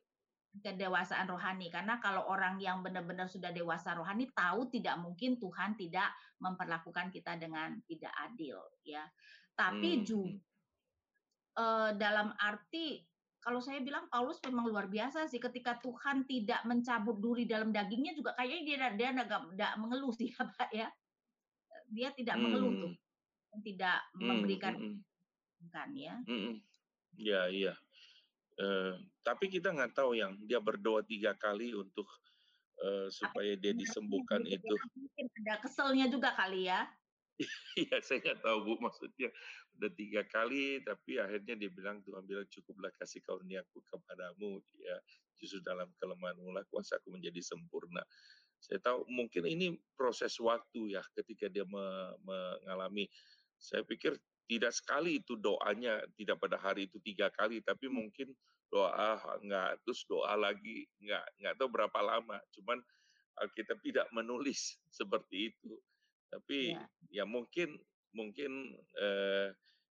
[0.65, 6.11] kedewasaan rohani, karena kalau orang yang benar-benar sudah dewasa rohani tahu tidak mungkin Tuhan tidak
[6.43, 9.07] memperlakukan kita dengan tidak adil ya.
[9.55, 10.41] Tapi Mmm, ju mhm.
[11.57, 13.08] eee, dalam arti
[13.49, 18.13] kalau saya bilang Paulus memang luar biasa sih ketika Tuhan tidak mencabut duri dalam dagingnya
[18.13, 19.09] juga kayaknya dia dia
[19.57, 20.89] nggak mengeluh sih ya, Kak, ya.
[21.97, 22.93] Dia tidak mengeluh tuh,
[23.65, 24.93] tidak Mmm, memberikan mhm.
[25.73, 26.15] kan ya.
[26.31, 26.55] Mhm,
[27.25, 27.73] iya iya,
[28.63, 28.93] eee,
[29.27, 32.09] tapi kita nggak tahu yang dia berdoa 3 kali untuk,
[33.23, 34.77] Tapi supaya dia disembuhkan itu.
[34.95, 36.87] mungkin ada keselnya juga kali ya.
[37.79, 39.31] Iya, saya nggak tahu Bu, maksudnya
[39.79, 44.97] udah 3 kali, tapi akhirnya dia bilang Tuhan bilang, "Cukuplah kasih karuniaku kepadamu," ya,
[45.39, 48.03] "justru dalam kelemahanmu lah kuasaku menjadi sempurna."
[48.59, 53.07] Saya tahu mungkin ini proses waktu ya ketika dia me mengalami
[53.59, 54.19] saya pikir
[54.51, 57.95] tidak sekali itu doanya, tidak pada hari itu 3 kali, tapi Mmm.
[57.95, 58.35] mungkin
[58.73, 62.79] doa enggak, terus doa lagi, enggak enggak tahu berapa lama, cuman
[63.41, 65.79] Alkitab tidak menulis seperti itu.
[66.31, 66.89] Tapi Iya.
[67.13, 67.79] ya mungkin
[68.15, 69.49] mungkin, eee,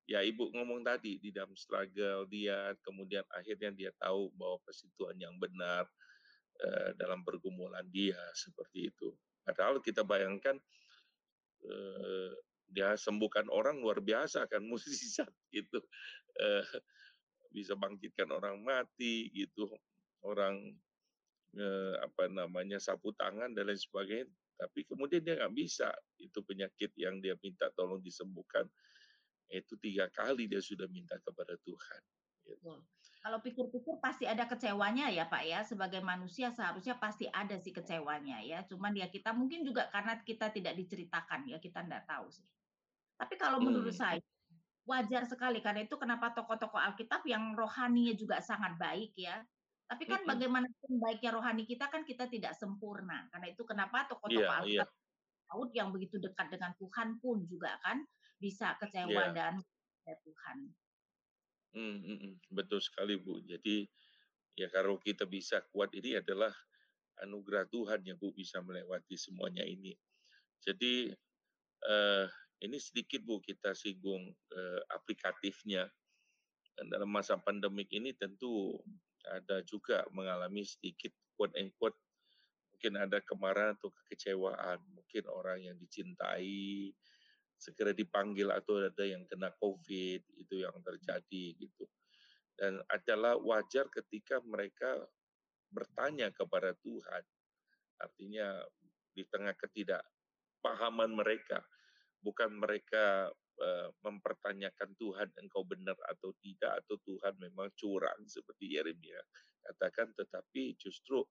[0.10, 5.18] ya Ibu ngomong tadi di dalam struggle dia, kemudian akhirnya dia tahu bahwa pasti Tuhan
[5.20, 5.88] yang benar,
[6.62, 9.16] eee, dalam pergumulan dia, seperti itu.
[9.46, 10.58] Padahal kita bayangkan,
[11.64, 12.32] eee,
[12.68, 15.80] dia sembuhkan orang luar biasa kan, mukjizat gitu,
[16.40, 16.66] eee,
[17.56, 19.70] bisa bangkitkan orang mati gitu,
[20.26, 20.78] orang,
[21.56, 24.30] eee, apa namanya, sapu tangan dan lain sebagainya,
[24.60, 28.68] tapi kemudian dia nggak bisa, itu penyakit yang dia minta tolong disembuhkan,
[29.52, 32.02] itu 3 kali dia sudah minta kepada Tuhan,
[32.48, 32.58] gitu.
[32.64, 32.88] Betul.
[33.18, 38.40] Kalau pikir-pikir pasti ada kecewanya ya, Pak, ya, sebagai manusia seharusnya pasti ada sih kecewanya
[38.46, 42.46] ya, cuman ya kita mungkin juga karena kita tidak diceritakan ya, kita nggak tahu sih.
[43.20, 43.98] Tapi kalau menurut Mmm.
[43.98, 44.22] saya,
[44.88, 49.44] wajar sekali karena itu kenapa tokoh-tokoh Alkitab yang rohaninya juga sangat baik ya,
[49.90, 50.28] tapi kan Mhm.
[50.28, 54.88] bagaimanapun baiknya rohani kita kan kita tidak sempurna, karena itu kenapa tokoh-tokoh Iya Alkitab iya.
[55.52, 58.04] Daud yang begitu dekat dengan Tuhan pun juga kan
[58.42, 59.38] bisa kecewa Iya.
[59.38, 59.60] dan
[60.08, 60.76] ya Tuhan.
[61.76, 63.84] Mhm, betul sekali Bu, jadi
[64.56, 66.54] ya kalau kita bisa kuat ini adalah
[67.24, 69.96] anugerah Tuhan ya Bu, bisa melewati semuanya ini.
[70.64, 71.12] Jadi,
[71.86, 72.26] eee,
[72.66, 75.92] ini sedikit Bu kita singgung, eee, aplikatifnya,
[76.78, 78.82] dan dalam masa pandemik ini tentu
[79.34, 81.98] ada juga mengalami sedikit quote and quote,
[82.74, 86.94] mungkin ada kemarahan atau kekecewaan, mungkin orang yang dicintai
[87.58, 91.90] segera dipanggil atau ada yang kena Covid, itu yang terjadi gitu.
[92.58, 95.06] Dan adalah wajar ketika mereka
[95.74, 97.24] bertanya kepada Tuhan,
[97.98, 98.62] artinya
[99.14, 101.66] di tengah ketidakpahaman mereka,
[102.22, 109.22] bukan mereka, eee, mempertanyakan Tuhan, "Engkau benar atau tidak?" Atau Tuhan memang curang seperti Yeremia
[109.68, 111.24] katakan, tetapi justru,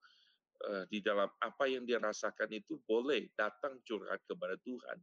[0.67, 4.99] eee, di dalam apa yang dia rasakan itu boleh datang curhat kepada Tuhan,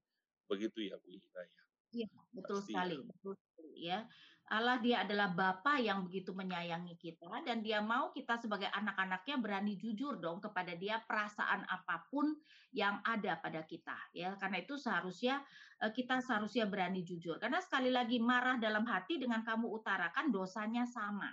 [0.50, 1.62] begitu ya Bu Ina ya?
[1.92, 2.96] Iya, betul Pasti ya.
[2.98, 3.98] sekali betul sekali ya.
[4.44, 9.80] Allah dia adalah Bapa yang begitu menyayangi kita dan dia mau kita sebagai anak-anaknya berani
[9.80, 12.36] jujur dong kepada dia perasaan apa pun
[12.68, 15.40] yang ada pada kita ya, karena itu seharusnya,
[15.80, 20.84] eee, kita seharusnya berani jujur, karena sekali lagi marah dalam hati dengan kamu utarakan dosanya
[20.84, 21.32] sama.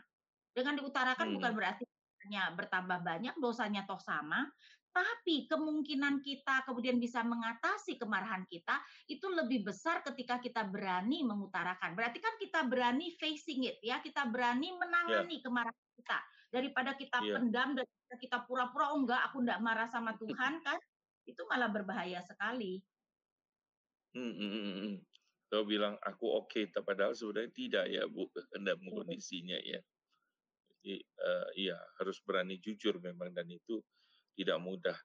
[0.55, 1.57] Dengan diutarakan bukan Mmm.
[1.57, 1.84] berarti
[2.55, 4.45] bertambah banyak, dosanya toh sama,
[4.94, 11.96] tapi kemungkinan kita kemudian bisa mengatasi kemarahan kita, itu lebih besar ketika kita berani mengutarakan.
[11.98, 14.76] Berarti kan kita berani facing it ya, kita berani
[15.06, 15.32] Iya.
[15.32, 16.20] menangani kemarahan kita,
[16.54, 17.36] daripada kita Iya.
[17.36, 20.80] pendam, daripada kita pura-pura, "Oh enggak, aku enggak marah sama Tuhan," kan,
[21.28, 22.84] itu malah berbahaya sekali.
[24.16, 24.94] Mhm mhm mhm.
[25.52, 28.96] Tahu bilang, "Aku oke," ta padahal sebenarnya tidak ya Bu, dalam Betul.
[28.96, 29.80] kondisinya ya.
[30.86, 33.82] I eee, iya, harus berani jujur memang dan itu
[34.38, 34.98] tidak mudah.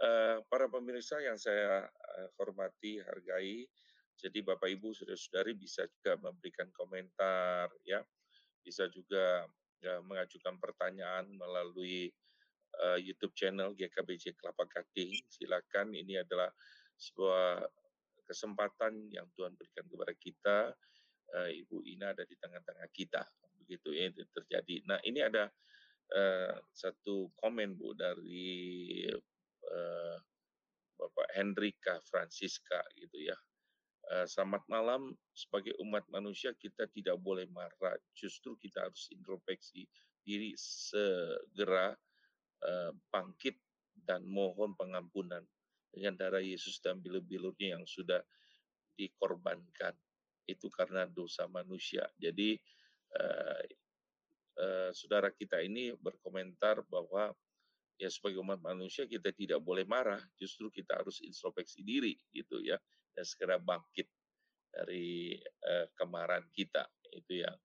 [0.00, 3.66] Eee, para pemirsa yang saya, eee, hormati, hargai,
[4.20, 8.00] jadi Bapak, Ibu, saudara-saudari bisa juga memberikan komentar ya,
[8.64, 9.46] bisa juga,
[9.82, 12.10] ya mengajukan pertanyaan melalui,
[12.82, 15.24] eee, YouTube channel GKBJ Kelapa Gading.
[15.30, 16.50] Silakan, ini adalah
[16.98, 17.64] sebuah
[18.28, 20.58] kesempatan yang Tuhan berikan kepada kita,
[21.36, 23.22] eee, Ibu Ina ada di tengah-tengah kita,
[23.62, 24.76] begitu ya, itu terjadi.
[24.88, 25.48] Nah, ini ada,
[26.14, 29.06] eee, satu komen Bu dari,
[29.64, 30.16] eee,
[31.00, 33.36] Bapak Hendrika Francisca gitu ya.
[34.12, 39.86] Eee, "Selamat malam, sebagai umat manusia kita tidak boleh marah, justru kita harus introspeksi
[40.26, 41.94] diri segera,
[42.64, 43.56] eee, bangkit
[44.06, 45.44] dan mohon pengampunan
[45.94, 48.22] dengan darah Yesus dan bilur-bilurnya yang sudah
[48.98, 49.94] dikorbankan.
[50.48, 52.58] Itu karena dosa manusia." Jadi,
[54.60, 57.32] eee, saudara kita ini berkomentar bahwa,
[58.00, 62.78] ya sebagai umat manusia kita tidak boleh marah, justru kita harus introspeksi diri gitu ya,
[63.16, 64.08] dan segera bangkit
[64.72, 66.88] dari, eee, kemarahan kita.
[67.14, 67.56] Itu yang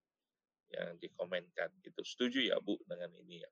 [0.74, 2.02] yang dikomenkan gitu.
[2.06, 3.52] Setuju ya Bu dengan ini ya?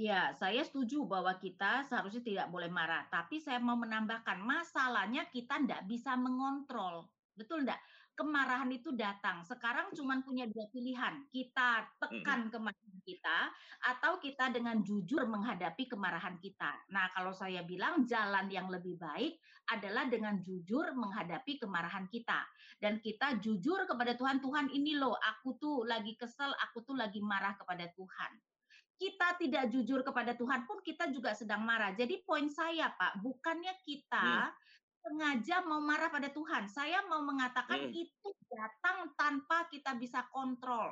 [0.00, 5.60] Ya, saya setuju bahwa kita seharusnya tidak boleh marah, tapi saya mau menambahkan, masalahnya kita
[5.60, 7.76] ndak bisa mengontrol, betul ndak?
[8.22, 13.50] Kemarahan itu datang, sekarang cuman punya 2 pilihan, kita tekan kemarahan kita,
[13.82, 16.86] atau kita dengan jujur menghadapi kemarahan kita.
[16.94, 19.42] Nah, kalau saya bilang jalan yang lebih baik
[19.74, 22.46] adalah dengan jujur menghadapi kemarahan kita,
[22.78, 27.18] dan kita jujur kepada Tuhan, "Tuhan ini loh, aku tuh lagi kesel, aku tuh lagi
[27.18, 28.38] marah kepada Tuhan."
[29.02, 31.90] Kita tidak jujur kepada Tuhan pun kita juga sedang marah.
[31.90, 34.54] Jadi poin saya Pak, bukannya kita
[35.04, 38.02] sengaja mau marah pada Tuhan, saya mau mengatakan Mhm.
[38.02, 40.90] itu datang tanpa kita bisa kontrol.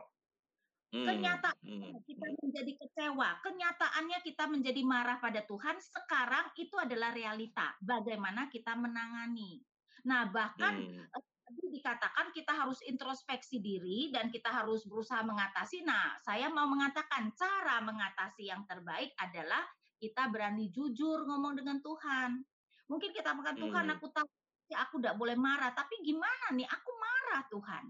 [0.92, 1.44] Mhm
[1.80, 2.40] Kenyataannya kita mhm.
[2.44, 9.64] menjadi kecewa, kenyataannya kita menjadi marah pada Tuhan, sekarang itu adalah realita, bagaimana kita menangani.
[10.04, 11.11] Nah, bahkan, Mmm.
[11.16, 15.82] eee, tadi dikatakan kita harus introspeksi diri dan kita harus berusaha mengatasi.
[15.88, 19.64] Nah, saya mau mengatakan cara mengatasi yang terbaik adalah
[19.96, 22.44] kita berani jujur ngomong dengan Tuhan.
[22.91, 24.01] Mungkin kita bukan, "Tuhan Mmm.
[24.01, 24.26] aku tahu
[24.70, 26.66] ya aku ndak boleh marah, tapi gimana nih?
[26.66, 27.84] Aku marah Tuhan.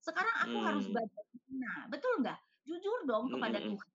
[0.00, 0.98] Sekarang aku harus Mmm.
[0.98, 2.40] bagaimana?" Betul nggak?
[2.68, 3.68] Jujur dong Mhm kepada mhm.
[3.68, 3.88] Tuhan.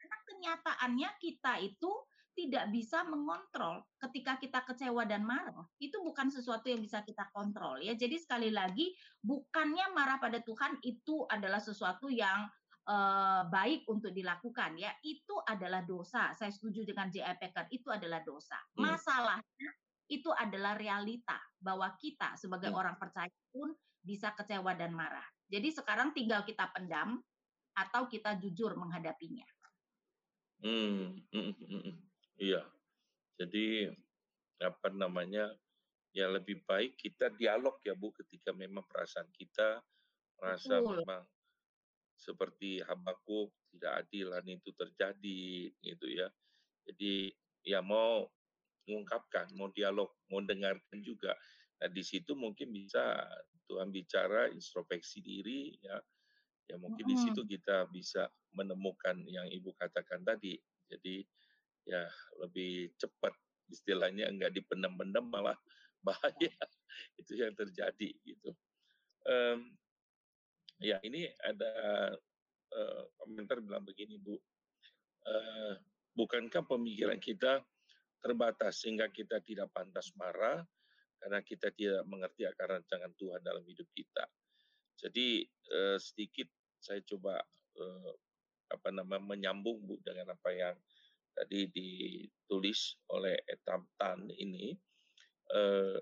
[0.00, 1.92] Karena kenyataannya kita itu
[2.38, 7.82] tidak bisa mengontrol ketika kita kecewa dan marah, itu bukan sesuatu yang bisa kita kontrol
[7.84, 7.92] ya.
[7.98, 12.48] Jadi sekali lagi, bukannya marah pada Tuhan itu adalah sesuatu yang,
[12.88, 16.32] eee, baik untuk dilakukan ya, itu adalah dosa.
[16.32, 17.36] Saya setuju dengan J.I.
[17.36, 18.56] Packer, itu adalah dosa.
[18.78, 19.70] Masalahnya
[20.10, 22.74] itu adalah realita, bahwa kita sebagai Mmm.
[22.74, 25.26] orang percaya pun bisa kecewa dan marah.
[25.46, 27.22] Jadi sekarang tinggal kita pendam
[27.76, 29.46] atau kita jujur menghadapinya.
[30.58, 31.94] Mmm, mhm mhm.
[32.40, 32.66] Iya.
[33.40, 33.90] Jadi,
[34.62, 35.54] apa namanya,
[36.14, 39.82] ya lebih baik kita dialog ya Bu, ketika memang perasaan kita
[40.40, 41.04] merasa Betul.
[41.04, 41.24] memang
[42.16, 46.28] seperti Habakuk, tidak adilan itu terjadi, gitu ya.
[46.88, 47.32] Jadi,
[47.66, 48.30] ya mau
[48.90, 51.38] mengungkapkan, mau dialog, mau dengarkan juga.
[51.80, 53.24] Nah, di situ mungkin bisa
[53.70, 55.96] Tuhan bicara, introspeksi diri ya,
[56.70, 60.58] ya mungkin di situ kita bisa menemukan yang Ibu katakan tadi.
[60.90, 61.22] Jadi,
[61.88, 62.06] ya
[62.42, 63.34] lebih cepat,
[63.72, 65.58] istilahnya enggak dipendam-pendam malah
[66.06, 66.52] bahaya,
[67.20, 68.54] itu yang terjadi gitu.
[69.26, 69.76] Mmm,
[70.80, 71.70] ya ini ada,
[72.74, 74.36] eee, komentar bilang begini Bu,
[75.26, 75.74] eee,
[76.16, 77.64] "Bukankah pemikiran kita
[78.22, 80.62] terbatas sehingga kita tidak pantas marah,
[81.22, 84.24] karena kita tidak mengerti akan rancangan Tuhan dalam hidup kita?"
[85.00, 86.48] Jadi, eee, sedikit
[86.80, 87.40] saya coba,
[87.78, 88.12] eee,
[88.72, 90.76] apa nama, menyambung Bu, dengan apa yang
[91.36, 94.74] tadi ditulis oleh Etam Tan ini,
[95.54, 95.98] eee,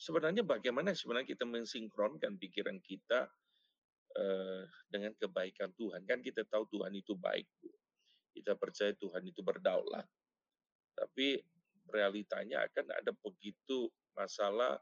[0.00, 3.30] sebenarnya bagaimana sebenarnya kita mensinkronkan pikiran kita,
[4.18, 6.04] eee, dengan kebaikan Tuhan.
[6.08, 7.70] Kan kita tahu Tuhan itu baik Bu,
[8.36, 10.06] kita percaya Tuhan itu berdaulat.
[11.00, 11.40] Tapi
[11.90, 13.88] realitanya akan ada begitu
[14.18, 14.76] masalah,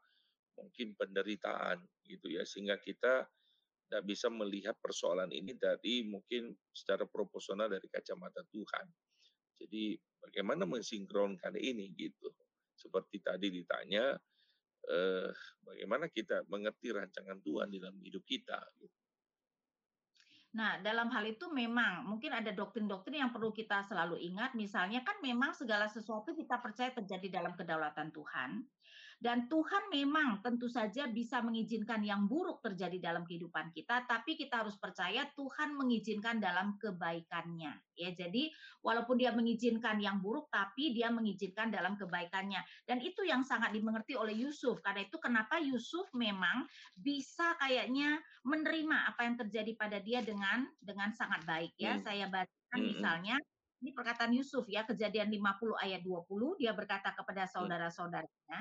[0.58, 3.26] mungkin penderitaan gitu ya, sehingga kita
[3.90, 8.86] nggak bisa melihat persoalan ini dari mungkin secara proporsional dari kacamata Tuhan.
[9.60, 12.30] Jadi bagaimana mensinkronkan ini gitu.
[12.74, 14.14] Seperti tadi ditanya,
[14.90, 15.30] eee,
[15.64, 18.97] bagaimana kita mengerti rancangan Tuhan dalam hidup kita gitu.
[20.58, 25.22] Nah, dalam hal itu memang mungkin ada doktrin-doktrin yang perlu kita selalu ingat, misalnya kan
[25.22, 28.50] memang segala sesuatu kita percaya terjadi dalam kedaulatan Tuhan.
[29.18, 34.62] Dan Tuhan memang tentu saja bisa mengizinkan yang buruk terjadi dalam kehidupan kita, tapi kita
[34.62, 37.74] harus percaya Tuhan mengizinkan dalam kebaikannya.
[37.98, 38.46] Ya, jadi
[38.78, 42.62] walaupun dia mengizinkan yang buruk, tapi dia mengizinkan dalam kebaikannya.
[42.86, 44.78] Dan itu yang sangat dimengerti oleh Yusuf.
[44.86, 51.10] Karena itu kenapa Yusuf memang bisa kayaknya menerima apa yang terjadi pada dia dengan dengan
[51.10, 51.98] sangat baik ya.
[51.98, 52.06] Hmm.
[52.06, 52.86] Saya bacakan hmm.
[52.86, 53.36] misalnya
[53.78, 57.52] ini perkataan Yusuf ya, kejadian 50 ayat 20, dia berkata kepada hmm.
[57.54, 58.58] saudara-saudaranya,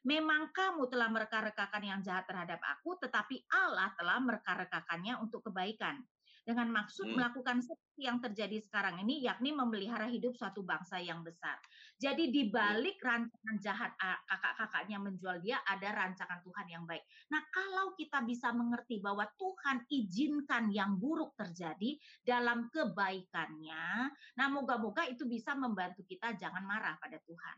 [0.00, 6.00] Memang kamu telah mereka-rekakan yang jahat terhadap aku, tetapi Allah telah mereka-rekakannya untuk kebaikan.
[6.40, 7.16] Dengan maksud hmm.
[7.20, 11.60] melakukan seperti yang terjadi sekarang ini, yakni memelihara hidup suatu bangsa yang besar.
[12.00, 17.04] Jadi di balik rancangan jahat kakak-kakaknya menjual dia, ada rancangan Tuhan yang baik.
[17.28, 24.08] Nah kalau kita bisa mengerti bahwa Tuhan izinkan yang buruk terjadi dalam kebaikannya,
[24.40, 27.56] nah moga-moga itu bisa membantu kita jangan marah pada Tuhan.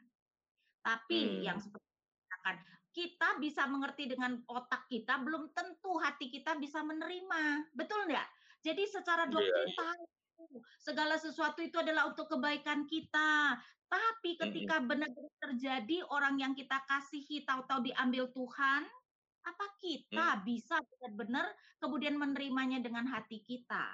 [0.83, 1.41] Tapi hmm.
[1.47, 1.92] yang seperti
[2.43, 7.73] katakan, kita bisa mengerti dengan otak kita, belum tentu hati kita bisa menerima.
[7.73, 8.29] Betul nggak?
[8.63, 9.79] Jadi secara iya, doktrin yeah.
[9.81, 10.03] tahu
[10.79, 13.57] segala sesuatu itu adalah untuk kebaikan kita.
[13.93, 18.89] Tapi ketika benar-benar terjadi orang yang kita kasihi tahu-tahu diambil Tuhan,
[19.43, 20.43] apa kita hmm.
[20.49, 23.85] bisa benar-benar kemudian menerimanya dengan hati kita?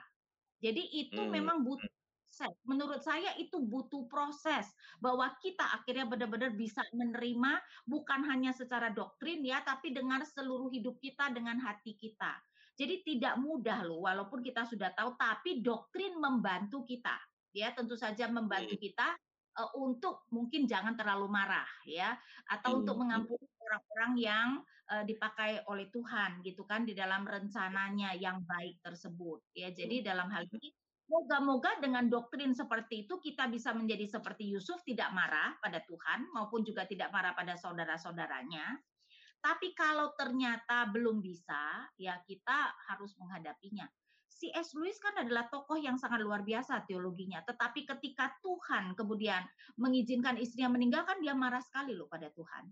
[0.62, 1.32] Jadi itu hmm.
[1.34, 1.97] memang butuh
[2.38, 2.54] proses.
[2.62, 4.70] Menurut saya itu butuh proses
[5.02, 11.02] bahwa kita akhirnya benar-benar bisa menerima bukan hanya secara doktrin ya, tapi dengan seluruh hidup
[11.02, 12.38] kita dengan hati kita.
[12.78, 17.18] Jadi tidak mudah loh, walaupun kita sudah tahu, tapi doktrin membantu kita.
[17.50, 19.18] Ya, tentu saja membantu kita
[19.58, 22.14] uh, untuk mungkin jangan terlalu marah, ya,
[22.46, 22.78] atau hmm.
[22.86, 24.48] untuk mengampuni orang-orang yang
[24.94, 29.42] uh, dipakai oleh Tuhan, gitu kan, di dalam rencananya yang baik tersebut.
[29.58, 30.70] Ya, jadi dalam hal ini
[31.08, 36.60] Moga-moga dengan doktrin seperti itu kita bisa menjadi seperti Yusuf tidak marah pada Tuhan maupun
[36.60, 38.76] juga tidak marah pada saudara-saudaranya.
[39.40, 43.88] Tapi kalau ternyata belum bisa, ya kita harus menghadapinya.
[44.28, 44.76] C.S.
[44.76, 49.42] Lewis kan adalah tokoh yang sangat luar biasa teologinya, tetapi ketika Tuhan kemudian
[49.80, 52.70] mengizinkan istrinya meninggal kan dia marah sekali loh pada Tuhan.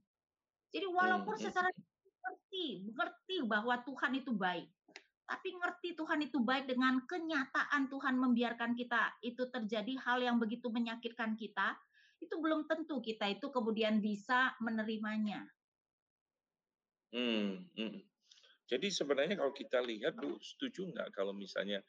[0.71, 4.69] Jadi walaupun hmm, hmm, secara mengerti, mengerti bahwa Tuhan itu baik,
[5.27, 10.71] tapi ngerti Tuhan itu baik dengan kenyataan Tuhan membiarkan kita itu terjadi hal yang begitu
[10.71, 11.75] menyakitkan kita,
[12.23, 15.43] itu belum tentu kita itu kemudian bisa menerimanya.
[17.11, 18.01] Hmm, hmm.
[18.67, 21.83] Jadi sebenarnya kalau kita lihat, Bu, setuju nggak kalau misalnya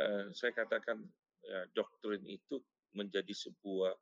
[0.00, 1.04] uh, saya katakan
[1.44, 2.60] ya, doktrin itu
[2.96, 3.92] menjadi sebuah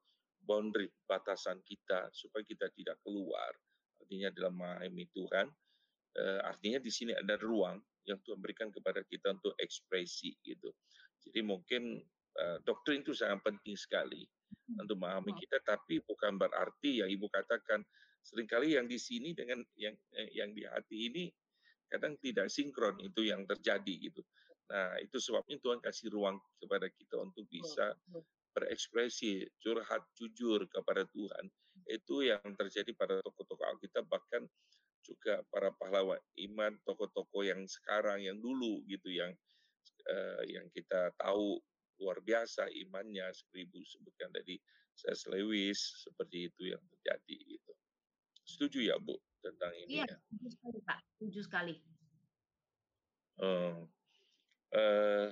[0.42, 3.50] boundary batasan kita supaya kita tidak keluar.
[3.98, 5.46] Artinya dalam memahami Tuhan,
[6.14, 10.72] uh, artinya di sini ada ruang yang Tuhan berikan kepada kita untuk ekspresi gitu.
[11.28, 12.00] Jadi mungkin
[12.40, 14.82] uh, doktrin itu sangat penting sekali hmm.
[14.82, 17.84] untuk memahami kita, tapi bukan berarti yang Ibu katakan
[18.24, 21.24] sering kali yang di sini dengan yang eh, yang di hati ini
[21.88, 24.20] kadang tidak sinkron itu yang terjadi gitu.
[24.68, 27.96] Nah itu sebabnya Tuhan kasih ruang kepada kita untuk bisa
[28.52, 31.48] berekspresi, curhat jujur kepada Tuhan.
[31.88, 34.44] Itu yang terjadi pada tokoh-tokoh Alkitab bahkan
[35.08, 39.32] juga para pahlawan iman, tokoh-tokoh yang sekarang, yang dulu gitu, yang
[40.04, 41.56] uh, yang kita tahu
[41.98, 44.60] luar biasa imannya seperti Ibu sebutkan tadi
[44.94, 47.72] saya Lewis seperti itu yang terjadi gitu.
[48.46, 50.16] Setuju ya Bu tentang ini iya, ya?
[50.18, 51.74] setuju sekali Pak, setuju sekali.
[53.38, 53.86] Uh,
[54.74, 55.30] uh,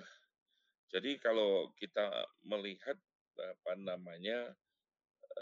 [0.95, 2.07] jadi kalau kita
[2.47, 2.95] melihat
[3.37, 4.55] apa namanya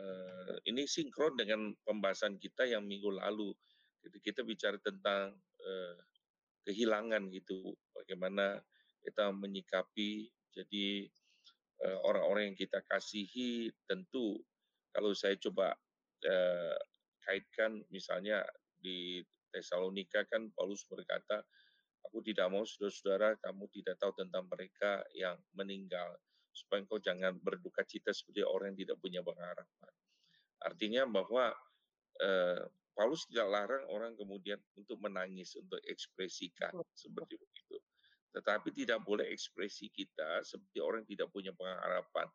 [0.01, 3.53] uh, ini sinkron dengan pembahasan kita yang minggu lalu
[4.05, 4.17] Gitu.
[4.21, 5.33] Kita bicara tentang
[5.65, 5.97] uh,
[6.69, 8.61] kehilangan gitu, bagaimana
[9.01, 10.29] kita menyikapi.
[10.55, 11.09] Jadi
[11.83, 14.39] uh, orang-orang yang kita kasihi tentu
[14.95, 15.75] kalau saya coba
[16.29, 16.79] uh,
[17.27, 18.45] kaitkan misalnya
[18.79, 21.43] di Tesalonika kan Paulus berkata,
[22.05, 26.15] aku tidak mau saudara-saudara kamu tidak tahu tentang mereka yang meninggal
[26.55, 29.93] supaya engkau jangan berduka cita seperti orang yang tidak punya pengharapan.
[30.63, 31.51] Artinya bahwa
[32.23, 32.63] eh,
[32.95, 37.77] Paulus tidak larang orang kemudian untuk menangis, untuk ekspresikan seperti begitu.
[38.35, 42.27] Tetapi tidak boleh ekspresi kita seperti orang yang tidak punya pengharapan.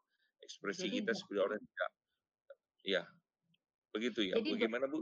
[0.43, 1.91] Ekspresi Jadi, kita seperti orang yang tidak,
[2.83, 3.03] ya
[3.91, 4.35] begitu ya.
[4.39, 4.99] Jadi, Bagaimana Bu?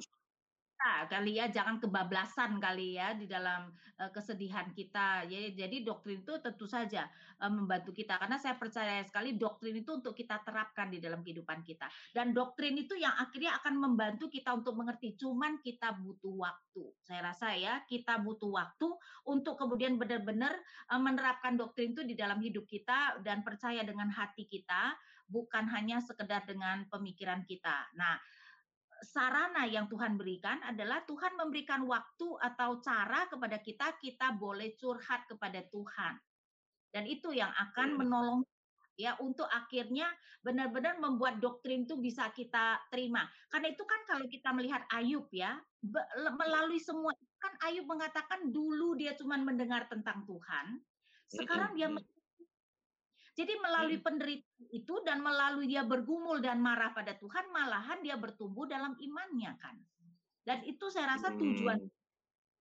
[1.07, 3.69] Kali ya, jangan kebablasan kali ya di dalam
[3.99, 5.25] uh, kesedihan kita.
[5.25, 7.05] Jadi, jadi doktrin itu tentu saja
[7.41, 11.61] uh, membantu kita karena saya percaya sekali doktrin itu untuk kita terapkan di dalam kehidupan
[11.61, 11.87] kita.
[12.11, 15.17] Dan doktrin itu yang akhirnya akan membantu kita untuk mengerti.
[15.17, 16.83] Cuman kita butuh waktu.
[17.05, 18.87] Saya rasa ya, kita butuh waktu
[19.27, 20.55] untuk kemudian benar-benar
[20.89, 24.95] uh, menerapkan doktrin itu di dalam hidup kita dan percaya dengan hati kita,
[25.27, 27.91] bukan hanya sekedar dengan pemikiran kita.
[27.99, 28.15] Nah,
[29.03, 35.25] sarana yang Tuhan berikan adalah Tuhan memberikan waktu atau cara kepada kita, kita boleh curhat
[35.29, 36.13] kepada Tuhan.
[36.91, 38.41] Dan itu yang akan menolong
[38.97, 40.09] ya untuk akhirnya
[40.41, 43.29] benar-benar membuat doktrin itu bisa kita terima.
[43.53, 45.61] Karena itu kan kalau kita melihat Ayub ya,
[46.33, 50.81] melalui semua kan Ayub mengatakan dulu dia cuma mendengar tentang Tuhan,
[51.29, 51.93] sekarang dia
[53.37, 58.65] jadi melalui penderitaan itu dan melalui dia bergumul dan marah pada Tuhan, malahan dia bertumbuh
[58.65, 59.77] dalam imannya kan.
[60.41, 61.93] Dan itu saya rasa tujuan hmm.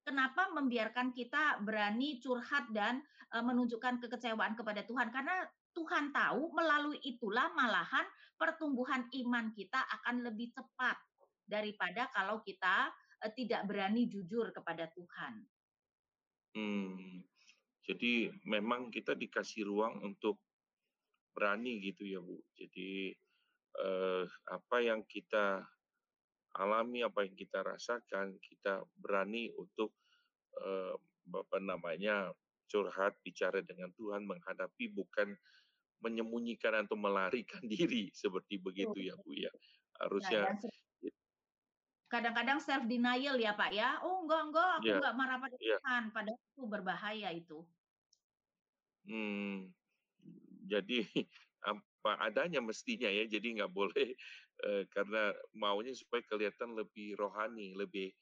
[0.05, 3.01] kenapa membiarkan kita berani curhat dan
[3.33, 8.05] uh, menunjukkan kekecewaan kepada Tuhan karena Tuhan tahu melalui itulah malahan
[8.37, 11.01] pertumbuhan iman kita akan lebih cepat
[11.49, 12.93] daripada kalau kita
[13.25, 15.41] uh, tidak berani jujur kepada Tuhan.
[16.53, 17.25] Hmm.
[17.87, 20.43] Jadi memang kita dikasih ruang untuk
[21.37, 22.41] berani gitu ya Bu.
[22.57, 23.13] Jadi
[23.77, 25.61] eh, apa yang kita
[26.57, 29.93] alami, apa yang kita rasakan, kita berani untuk
[30.57, 30.97] eh,
[31.29, 32.33] apa namanya
[32.67, 35.37] curhat, bicara dengan Tuhan, menghadapi bukan
[36.01, 39.53] menyembunyikan atau melarikan diri seperti begitu ya Bu ya.
[40.01, 40.57] Harusnya nah,
[42.07, 44.01] kadang-kadang self denial ya Pak ya.
[44.01, 45.77] Oh enggak enggak, aku ya, enggak marah pada ya.
[45.81, 47.59] Tuhan, padahal itu berbahaya itu.
[49.07, 49.71] Hmm,
[50.67, 50.99] jadi
[51.71, 54.15] apa adanya mestinya ya jadi nggak boleh
[54.67, 58.15] uh, karena maunya supaya kelihatan lebih rohani lebih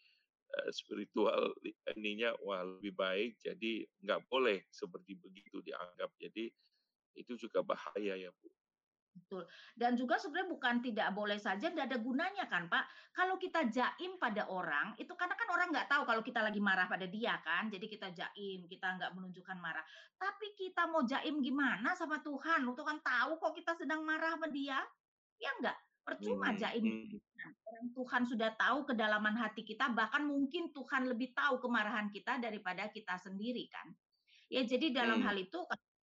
[0.54, 1.52] uh, spiritual
[1.98, 3.40] ininya wah lebih baik.
[3.42, 6.10] Jadi nggak boleh seperti begitu dianggap.
[6.18, 6.50] Jadi
[7.14, 8.50] itu juga bahaya ya bu
[9.14, 9.46] Betul.
[9.78, 13.14] Dan juga sebenarnya bukan tidak boleh saja, tidak ada gunanya kan Pak.
[13.14, 16.90] Kalau kita jaim pada orang, itu karena kan orang nggak tahu kalau kita lagi marah
[16.90, 17.70] pada dia kan.
[17.70, 19.86] Jadi kita jaim, kita nggak menunjukkan marah.
[20.18, 22.66] Tapi kita mau jaim gimana sama Tuhan?
[22.66, 24.82] Tuhan tahu kok kita sedang marah sama dia.
[25.38, 25.78] Ya enggak?
[26.04, 26.84] Percuma hmm, jaim.
[26.84, 27.50] Hmm.
[27.64, 32.90] Orang Tuhan sudah tahu kedalaman hati kita, bahkan mungkin Tuhan lebih tahu kemarahan kita daripada
[32.90, 33.88] kita sendiri kan.
[34.50, 35.26] Ya jadi dalam hmm.
[35.26, 35.58] hal itu,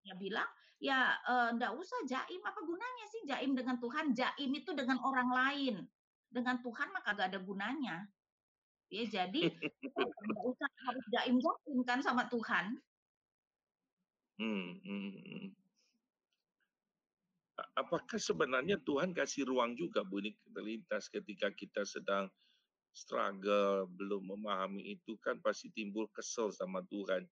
[0.07, 0.47] dia bilang,
[0.79, 1.15] ya
[1.55, 2.41] enggak uh, usah jaim.
[2.43, 4.15] Apa gunanya sih jaim dengan Tuhan?
[4.15, 5.77] Jaim itu dengan orang lain.
[6.29, 8.07] Dengan Tuhan maka gak ada gunanya.
[8.89, 9.53] Ya jadi
[10.29, 12.81] nggak usah harus jaim jaim kan sama Tuhan.
[14.39, 15.47] Hmm, hmm, hmm.
[17.75, 20.23] apakah sebenarnya Tuhan kasih ruang juga Bu?
[20.23, 22.31] Ini terlintas ketika kita sedang
[22.95, 27.27] struggle belum memahami itu kan pasti timbul kesel sama Tuhan.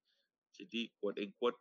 [0.54, 1.58] Jadi quote unquote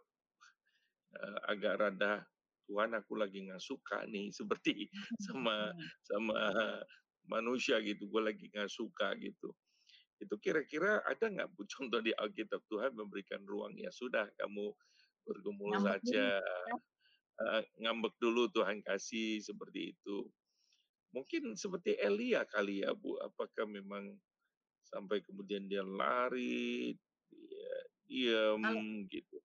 [1.19, 2.23] uh, agak rada
[2.65, 4.89] Tuhan aku lagi nggak suka nih seperti
[5.21, 5.71] sama
[6.09, 6.37] sama
[7.25, 9.53] manusia gitu gue lagi nggak suka gitu.
[10.21, 14.73] Itu kira-kira ada nggak bu contoh di Alkitab Tuhan memberikan ruang ya sudah kamu
[15.25, 16.77] bergumul ngambek saja dulu.
[17.35, 20.29] Uh, ngambek dulu Tuhan kasih seperti itu.
[21.11, 24.15] Mungkin seperti Elia kali ya bu apakah memang
[24.85, 26.93] sampai kemudian dia lari
[27.31, 28.61] dia diam
[29.09, 29.44] gitu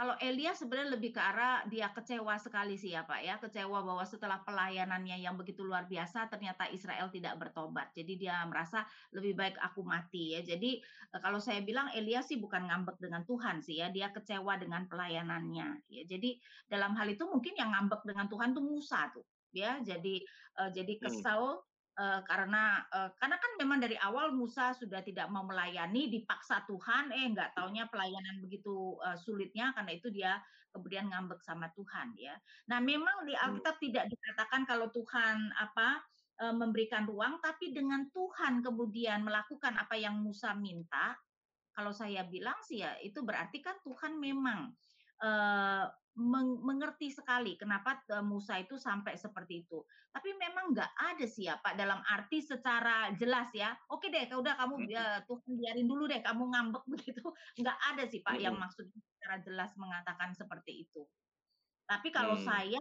[0.00, 4.00] kalau Elia sebenarnya lebih ke arah dia kecewa sekali sih ya Pak ya, kecewa bahwa
[4.08, 7.92] setelah pelayanannya yang begitu luar biasa ternyata Israel tidak bertobat.
[7.92, 10.40] Jadi dia merasa lebih baik aku mati ya.
[10.40, 14.56] Jadi eh, kalau saya bilang Elia sih bukan ngambek dengan Tuhan sih ya, dia kecewa
[14.56, 16.02] dengan pelayanannya ya.
[16.08, 19.84] Jadi dalam hal itu mungkin yang ngambek dengan Tuhan tuh Musa tuh ya.
[19.84, 20.24] Jadi
[20.64, 21.04] uh, jadi hmm.
[21.98, 27.10] Uh, karena uh, karena kan memang dari awal Musa sudah tidak mau melayani dipaksa Tuhan
[27.12, 30.38] eh nggak taunya pelayanan begitu uh, sulitnya karena itu dia
[30.70, 32.38] kemudian ngambek sama Tuhan ya.
[32.70, 33.42] Nah memang di hmm.
[33.42, 33.84] Alkitab hmm.
[33.90, 36.00] tidak dikatakan kalau Tuhan apa
[36.46, 41.18] uh, memberikan ruang tapi dengan Tuhan kemudian melakukan apa yang Musa minta
[41.74, 44.72] kalau saya bilang sih ya itu berarti kan Tuhan memang
[45.22, 45.84] uh,
[46.18, 49.78] mengerti sekali kenapa Musa itu sampai seperti itu.
[50.10, 53.70] Tapi memang nggak ada sih ya Pak dalam arti secara jelas ya.
[53.94, 57.22] Oke deh, udah kamu ya, Tuhan biarin dulu deh kamu ngambek begitu.
[57.56, 61.06] Nggak ada sih Pak yang maksudnya secara jelas mengatakan seperti itu.
[61.86, 62.46] Tapi kalau hmm.
[62.46, 62.80] saya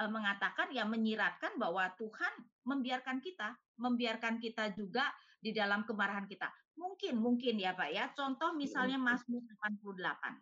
[0.00, 2.32] e, mengatakan ya menyiratkan bahwa Tuhan
[2.64, 6.48] membiarkan kita, membiarkan kita juga di dalam kemarahan kita.
[6.80, 8.08] Mungkin mungkin ya Pak ya.
[8.16, 10.40] Contoh misalnya Mazmur 88.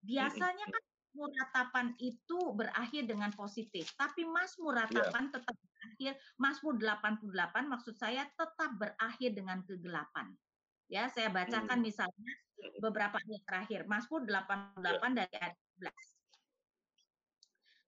[0.00, 5.34] Biasanya kan Mazmur itu berakhir dengan positif, tapi Mazmur ratapan yeah.
[5.34, 10.30] tetap berakhir, Mazmur 88 maksud saya tetap berakhir dengan kegelapan.
[10.90, 11.86] Ya, saya bacakan hmm.
[11.86, 12.32] misalnya
[12.78, 15.10] beberapa ayat terakhir, Mazmur 88 yeah.
[15.18, 15.90] dari ayat 11.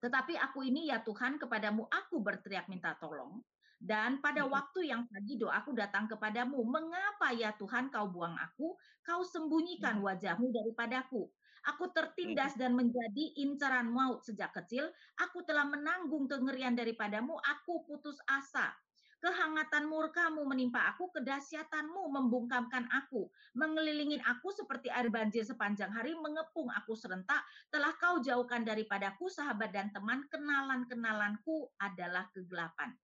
[0.03, 3.39] Tetapi aku ini ya Tuhan kepadamu aku berteriak minta tolong.
[3.83, 9.21] Dan pada waktu yang pagi doaku datang kepadamu, mengapa ya Tuhan kau buang aku, kau
[9.27, 11.27] sembunyikan wajahmu daripadaku.
[11.63, 14.91] Aku tertindas dan menjadi incaran maut sejak kecil.
[15.15, 17.39] Aku telah menanggung kengerian daripadamu.
[17.39, 18.75] Aku putus asa.
[19.23, 23.31] Kehangatan murkamu menimpa aku, kedahsyatanmu membungkamkan aku.
[23.55, 27.39] Mengelilingi aku seperti air banjir sepanjang hari, mengepung aku serentak.
[27.71, 32.99] Telah kau jauhkan daripadaku, sahabat dan teman, kenalan-kenalanku adalah kegelapan.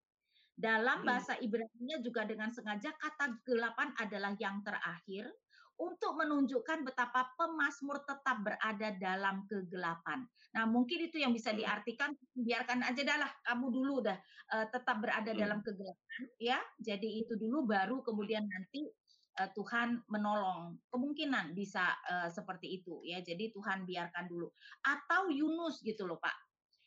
[0.60, 1.08] Dalam Hmm.
[1.08, 5.32] bahasa Ibrani juga dengan sengaja kata kegelapan adalah yang terakhir
[5.80, 10.28] untuk menunjukkan betapa pemazmur tetap berada dalam kegelapan.
[10.52, 11.64] Nah, mungkin itu yang bisa Hmm.
[11.64, 14.20] diartikan biarkan aja dah lah kamu dulu dah
[14.54, 15.40] uh, tetap berada Hmm.
[15.40, 16.60] dalam kegelapan ya.
[16.84, 18.92] Jadi itu dulu baru kemudian nanti
[19.40, 20.84] uh, Tuhan menolong.
[20.92, 23.24] Kemungkinan bisa uh, seperti itu ya.
[23.24, 24.52] Jadi Tuhan biarkan dulu.
[24.84, 26.36] Atau Yunus gitu loh, Pak.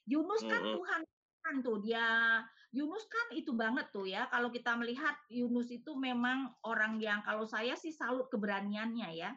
[0.05, 0.77] Yunus kan Hmm.
[0.77, 1.01] Tuhan
[1.43, 2.39] kan tuh dia
[2.73, 4.25] Yunus kan itu banget tuh ya.
[4.33, 9.31] Kalau kita melihat Yunus itu memang orang yang kalau saya sih salut keberaniannya ya.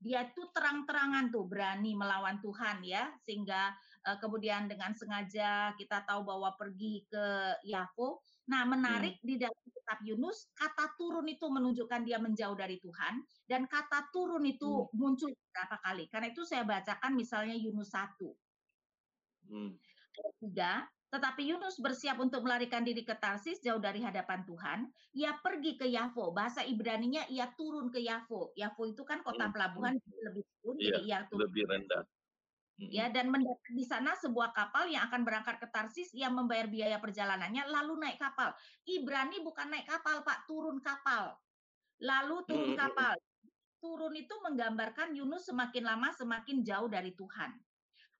[0.00, 3.68] Dia tuh terang-terangan tuh berani melawan Tuhan ya, sehingga
[4.08, 8.24] uh, kemudian dengan sengaja kita tahu bahwa pergi ke Yafo.
[8.48, 9.26] Nah, menarik hmm.
[9.28, 14.42] di dalam kitab Yunus kata turun itu menunjukkan dia menjauh dari Tuhan dan kata turun
[14.48, 14.96] itu hmm.
[14.96, 16.08] muncul berapa kali.
[16.08, 18.24] Karena itu saya bacakan misalnya Yunus 1.
[19.52, 19.76] Hmm.
[20.10, 20.34] Ayat
[20.88, 24.78] 3, tetapi Yunus bersiap untuk melarikan diri ke Tarsis jauh dari hadapan Tuhan.
[25.18, 26.30] Ia pergi ke Yafo.
[26.30, 28.54] Bahasa Ibraninya ia turun ke Yafo.
[28.54, 30.22] Yafo itu kan kota pelabuhan hmm.
[30.30, 31.50] lebih turun, iya, jadi ia turun.
[31.50, 32.02] Lebih rendah.
[32.06, 32.90] Hmm.
[32.94, 36.14] Ya, dan mendapat di sana sebuah kapal yang akan berangkat ke Tarsis.
[36.14, 38.54] Ia membayar biaya perjalanannya, lalu naik kapal.
[38.86, 41.34] Ibrani bukan naik kapal, Pak, turun kapal.
[42.06, 42.80] Lalu turun hmm.
[42.86, 43.18] kapal.
[43.82, 47.50] Turun itu menggambarkan Yunus semakin lama semakin jauh dari Tuhan.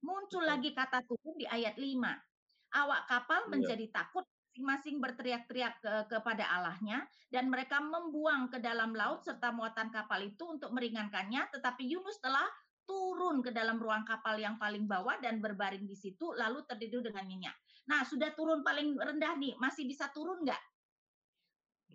[0.03, 2.30] Muncul lagi kata turun di ayat 5
[2.75, 3.51] awak kapal iya.
[3.51, 9.95] menjadi takut masing-masing berteriak-teriak ke, kepada Allahnya dan mereka membuang ke dalam laut serta muatan
[9.95, 12.45] kapal itu untuk meringankannya tetapi Yunus telah
[12.83, 17.23] turun ke dalam ruang kapal yang paling bawah dan berbaring di situ lalu tertidur dengan
[17.23, 17.55] nyenyak.
[17.87, 20.59] Nah, sudah turun paling rendah nih, masih bisa turun nggak?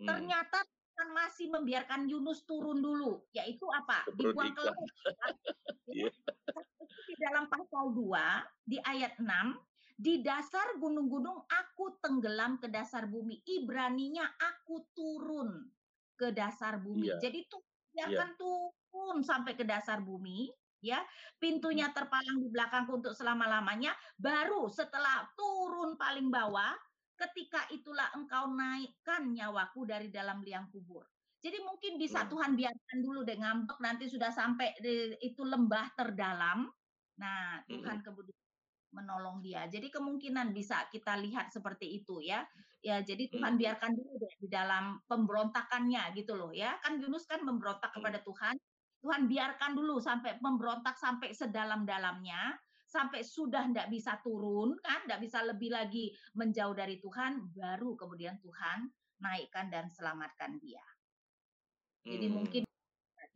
[0.00, 0.08] Hmm.
[0.08, 4.08] Ternyata Tuhan masih membiarkan Yunus turun dulu, yaitu apa?
[4.16, 4.88] Dibuang ke laut.
[6.00, 6.08] ya.
[6.88, 8.08] Di dalam pasal 2
[8.64, 9.28] di ayat 6
[9.96, 13.40] di dasar gunung-gunung aku tenggelam ke dasar bumi.
[13.48, 15.72] Ibraninya aku turun
[16.12, 17.16] ke dasar bumi.
[17.16, 17.20] Yeah.
[17.24, 17.64] Jadi tuh
[17.96, 18.20] dia yeah.
[18.20, 20.52] akan turun sampai ke dasar bumi,
[20.84, 21.00] ya.
[21.40, 23.96] Pintunya terpalang di belakangku untuk selama-lamanya.
[24.20, 26.76] Baru setelah turun paling bawah,
[27.16, 31.08] ketika itulah engkau naikkan nyawaku dari dalam liang kubur.
[31.40, 32.30] Jadi mungkin bisa hmm.
[32.36, 36.68] Tuhan biarkan dulu deh ngambek nanti sudah sampai di, itu lembah terdalam.
[37.16, 38.04] Nah, Tuhan hmm.
[38.04, 38.45] kemudian
[38.96, 39.68] menolong dia.
[39.68, 42.40] Jadi kemungkinan bisa kita lihat seperti itu ya.
[42.80, 43.60] Ya, jadi Tuhan hmm.
[43.60, 46.80] biarkan dulu deh di dalam pemberontakannya gitu loh ya.
[46.80, 47.96] Kan Yunus kan memberontak hmm.
[48.00, 48.56] kepada Tuhan.
[49.04, 52.56] Tuhan biarkan dulu sampai memberontak sampai sedalam-dalamnya,
[52.88, 58.40] sampai sudah tidak bisa turun kan, tidak bisa lebih lagi menjauh dari Tuhan, baru kemudian
[58.40, 58.88] Tuhan
[59.20, 60.82] naikkan dan selamatkan dia.
[62.06, 62.34] Jadi hmm.
[62.34, 62.62] mungkin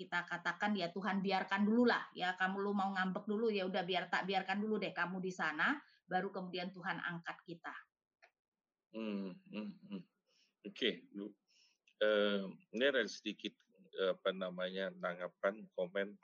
[0.00, 3.84] kita katakan ya Tuhan biarkan dulu lah ya kamu lu mau ngambek dulu ya udah
[3.84, 5.76] biar tak biarkan dulu deh kamu di sana
[6.08, 7.74] baru kemudian Tuhan angkat kita.
[8.96, 10.02] Hmm, hmm, hmm.
[10.66, 10.94] Oke, okay.
[12.02, 13.54] uh, ini ada sedikit
[14.00, 16.16] apa namanya tanggapan komen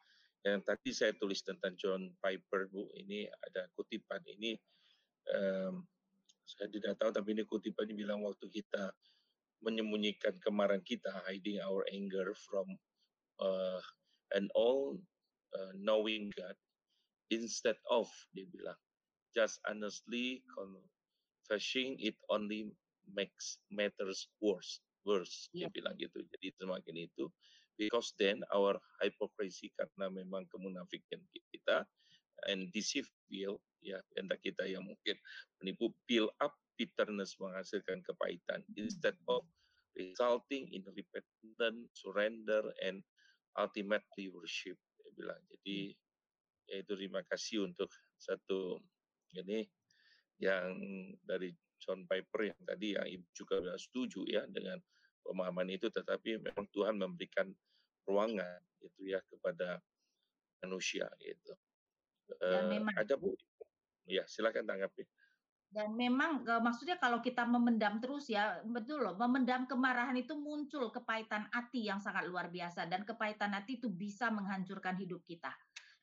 [0.46, 4.56] yang tadi saya tulis tentang John Piper bu ini ada kutipan ini
[5.34, 5.84] um,
[6.46, 8.94] saya tidak tahu tapi ini kutipan ini bilang waktu kita
[9.60, 12.78] menyembunyikan kemarahan kita hiding our anger from
[13.40, 13.80] uh,
[14.34, 14.98] and all
[15.54, 16.54] uh, knowing God
[17.30, 18.78] instead of dia bilang
[19.34, 22.70] just honestly confessing it only
[23.10, 25.66] makes matters worse worse yeah.
[25.66, 27.26] dia bilang gitu jadi semakin itu
[27.76, 31.20] because then our hypocrisy karena memang kemunafikan
[31.52, 31.84] kita
[32.48, 35.16] and deceive will ya hendak kita yang mungkin
[35.60, 39.44] menipu build up bitterness menghasilkan kepahitan instead of
[39.96, 43.00] resulting in repentance surrender and
[43.56, 45.40] ultimately worship dia bilang.
[45.48, 46.04] Jadi hmm.
[46.66, 48.80] yaitu terima kasih untuk satu
[49.36, 49.66] ini
[50.42, 50.76] yang
[51.22, 54.80] dari John Piper yang tadi yang ibu juga sudah setuju ya dengan
[55.22, 57.48] pemahaman itu, tetapi memang Tuhan memberikan
[58.06, 59.82] ruangan itu ya kepada
[60.62, 61.52] manusia itu.
[62.42, 63.34] Uh, ada bu,
[64.06, 65.06] ya silakan tanggapi.
[65.76, 71.52] Dan memang maksudnya kalau kita memendam terus ya, betul loh, memendam kemarahan itu muncul kepahitan
[71.52, 72.88] hati yang sangat luar biasa.
[72.88, 75.52] Dan kepahitan hati itu bisa menghancurkan hidup kita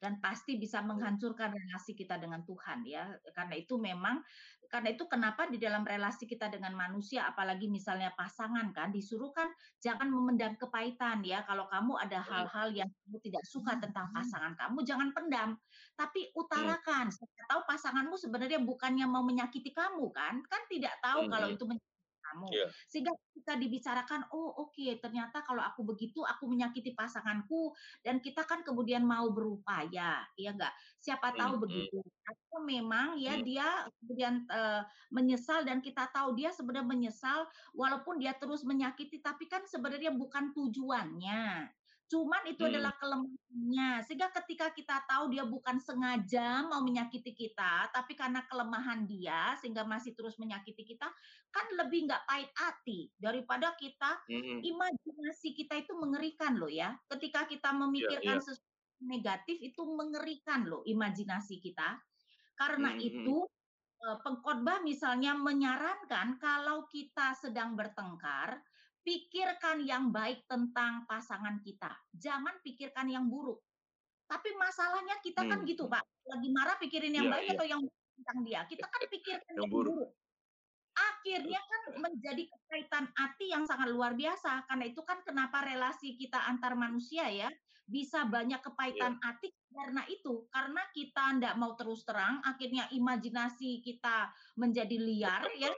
[0.04, 3.08] dan pasti bisa menghancurkan relasi kita dengan Tuhan ya.
[3.32, 4.20] Karena itu memang
[4.68, 9.48] karena itu kenapa di dalam relasi kita dengan manusia apalagi misalnya pasangan kan disuruh kan
[9.80, 11.48] jangan memendam kepahitan ya.
[11.48, 15.56] Kalau kamu ada hal-hal yang kamu tidak suka tentang pasangan kamu jangan pendam,
[15.96, 17.08] tapi utarakan.
[17.08, 20.44] Saya tahu pasanganmu sebenarnya bukannya mau menyakiti kamu kan?
[20.52, 21.93] Kan tidak tahu kalau itu menyakiti
[22.34, 22.50] kamu.
[22.50, 22.70] Yeah.
[22.90, 27.70] Sehingga kita dibicarakan, oh oke, okay, ternyata kalau aku begitu, aku menyakiti pasanganku,
[28.02, 30.74] dan kita kan kemudian mau berupaya, ya enggak?
[30.98, 31.98] Siapa tahu hmm, begitu.
[32.26, 33.44] Atau memang ya hmm.
[33.46, 33.68] dia
[34.02, 34.82] kemudian uh,
[35.14, 37.46] menyesal dan kita tahu dia sebenarnya menyesal,
[37.78, 41.70] walaupun dia terus menyakiti, tapi kan sebenarnya bukan tujuannya.
[42.12, 42.72] Cuman itu hmm.
[42.76, 43.92] adalah kelemahannya.
[44.06, 49.88] Sehingga ketika kita tahu dia bukan sengaja mau menyakiti kita, tapi karena kelemahan dia sehingga
[49.88, 51.08] masih terus menyakiti kita,
[51.50, 54.62] kan lebih nggak pahit hati daripada kita hmm.
[54.62, 56.94] imajinasi kita itu mengerikan loh ya.
[57.10, 58.46] Ketika kita iya, memikirkan yeah, yeah.
[58.46, 58.72] sesuatu
[59.04, 62.00] negatif itu mengerikan loh imajinasi kita.
[62.54, 63.02] Karena hmm.
[63.02, 63.38] itu
[64.06, 68.62] eh, pengkhotbah misalnya menyarankan kalau kita sedang bertengkar,
[69.04, 71.92] pikirkan yang baik tentang pasangan kita.
[72.16, 73.60] Jangan pikirkan yang buruk.
[74.26, 75.68] Tapi masalahnya kita kan hmm.
[75.68, 76.02] gitu, Pak.
[76.32, 77.56] Lagi marah pikirin yang yeah, baik yeah.
[77.60, 78.62] atau yang buruk tentang dia.
[78.66, 79.94] Kita kan pikirkan yang, yang buruk.
[79.94, 80.12] buruk.
[80.94, 84.64] Akhirnya kan menjadi kekaitan hati yang sangat luar biasa.
[84.72, 87.52] Karena itu kan kenapa relasi kita antar manusia ya
[87.84, 89.24] bisa banyak kepahitan yeah.
[89.28, 90.48] hati karena itu.
[90.48, 95.68] Karena kita tidak mau terus terang, akhirnya imajinasi kita menjadi liar ya.
[95.68, 95.72] Iya.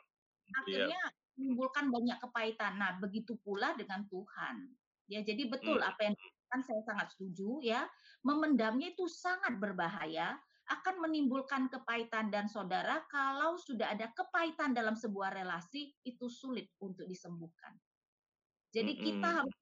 [0.61, 2.79] Akhirnya yeah menimbulkan banyak kepahitan.
[2.79, 4.71] Nah, begitu pula dengan Tuhan.
[5.05, 5.89] Ya, jadi betul hmm.
[5.89, 6.15] apa yang
[6.49, 7.85] kan saya sangat setuju ya.
[8.25, 15.29] Memendamnya itu sangat berbahaya, akan menimbulkan kepahitan dan saudara kalau sudah ada kepahitan dalam sebuah
[15.37, 17.77] relasi itu sulit untuk disembuhkan.
[18.73, 19.55] Jadi kita harus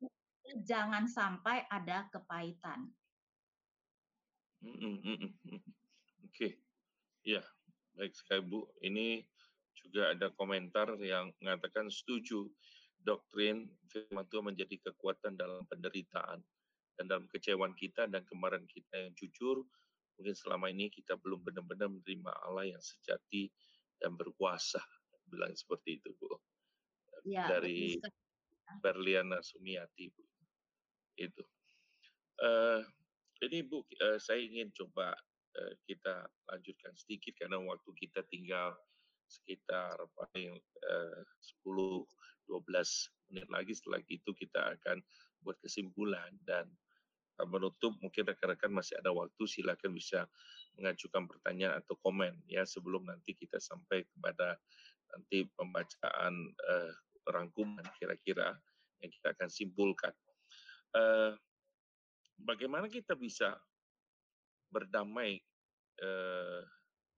[0.63, 2.87] jangan sampai ada kepahitan.
[4.63, 6.51] Oke, okay.
[7.27, 7.43] ya
[7.99, 8.63] baik sekali Bu.
[8.79, 9.19] Ini
[9.93, 12.49] juga ada komentar yang mengatakan setuju
[13.05, 16.41] doktrin firman Tuhan menjadi kekuatan dalam penderitaan
[16.97, 19.61] dan dalam kecewaan kita dan kemarin kita yang jujur.
[20.17, 23.53] Mungkin selama ini kita belum benar-benar menerima Allah yang sejati
[24.01, 24.81] dan berkuasa.
[25.29, 26.41] Bilang seperti itu Bu.
[27.29, 28.01] Ya, dari
[28.81, 30.25] Berliana Sumiati Bu.
[31.21, 31.45] Itu.
[32.41, 32.81] Uh,
[33.45, 35.13] ini Bu uh, saya ingin coba
[35.53, 38.73] uh, kita lanjutkan sedikit karena waktu kita tinggal
[39.33, 41.21] sekitar paling eh,
[41.65, 42.05] 10
[42.49, 44.99] 12 menit lagi setelah itu kita akan
[45.41, 46.69] buat kesimpulan dan
[47.41, 50.29] eh, menutup mungkin rekan-rekan masih ada waktu silakan bisa
[50.77, 54.57] mengajukan pertanyaan atau komen ya sebelum nanti kita sampai kepada
[55.13, 56.91] nanti pembacaan uh,
[57.29, 58.57] rangkuman kira-kira
[59.05, 60.09] yang kita akan simpulkan.
[60.89, 61.37] Uh,
[62.41, 63.53] bagaimana kita bisa
[64.73, 65.37] berdamai
[66.01, 66.65] uh,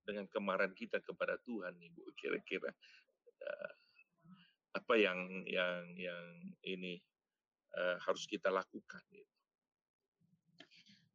[0.05, 2.69] dengan kemarahan kita kepada Tuhan Ibu kira-kira
[3.41, 3.73] uh,
[4.77, 5.17] apa yang
[5.49, 6.25] yang yang
[6.63, 7.01] ini
[7.73, 9.33] uh, harus kita lakukan gitu.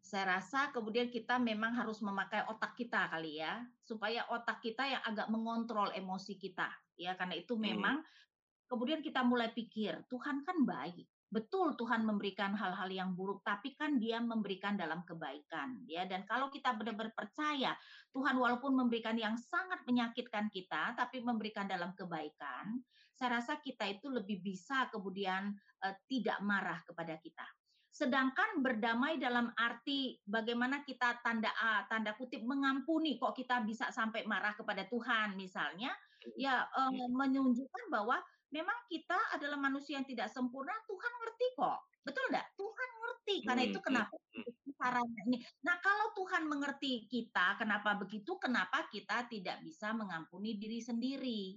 [0.00, 5.02] Saya rasa kemudian kita memang harus memakai otak kita kali ya supaya otak kita yang
[5.06, 6.66] agak mengontrol emosi kita
[6.98, 7.62] ya karena itu hmm.
[7.62, 8.66] memang hmm.
[8.66, 14.02] kemudian kita mulai pikir Tuhan kan baik betul Tuhan memberikan hal-hal yang buruk, tapi kan
[14.02, 16.02] Dia memberikan dalam kebaikan, ya.
[16.04, 17.78] Dan kalau kita benar-benar percaya
[18.10, 22.82] Tuhan walaupun memberikan yang sangat menyakitkan kita, tapi memberikan dalam kebaikan,
[23.14, 25.54] saya rasa kita itu lebih bisa kemudian
[25.86, 27.46] uh, tidak marah kepada kita.
[27.90, 34.26] Sedangkan berdamai dalam arti bagaimana kita tanda uh, tanda kutip mengampuni, kok kita bisa sampai
[34.26, 35.94] marah kepada Tuhan, misalnya,
[36.34, 38.18] ya uh, menunjukkan bahwa
[38.50, 41.78] memang kita adalah manusia yang tidak sempurna, Tuhan ngerti kok.
[42.02, 42.46] Betul enggak?
[42.58, 43.36] Tuhan ngerti.
[43.46, 44.72] Karena itu hmm, kenapa hmm, hmm.
[44.74, 45.38] caranya ini.
[45.62, 48.36] Nah, kalau Tuhan mengerti kita, kenapa begitu?
[48.42, 51.54] Kenapa kita tidak bisa mengampuni diri sendiri?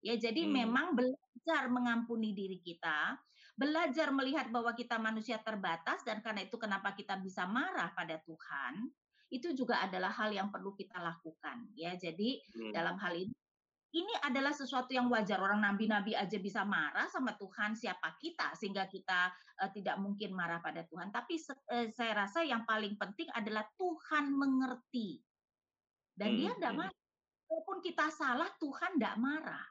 [0.00, 0.52] Ya, jadi hmm.
[0.64, 3.20] memang belajar mengampuni diri kita,
[3.52, 8.88] belajar melihat bahwa kita manusia terbatas dan karena itu kenapa kita bisa marah pada Tuhan,
[9.30, 11.68] itu juga adalah hal yang perlu kita lakukan.
[11.76, 12.72] Ya, jadi hmm.
[12.72, 13.34] dalam hal ini
[13.90, 18.86] ini adalah sesuatu yang wajar orang nabi-nabi aja bisa marah sama Tuhan siapa kita sehingga
[18.86, 23.66] kita uh, tidak mungkin marah pada Tuhan tapi uh, saya rasa yang paling penting adalah
[23.74, 25.18] Tuhan mengerti
[26.14, 26.38] dan hmm.
[26.38, 26.80] dia tidak hmm.
[26.86, 26.98] marah
[27.50, 29.64] walaupun kita salah Tuhan tidak marah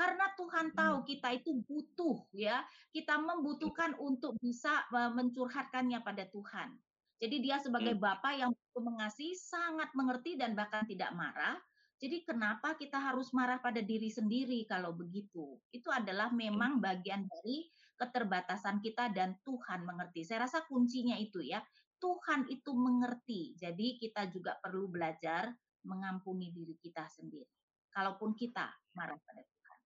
[0.00, 0.76] karena Tuhan hmm.
[0.80, 2.64] tahu kita itu butuh ya
[2.96, 6.80] kita membutuhkan untuk bisa uh, mencurhatkannya pada Tuhan
[7.20, 8.00] jadi dia sebagai hmm.
[8.00, 11.60] Bapak yang mengasihi sangat mengerti dan bahkan tidak marah
[12.00, 15.60] jadi kenapa kita harus marah pada diri sendiri kalau begitu?
[15.68, 17.68] Itu adalah memang bagian dari
[18.00, 20.24] keterbatasan kita dan Tuhan mengerti.
[20.24, 21.60] Saya rasa kuncinya itu ya.
[22.00, 23.52] Tuhan itu mengerti.
[23.60, 25.52] Jadi kita juga perlu belajar
[25.84, 27.44] mengampuni diri kita sendiri.
[27.92, 29.78] Kalaupun kita marah pada Tuhan.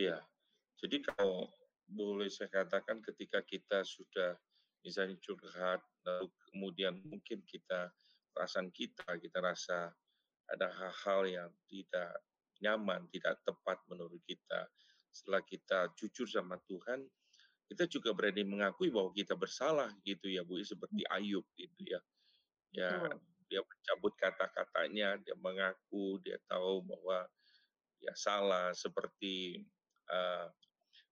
[0.00, 0.18] Iya.
[0.80, 1.52] Jadi kalau
[1.84, 4.40] boleh saya katakan ketika kita sudah
[4.80, 7.92] misalnya curhat, lalu kemudian mungkin kita
[8.32, 9.92] perasaan kita, kita rasa
[10.52, 12.12] ada hal-hal yang tidak
[12.58, 14.68] nyaman, tidak tepat menurut kita.
[15.08, 17.02] setelah kita jujur sama Tuhan,
[17.66, 22.00] kita juga berani mengakui bahwa kita bersalah gitu ya Bu, seperti Ayub gitu ya.
[22.70, 22.92] Ya,
[23.48, 27.24] dia mencabut kata-katanya, dia mengaku, dia tahu bahwa
[27.98, 29.64] ya salah seperti
[30.12, 30.46] uh,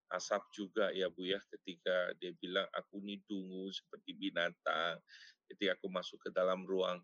[0.06, 5.02] Asap juga ya Bu ya ketika dia bilang aku ini dungu seperti binatang
[5.50, 7.02] ketika aku masuk ke dalam ruang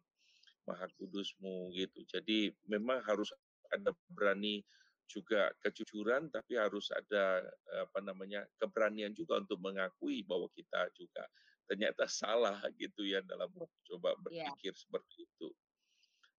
[0.66, 2.02] Maha Kudusmu gitu.
[2.06, 3.30] Jadi memang harus
[3.72, 4.62] ada berani
[5.10, 7.44] juga kejujuran tapi harus ada
[7.84, 11.28] apa namanya keberanian juga untuk mengakui bahwa kita juga
[11.68, 13.52] ternyata salah gitu ya dalam
[13.84, 14.48] coba iya.
[14.48, 14.80] berpikir yeah.
[14.80, 15.48] seperti itu.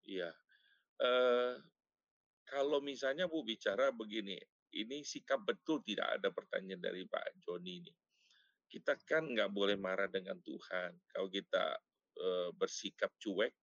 [0.03, 0.31] Iya.
[0.99, 1.55] Uh,
[2.43, 4.37] kalau misalnya Bu bicara begini,
[4.75, 7.93] ini sikap betul tidak ada pertanyaan dari Pak Joni ini.
[8.67, 10.91] Kita kan nggak boleh marah dengan Tuhan.
[11.13, 11.77] Kalau kita
[12.19, 13.53] uh, bersikap cuek,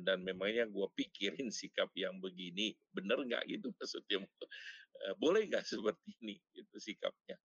[0.00, 4.24] dan memangnya gue pikirin sikap yang begini, benar nggak gitu maksudnya?
[4.98, 7.36] Uh, boleh nggak seperti ini itu sikapnya?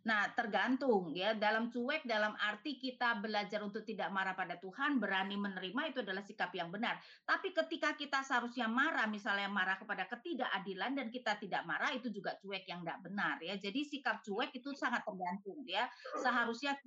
[0.00, 1.36] Nah, tergantung ya.
[1.36, 6.24] Dalam cuek, dalam arti kita belajar untuk tidak marah pada Tuhan, berani menerima itu adalah
[6.24, 6.96] sikap yang benar.
[7.28, 12.32] Tapi ketika kita seharusnya marah, misalnya marah kepada ketidakadilan dan kita tidak marah, itu juga
[12.40, 13.60] cuek yang tidak benar ya.
[13.60, 15.84] Jadi sikap cuek itu sangat tergantung ya.
[16.16, 16.80] Seharusnya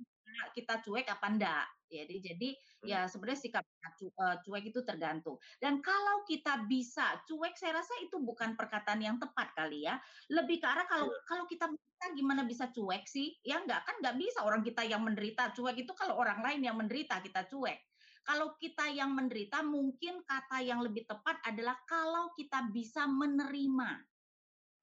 [0.54, 1.66] kita cuek apa enggak.
[1.84, 2.48] Jadi jadi
[2.82, 5.38] ya sebenarnya sikap eh, cuek itu tergantung.
[5.62, 10.00] Dan kalau kita bisa cuek, saya rasa itu bukan perkataan yang tepat kali ya.
[10.32, 11.22] Lebih ke arah kalau iya.
[11.28, 13.36] kalau kita kita gimana bisa cuek sih?
[13.46, 16.76] Ya enggak kan enggak bisa orang kita yang menderita cuek itu kalau orang lain yang
[16.76, 17.78] menderita kita cuek.
[18.24, 24.00] Kalau kita yang menderita mungkin kata yang lebih tepat adalah kalau kita bisa menerima.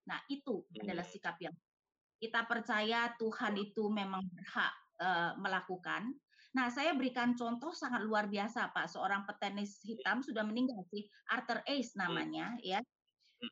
[0.06, 1.14] Nah, itu adalah hmm.
[1.14, 1.56] sikap yang
[2.22, 6.14] kita percaya Tuhan itu memang berhak uh, melakukan.
[6.52, 8.92] Nah, saya berikan contoh sangat luar biasa, Pak.
[8.92, 12.84] Seorang petenis hitam sudah meninggal sih, Arthur Ashe namanya, ya.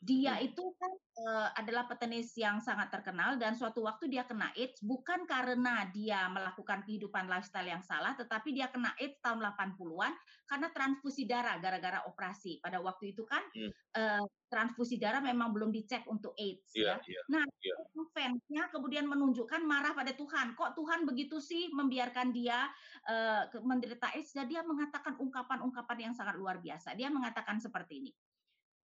[0.06, 0.94] Dia itu kan
[1.26, 6.30] uh, adalah petenis yang sangat terkenal dan suatu waktu dia kena AIDS bukan karena dia
[6.30, 10.14] melakukan kehidupan lifestyle yang salah, tetapi dia kena AIDS tahun 80-an
[10.46, 12.62] karena transfusi darah gara-gara operasi.
[12.62, 13.72] Pada waktu itu kan hmm.
[13.98, 17.18] uh, transfusi darah memang belum dicek untuk AIDS yeah, ya.
[17.18, 18.06] Yeah, nah, yeah.
[18.14, 20.54] fansnya kemudian menunjukkan marah pada Tuhan.
[20.54, 22.70] Kok Tuhan begitu sih membiarkan dia
[23.10, 24.38] uh, menderita AIDS?
[24.38, 26.94] Dan dia mengatakan ungkapan-ungkapan yang sangat luar biasa.
[26.94, 28.14] Dia mengatakan seperti ini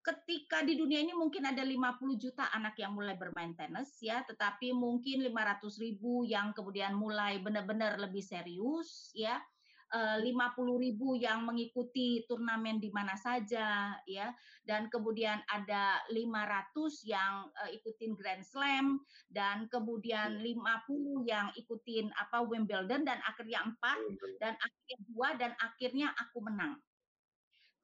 [0.05, 4.77] ketika di dunia ini mungkin ada 50 juta anak yang mulai bermain tenis ya, tetapi
[4.77, 9.41] mungkin 500 ribu yang kemudian mulai benar-benar lebih serius ya.
[9.95, 14.35] 50 eh, ribu yang mengikuti turnamen di mana saja ya
[14.67, 18.99] dan kemudian ada 500 yang uh, ikutin Grand Slam
[19.31, 20.67] dan kemudian 50 iya.
[21.31, 23.99] yang ikutin apa Wimbledon dan akhirnya empat
[24.43, 26.75] dan akhirnya dua dan akhirnya aku menang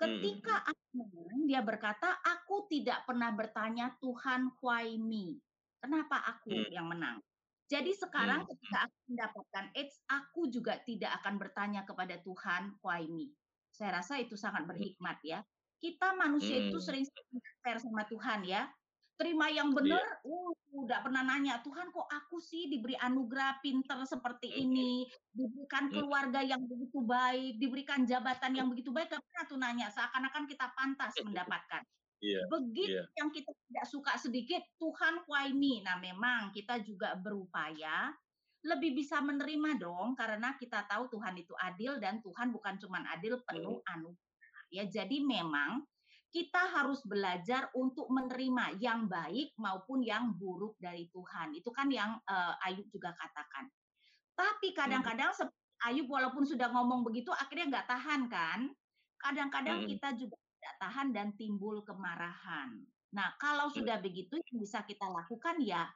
[0.01, 0.71] Ketika hmm.
[0.73, 5.37] aku menang, dia berkata, aku tidak pernah bertanya Tuhan why me?
[5.77, 6.73] Kenapa aku hmm.
[6.73, 7.21] yang menang?
[7.69, 8.49] Jadi sekarang hmm.
[8.49, 13.29] ketika aku mendapatkan AIDS, aku juga tidak akan bertanya kepada Tuhan why me.
[13.71, 14.71] Saya rasa itu sangat hmm.
[14.73, 15.45] berhikmat ya.
[15.77, 16.73] Kita manusia hmm.
[16.73, 17.05] itu sering
[17.61, 18.65] fair sama Tuhan ya
[19.21, 19.77] terima yang iya.
[19.77, 20.33] benar, yeah.
[20.33, 26.41] uh, udah pernah nanya, Tuhan kok aku sih diberi anugerah pinter seperti ini, diberikan keluarga
[26.41, 31.13] yang begitu baik, diberikan jabatan yang begitu baik, gak pernah tuh nanya, seakan-akan kita pantas
[31.29, 31.85] mendapatkan.
[32.25, 32.49] Yeah.
[32.49, 33.07] Begitu yeah.
[33.21, 35.85] yang kita tidak suka sedikit, Tuhan why me?
[35.85, 38.13] Nah memang kita juga berupaya
[38.65, 43.41] lebih bisa menerima dong, karena kita tahu Tuhan itu adil dan Tuhan bukan cuma adil,
[43.45, 44.65] penuh anugerah.
[44.69, 45.85] Ya, jadi memang
[46.31, 51.59] kita harus belajar untuk menerima yang baik maupun yang buruk dari Tuhan.
[51.59, 53.67] Itu kan yang uh, Ayub juga katakan.
[54.39, 55.51] Tapi kadang-kadang hmm.
[55.91, 58.61] Ayub walaupun sudah ngomong begitu akhirnya nggak tahan kan.
[59.19, 59.89] Kadang-kadang hmm.
[59.91, 62.79] kita juga tidak tahan dan timbul kemarahan.
[63.11, 63.77] Nah kalau hmm.
[63.83, 65.91] sudah begitu yang bisa kita lakukan ya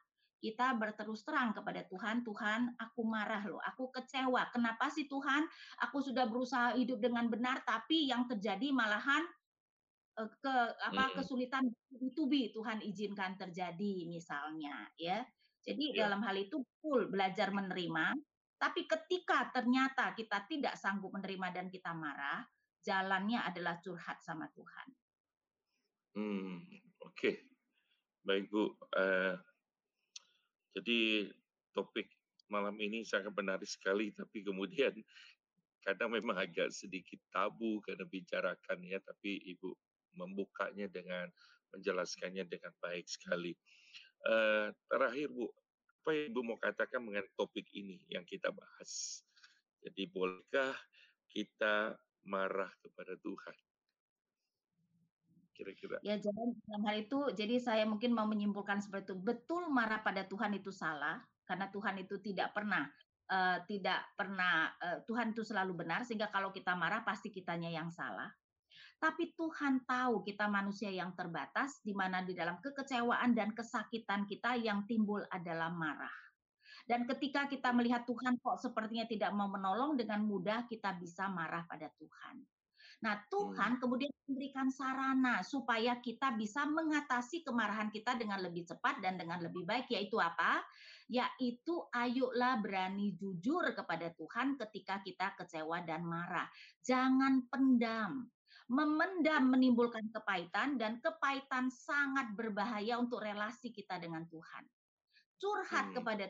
[0.45, 4.53] kita berterus terang kepada Tuhan, Tuhan, aku marah loh, aku kecewa.
[4.53, 5.49] Kenapa sih Tuhan?
[5.89, 9.25] Aku sudah berusaha hidup dengan benar, tapi yang terjadi malahan
[10.15, 11.15] Eh, ke apa hmm.
[11.19, 11.67] kesulitan
[11.99, 15.27] itu bi Tuhan izinkan terjadi misalnya ya.
[15.67, 16.07] Jadi ya.
[16.07, 18.15] dalam hal itu full belajar menerima,
[18.55, 22.47] tapi ketika ternyata kita tidak sanggup menerima dan kita marah,
[22.87, 24.87] jalannya adalah curhat sama Tuhan.
[26.15, 26.63] Hmm,
[27.03, 27.17] oke.
[27.17, 27.35] Okay.
[28.23, 29.35] Baik Bu, uh,
[30.79, 31.29] jadi
[31.75, 32.07] topik
[32.53, 34.95] malam ini sangat menarik sekali, tapi kemudian
[35.89, 41.31] kadang memang agak sedikit tabu karena bicarakan ya, tapi Ibu membukanya dengan
[41.75, 43.55] menjelaskannya dengan baik sekali.
[44.25, 45.51] Uh, terakhir Bu,
[46.05, 49.21] apa yang Ibu mau katakan mengenai topik ini yang kita bahas?
[49.85, 50.73] Jadi bolehkah
[51.29, 53.57] kita marah kepada Tuhan?
[55.55, 56.03] kira-kira?
[56.03, 56.35] Ya, jadi
[56.67, 59.17] dalam hal itu, jadi saya mungkin mau menyimpulkan seperti itu.
[59.17, 62.91] Betul marah pada Tuhan itu salah, karena Tuhan itu tidak pernah
[63.31, 67.89] uh, tidak pernah uh, Tuhan itu selalu benar sehingga kalau kita marah pasti kitanya yang
[67.89, 68.29] salah.
[68.99, 74.57] Tapi Tuhan tahu kita manusia yang terbatas di mana di dalam kekecewaan dan kesakitan kita
[74.57, 76.25] yang timbul adalah marah.
[76.85, 81.65] Dan ketika kita melihat Tuhan kok sepertinya tidak mau menolong dengan mudah kita bisa marah
[81.65, 82.45] pada Tuhan.
[83.05, 83.81] Nah, Tuhan hmm.
[83.85, 89.69] kemudian memberikan sarana supaya kita bisa mengatasi kemarahan kita dengan lebih cepat dan dengan lebih
[89.69, 90.65] baik, yaitu apa?
[91.13, 96.49] Yaitu ayolah berani jujur kepada Tuhan ketika kita kecewa dan marah.
[96.81, 98.25] Jangan pendam.
[98.65, 104.65] Memendam menimbulkan kepahitan dan kepahitan sangat berbahaya untuk relasi kita dengan Tuhan.
[105.37, 105.97] Curhat hmm.
[106.01, 106.25] kepada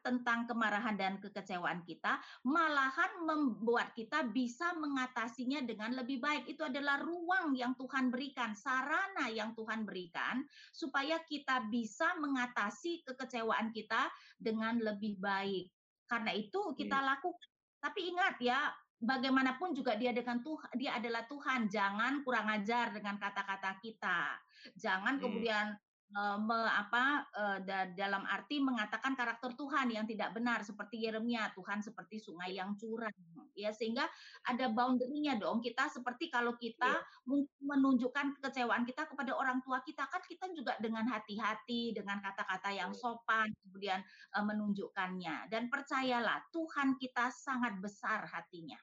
[0.00, 6.48] tentang kemarahan dan kekecewaan kita, malahan membuat kita bisa mengatasinya dengan lebih baik.
[6.50, 10.42] Itu adalah ruang yang Tuhan berikan, sarana yang Tuhan berikan,
[10.72, 14.08] supaya kita bisa mengatasi kekecewaan kita
[14.40, 15.70] dengan lebih baik.
[16.08, 17.08] Karena itu kita iya.
[17.14, 17.48] lakukan.
[17.76, 18.58] Tapi ingat ya,
[19.00, 21.68] bagaimanapun juga dia dengan Tuhan, dia adalah Tuhan.
[21.68, 24.40] Jangan kurang ajar dengan kata-kata kita.
[24.76, 25.22] Jangan hmm.
[25.22, 25.66] kemudian
[26.14, 31.82] me, apa uh, da, dalam arti mengatakan karakter Tuhan yang tidak benar seperti Yeremia Tuhan
[31.82, 33.12] seperti sungai yang curang
[33.58, 33.74] ya.
[33.74, 34.06] Sehingga
[34.46, 35.58] ada boundary-nya dong.
[35.58, 37.42] Kita seperti kalau kita yeah.
[37.58, 42.94] menunjukkan kekecewaan kita kepada orang tua kita kan kita juga dengan hati-hati dengan kata-kata yang
[42.94, 44.00] sopan kemudian
[44.38, 45.50] uh, menunjukkannya.
[45.50, 48.78] Dan percayalah Tuhan kita sangat besar hatinya.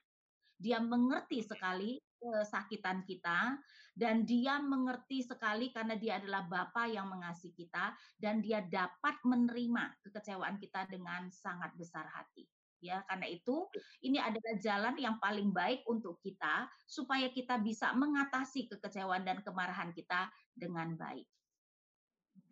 [0.54, 3.60] Dia mengerti sekali kesakitan kita
[3.94, 10.02] dan dia mengerti sekali karena dia adalah Bapa yang mengasihi kita dan dia dapat menerima
[10.02, 12.48] kekecewaan kita dengan sangat besar hati.
[12.84, 13.64] Ya, karena itu
[14.04, 19.88] ini adalah jalan yang paling baik untuk kita supaya kita bisa mengatasi kekecewaan dan kemarahan
[19.96, 21.24] kita dengan baik.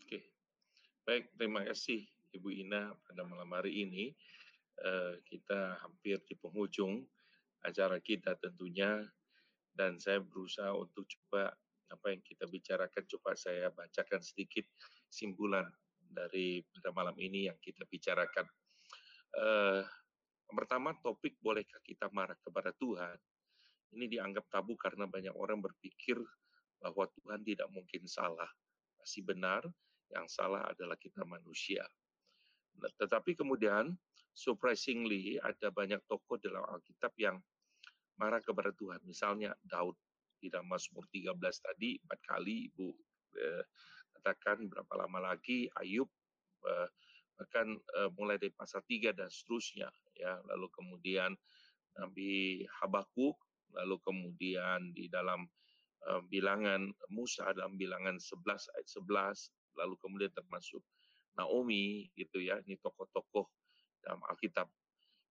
[0.01, 0.33] Oke.
[1.05, 4.17] Baik, terima kasih Ibu Ina pada malam hari ini.
[4.81, 7.05] Uh, kita hampir di penghujung
[7.61, 9.05] acara kita tentunya
[9.73, 11.53] dan saya berusaha untuk coba
[11.93, 14.65] apa yang kita bicarakan coba saya bacakan sedikit
[15.13, 15.69] simpulan
[16.13, 18.49] dari pada malam ini yang kita bicarakan.
[19.33, 19.85] Uh,
[20.53, 23.17] pertama topik bolehkah kita marah kepada Tuhan?
[23.93, 26.17] Ini dianggap tabu karena banyak orang berpikir
[26.81, 28.49] bahwa Tuhan tidak mungkin salah.
[28.97, 29.65] Masih benar,
[30.13, 31.85] yang salah adalah kita manusia.
[32.81, 33.93] Nah, tetapi kemudian
[34.33, 37.37] surprisingly ada banyak tokoh dalam Alkitab yang
[38.19, 39.01] marah kepada Tuhan.
[39.07, 39.97] Misalnya Daud
[40.43, 42.89] di dalam Mazmur 13 tadi empat kali Ibu
[43.39, 43.65] eh,
[44.19, 46.11] katakan berapa lama lagi Ayub
[46.67, 46.89] eh,
[47.39, 50.39] bahkan eh, mulai dari pasal 3 dan seterusnya ya.
[50.51, 51.33] Lalu kemudian
[51.99, 53.39] Nabi Habakuk
[53.73, 55.47] lalu kemudian di dalam
[56.11, 60.83] eh, bilangan Musa dalam bilangan 11 ayat 11 lalu kemudian termasuk
[61.39, 62.61] Naomi gitu ya.
[62.61, 63.47] Ini tokoh-tokoh
[64.05, 64.69] dalam Alkitab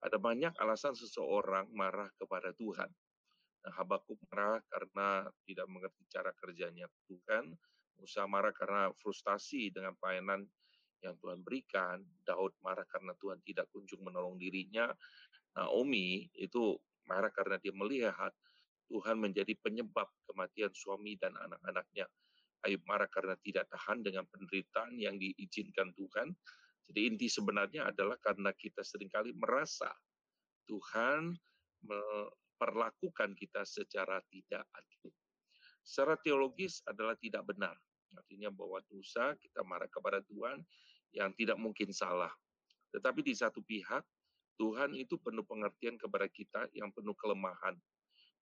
[0.02, 2.90] ada banyak alasan seseorang marah kepada Tuhan.
[3.62, 7.54] Nah, Habakuk marah karena tidak mengerti cara kerjanya Tuhan.
[8.02, 10.42] Musa marah karena frustasi dengan pelayanan
[11.06, 12.02] yang Tuhan berikan.
[12.26, 14.90] Daud marah karena Tuhan tidak kunjung menolong dirinya.
[15.54, 16.74] Naomi itu
[17.06, 18.34] marah karena dia melihat
[18.90, 22.10] Tuhan menjadi penyebab kematian suami dan anak-anaknya.
[22.62, 26.34] Ayub marah karena tidak tahan dengan penderitaan yang diizinkan Tuhan.
[26.92, 29.88] Jadi inti sebenarnya adalah karena kita sering kali merasa
[30.68, 31.32] Tuhan
[31.88, 35.08] memperlakukan kita secara tidak adil.
[35.88, 37.80] Secara teologis adalah tidak benar.
[38.12, 40.60] Artinya bahwa dosa kita marah kepada Tuhan
[41.16, 42.36] yang tidak mungkin salah.
[42.92, 44.04] Tetapi di satu pihak,
[44.60, 47.80] Tuhan itu penuh pengertian kepada kita yang penuh kelemahan.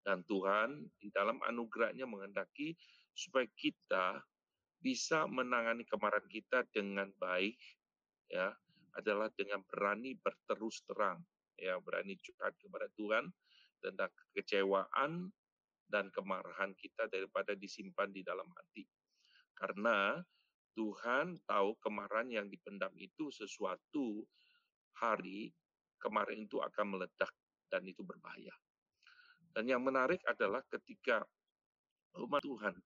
[0.01, 2.73] Dan Tuhan di dalam anugerahnya menghendaki
[3.13, 4.25] supaya kita
[4.81, 7.53] bisa menangani kemarahan kita dengan baik
[8.29, 8.53] ya
[8.97, 11.21] adalah dengan berani berterus terang
[11.59, 13.27] ya berani curhat kepada Tuhan
[13.83, 15.27] tentang kekecewaan
[15.89, 18.85] dan kemarahan kita daripada disimpan di dalam hati.
[19.57, 20.21] Karena
[20.77, 24.23] Tuhan tahu kemarahan yang dipendam itu sesuatu
[25.01, 25.51] hari
[25.99, 27.33] kemarin itu akan meledak
[27.67, 28.53] dan itu berbahaya.
[29.51, 31.25] Dan yang menarik adalah ketika
[32.15, 32.77] umat Tuhan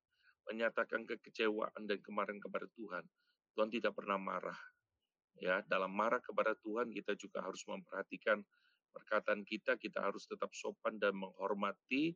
[0.49, 3.03] menyatakan kekecewaan dan kemarahan kepada Tuhan,
[3.53, 4.57] Tuhan tidak pernah marah
[5.41, 8.41] ya dalam marah kepada Tuhan kita juga harus memperhatikan
[8.93, 12.13] perkataan kita kita harus tetap sopan dan menghormati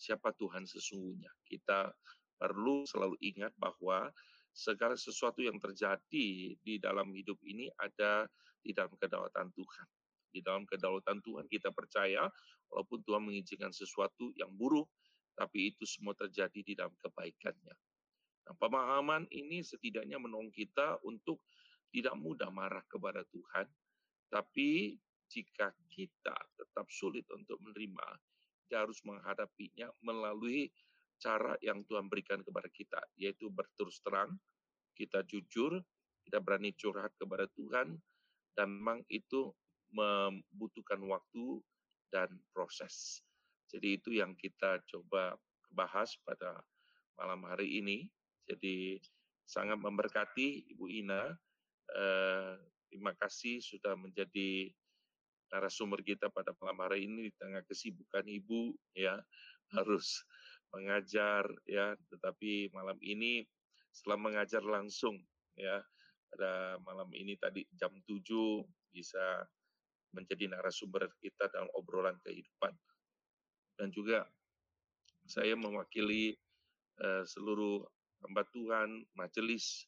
[0.00, 1.28] siapa Tuhan sesungguhnya.
[1.44, 1.92] Kita
[2.40, 4.08] perlu selalu ingat bahwa
[4.54, 8.24] segala sesuatu yang terjadi di dalam hidup ini ada
[8.64, 9.86] di dalam kedaulatan Tuhan.
[10.30, 12.24] Di dalam kedaulatan Tuhan kita percaya
[12.72, 14.88] walaupun Tuhan mengizinkan sesuatu yang buruk
[15.36, 17.74] tapi itu semua terjadi di dalam kebaikannya.
[18.48, 21.40] Nah, pemahaman ini setidaknya menolong kita untuk
[21.90, 23.66] tidak mudah marah kepada Tuhan,
[24.30, 24.94] tapi
[25.30, 28.06] jika kita tetap sulit untuk menerima,
[28.66, 30.70] kita harus menghadapinya melalui
[31.20, 34.34] cara yang Tuhan berikan kepada kita, yaitu berterus terang,
[34.96, 35.78] kita jujur,
[36.26, 37.98] kita berani curhat kepada Tuhan,
[38.54, 39.52] dan memang itu
[39.90, 41.62] membutuhkan waktu
[42.10, 43.22] dan proses.
[43.70, 45.38] Jadi itu yang kita coba
[45.70, 46.58] bahas pada
[47.14, 48.10] malam hari ini.
[48.50, 48.98] Jadi
[49.46, 51.30] sangat memberkati Ibu Ina.
[51.90, 52.54] Eh,
[52.86, 54.70] terima kasih sudah menjadi
[55.50, 59.18] narasumber kita pada malam hari ini di tengah kesibukan Ibu ya.
[59.74, 60.22] Harus
[60.70, 61.98] mengajar ya.
[62.14, 63.42] Tetapi malam ini
[63.90, 65.18] setelah mengajar langsung
[65.58, 65.82] ya
[66.30, 68.22] pada malam ini tadi jam 7
[68.94, 69.42] bisa
[70.14, 72.70] menjadi narasumber kita dalam obrolan kehidupan.
[73.74, 74.26] Dan juga
[75.26, 76.34] saya mewakili
[77.02, 77.82] uh, seluruh
[78.22, 79.86] hamba Tuhan, majelis,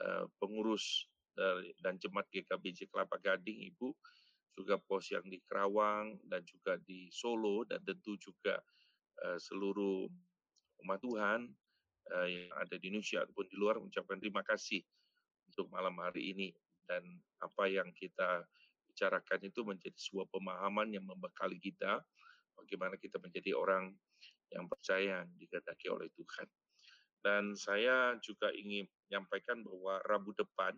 [0.00, 1.08] uh, pengurus
[1.82, 3.90] dan jemaat GKBJ Kelapa Gading, Ibu,
[4.54, 8.62] juga pos yang di Kerawang dan juga di Solo dan tentu juga
[9.26, 10.06] uh, seluruh
[10.86, 11.50] umat Tuhan
[12.14, 14.80] uh, yang ada di Indonesia ataupun di luar mengucapkan terima kasih
[15.50, 16.48] untuk malam hari ini
[16.86, 17.02] dan
[17.42, 18.46] apa yang kita
[18.86, 21.98] bicarakan itu menjadi sebuah pemahaman yang membekali kita
[22.54, 23.90] bagaimana kita menjadi orang
[24.54, 26.46] yang percaya dikehendaki oleh Tuhan.
[27.24, 30.76] Dan saya juga ingin menyampaikan bahwa Rabu depan,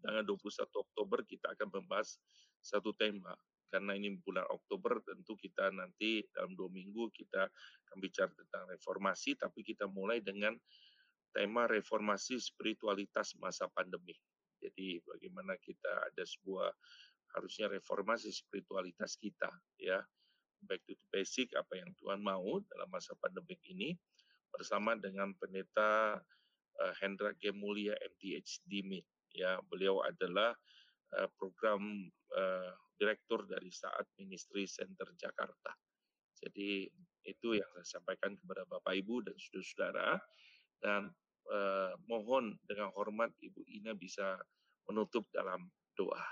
[0.00, 2.18] tanggal 21 Oktober, kita akan membahas
[2.60, 3.36] satu tema.
[3.70, 7.46] Karena ini bulan Oktober, tentu kita nanti dalam dua minggu kita
[7.86, 10.58] akan bicara tentang reformasi, tapi kita mulai dengan
[11.30, 14.18] tema reformasi spiritualitas masa pandemi.
[14.58, 16.68] Jadi bagaimana kita ada sebuah
[17.38, 19.46] harusnya reformasi spiritualitas kita
[19.78, 20.02] ya
[20.66, 23.96] back to basic apa yang Tuhan mau dalam masa pandemik ini
[24.50, 26.18] bersama dengan pendeta
[26.82, 30.54] uh, Hendra Gemulia MTHD MIT ya beliau adalah
[31.16, 35.72] uh, program uh, direktur dari Saat Ministry Center Jakarta.
[36.40, 36.88] Jadi
[37.28, 40.08] itu yang saya sampaikan kepada Bapak Ibu dan saudara-saudara
[40.80, 41.02] dan
[41.52, 44.40] uh, mohon dengan hormat Ibu Ina bisa
[44.88, 46.24] menutup dalam doa.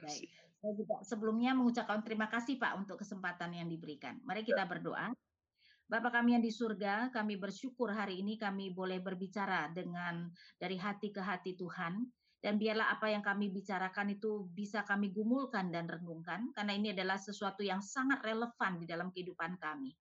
[0.00, 0.28] Baik.
[0.60, 4.20] Saya juga sebelumnya mengucapkan terima kasih Pak untuk kesempatan yang diberikan.
[4.28, 4.68] Mari kita ya.
[4.68, 5.06] berdoa.
[5.90, 11.10] Bapak kami yang di surga, kami bersyukur hari ini kami boleh berbicara dengan dari hati
[11.10, 12.06] ke hati Tuhan.
[12.38, 17.18] Dan biarlah apa yang kami bicarakan itu bisa kami gumulkan dan renungkan, karena ini adalah
[17.18, 19.92] sesuatu yang sangat relevan di dalam kehidupan kami.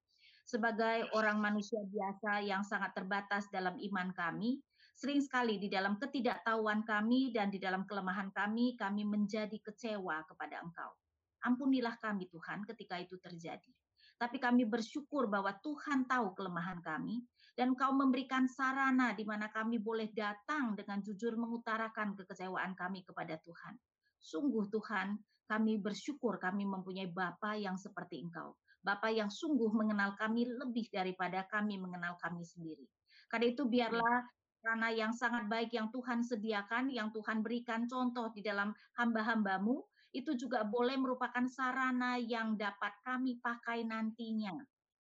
[0.45, 4.61] Sebagai orang manusia biasa yang sangat terbatas dalam iman kami,
[4.99, 10.59] Sering sekali di dalam ketidaktahuan kami dan di dalam kelemahan kami, kami menjadi kecewa kepada
[10.59, 10.91] Engkau.
[11.39, 13.78] Ampunilah kami Tuhan ketika itu terjadi.
[14.19, 17.23] Tapi kami bersyukur bahwa Tuhan tahu kelemahan kami
[17.55, 23.39] dan Engkau memberikan sarana di mana kami boleh datang dengan jujur mengutarakan kekecewaan kami kepada
[23.39, 23.79] Tuhan.
[24.19, 25.15] Sungguh Tuhan,
[25.47, 28.59] kami bersyukur kami mempunyai Bapa yang seperti Engkau.
[28.83, 32.85] Bapa yang sungguh mengenal kami lebih daripada kami mengenal kami sendiri.
[33.31, 34.23] Karena itu biarlah
[34.59, 39.79] karena yang sangat baik yang Tuhan sediakan, yang Tuhan berikan contoh di dalam hamba-hambamu,
[40.10, 44.57] itu juga boleh merupakan sarana yang dapat kami pakai nantinya.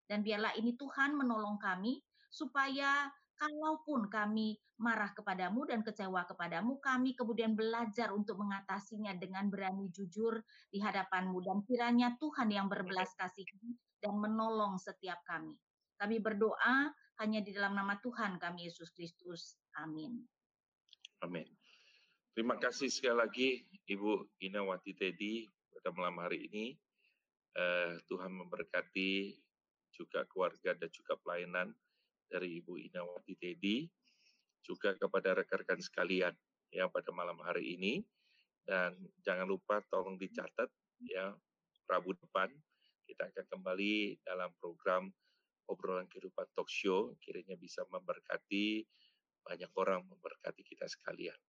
[0.09, 7.13] Dan biarlah ini Tuhan menolong kami, supaya kalaupun kami marah kepadamu dan kecewa kepadamu, kami
[7.13, 11.41] kemudian belajar untuk mengatasinya dengan berani jujur di hadapanmu.
[11.45, 13.45] Dan kiranya Tuhan yang berbelas kasih
[13.99, 15.53] dan menolong setiap kami.
[15.99, 19.59] Kami berdoa hanya di dalam nama Tuhan kami Yesus Kristus.
[19.75, 20.23] Amin.
[21.19, 21.58] Amin.
[22.37, 23.49] Terima kasih sekali lagi
[23.89, 26.77] Ibu Inawati Teddy pada malam hari ini.
[27.57, 29.33] Uh, Tuhan memberkati
[29.89, 31.73] juga keluarga dan juga pelayanan
[32.29, 33.89] dari Ibu Inawati Teddy,
[34.61, 36.33] juga kepada rekan-rekan sekalian
[36.69, 38.05] ya pada malam hari ini.
[38.61, 38.93] Dan
[39.25, 40.69] jangan lupa tolong dicatat
[41.01, 41.33] ya
[41.89, 42.53] Rabu depan
[43.09, 45.09] kita akan kembali dalam program
[45.65, 48.85] obrolan kehidupan talk show kiranya bisa memberkati
[49.41, 51.48] banyak orang memberkati kita sekalian.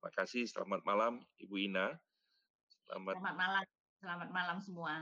[0.00, 1.92] Terima kasih, selamat malam Ibu Ina.
[2.88, 3.64] Selamat, selamat malam,
[4.00, 4.94] selamat malam semua.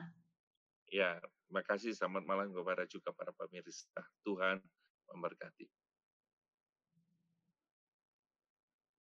[0.90, 3.94] Ya, terima kasih, selamat malam kepada juga para pemirsa.
[4.26, 4.58] Tuhan
[5.14, 5.70] memberkati.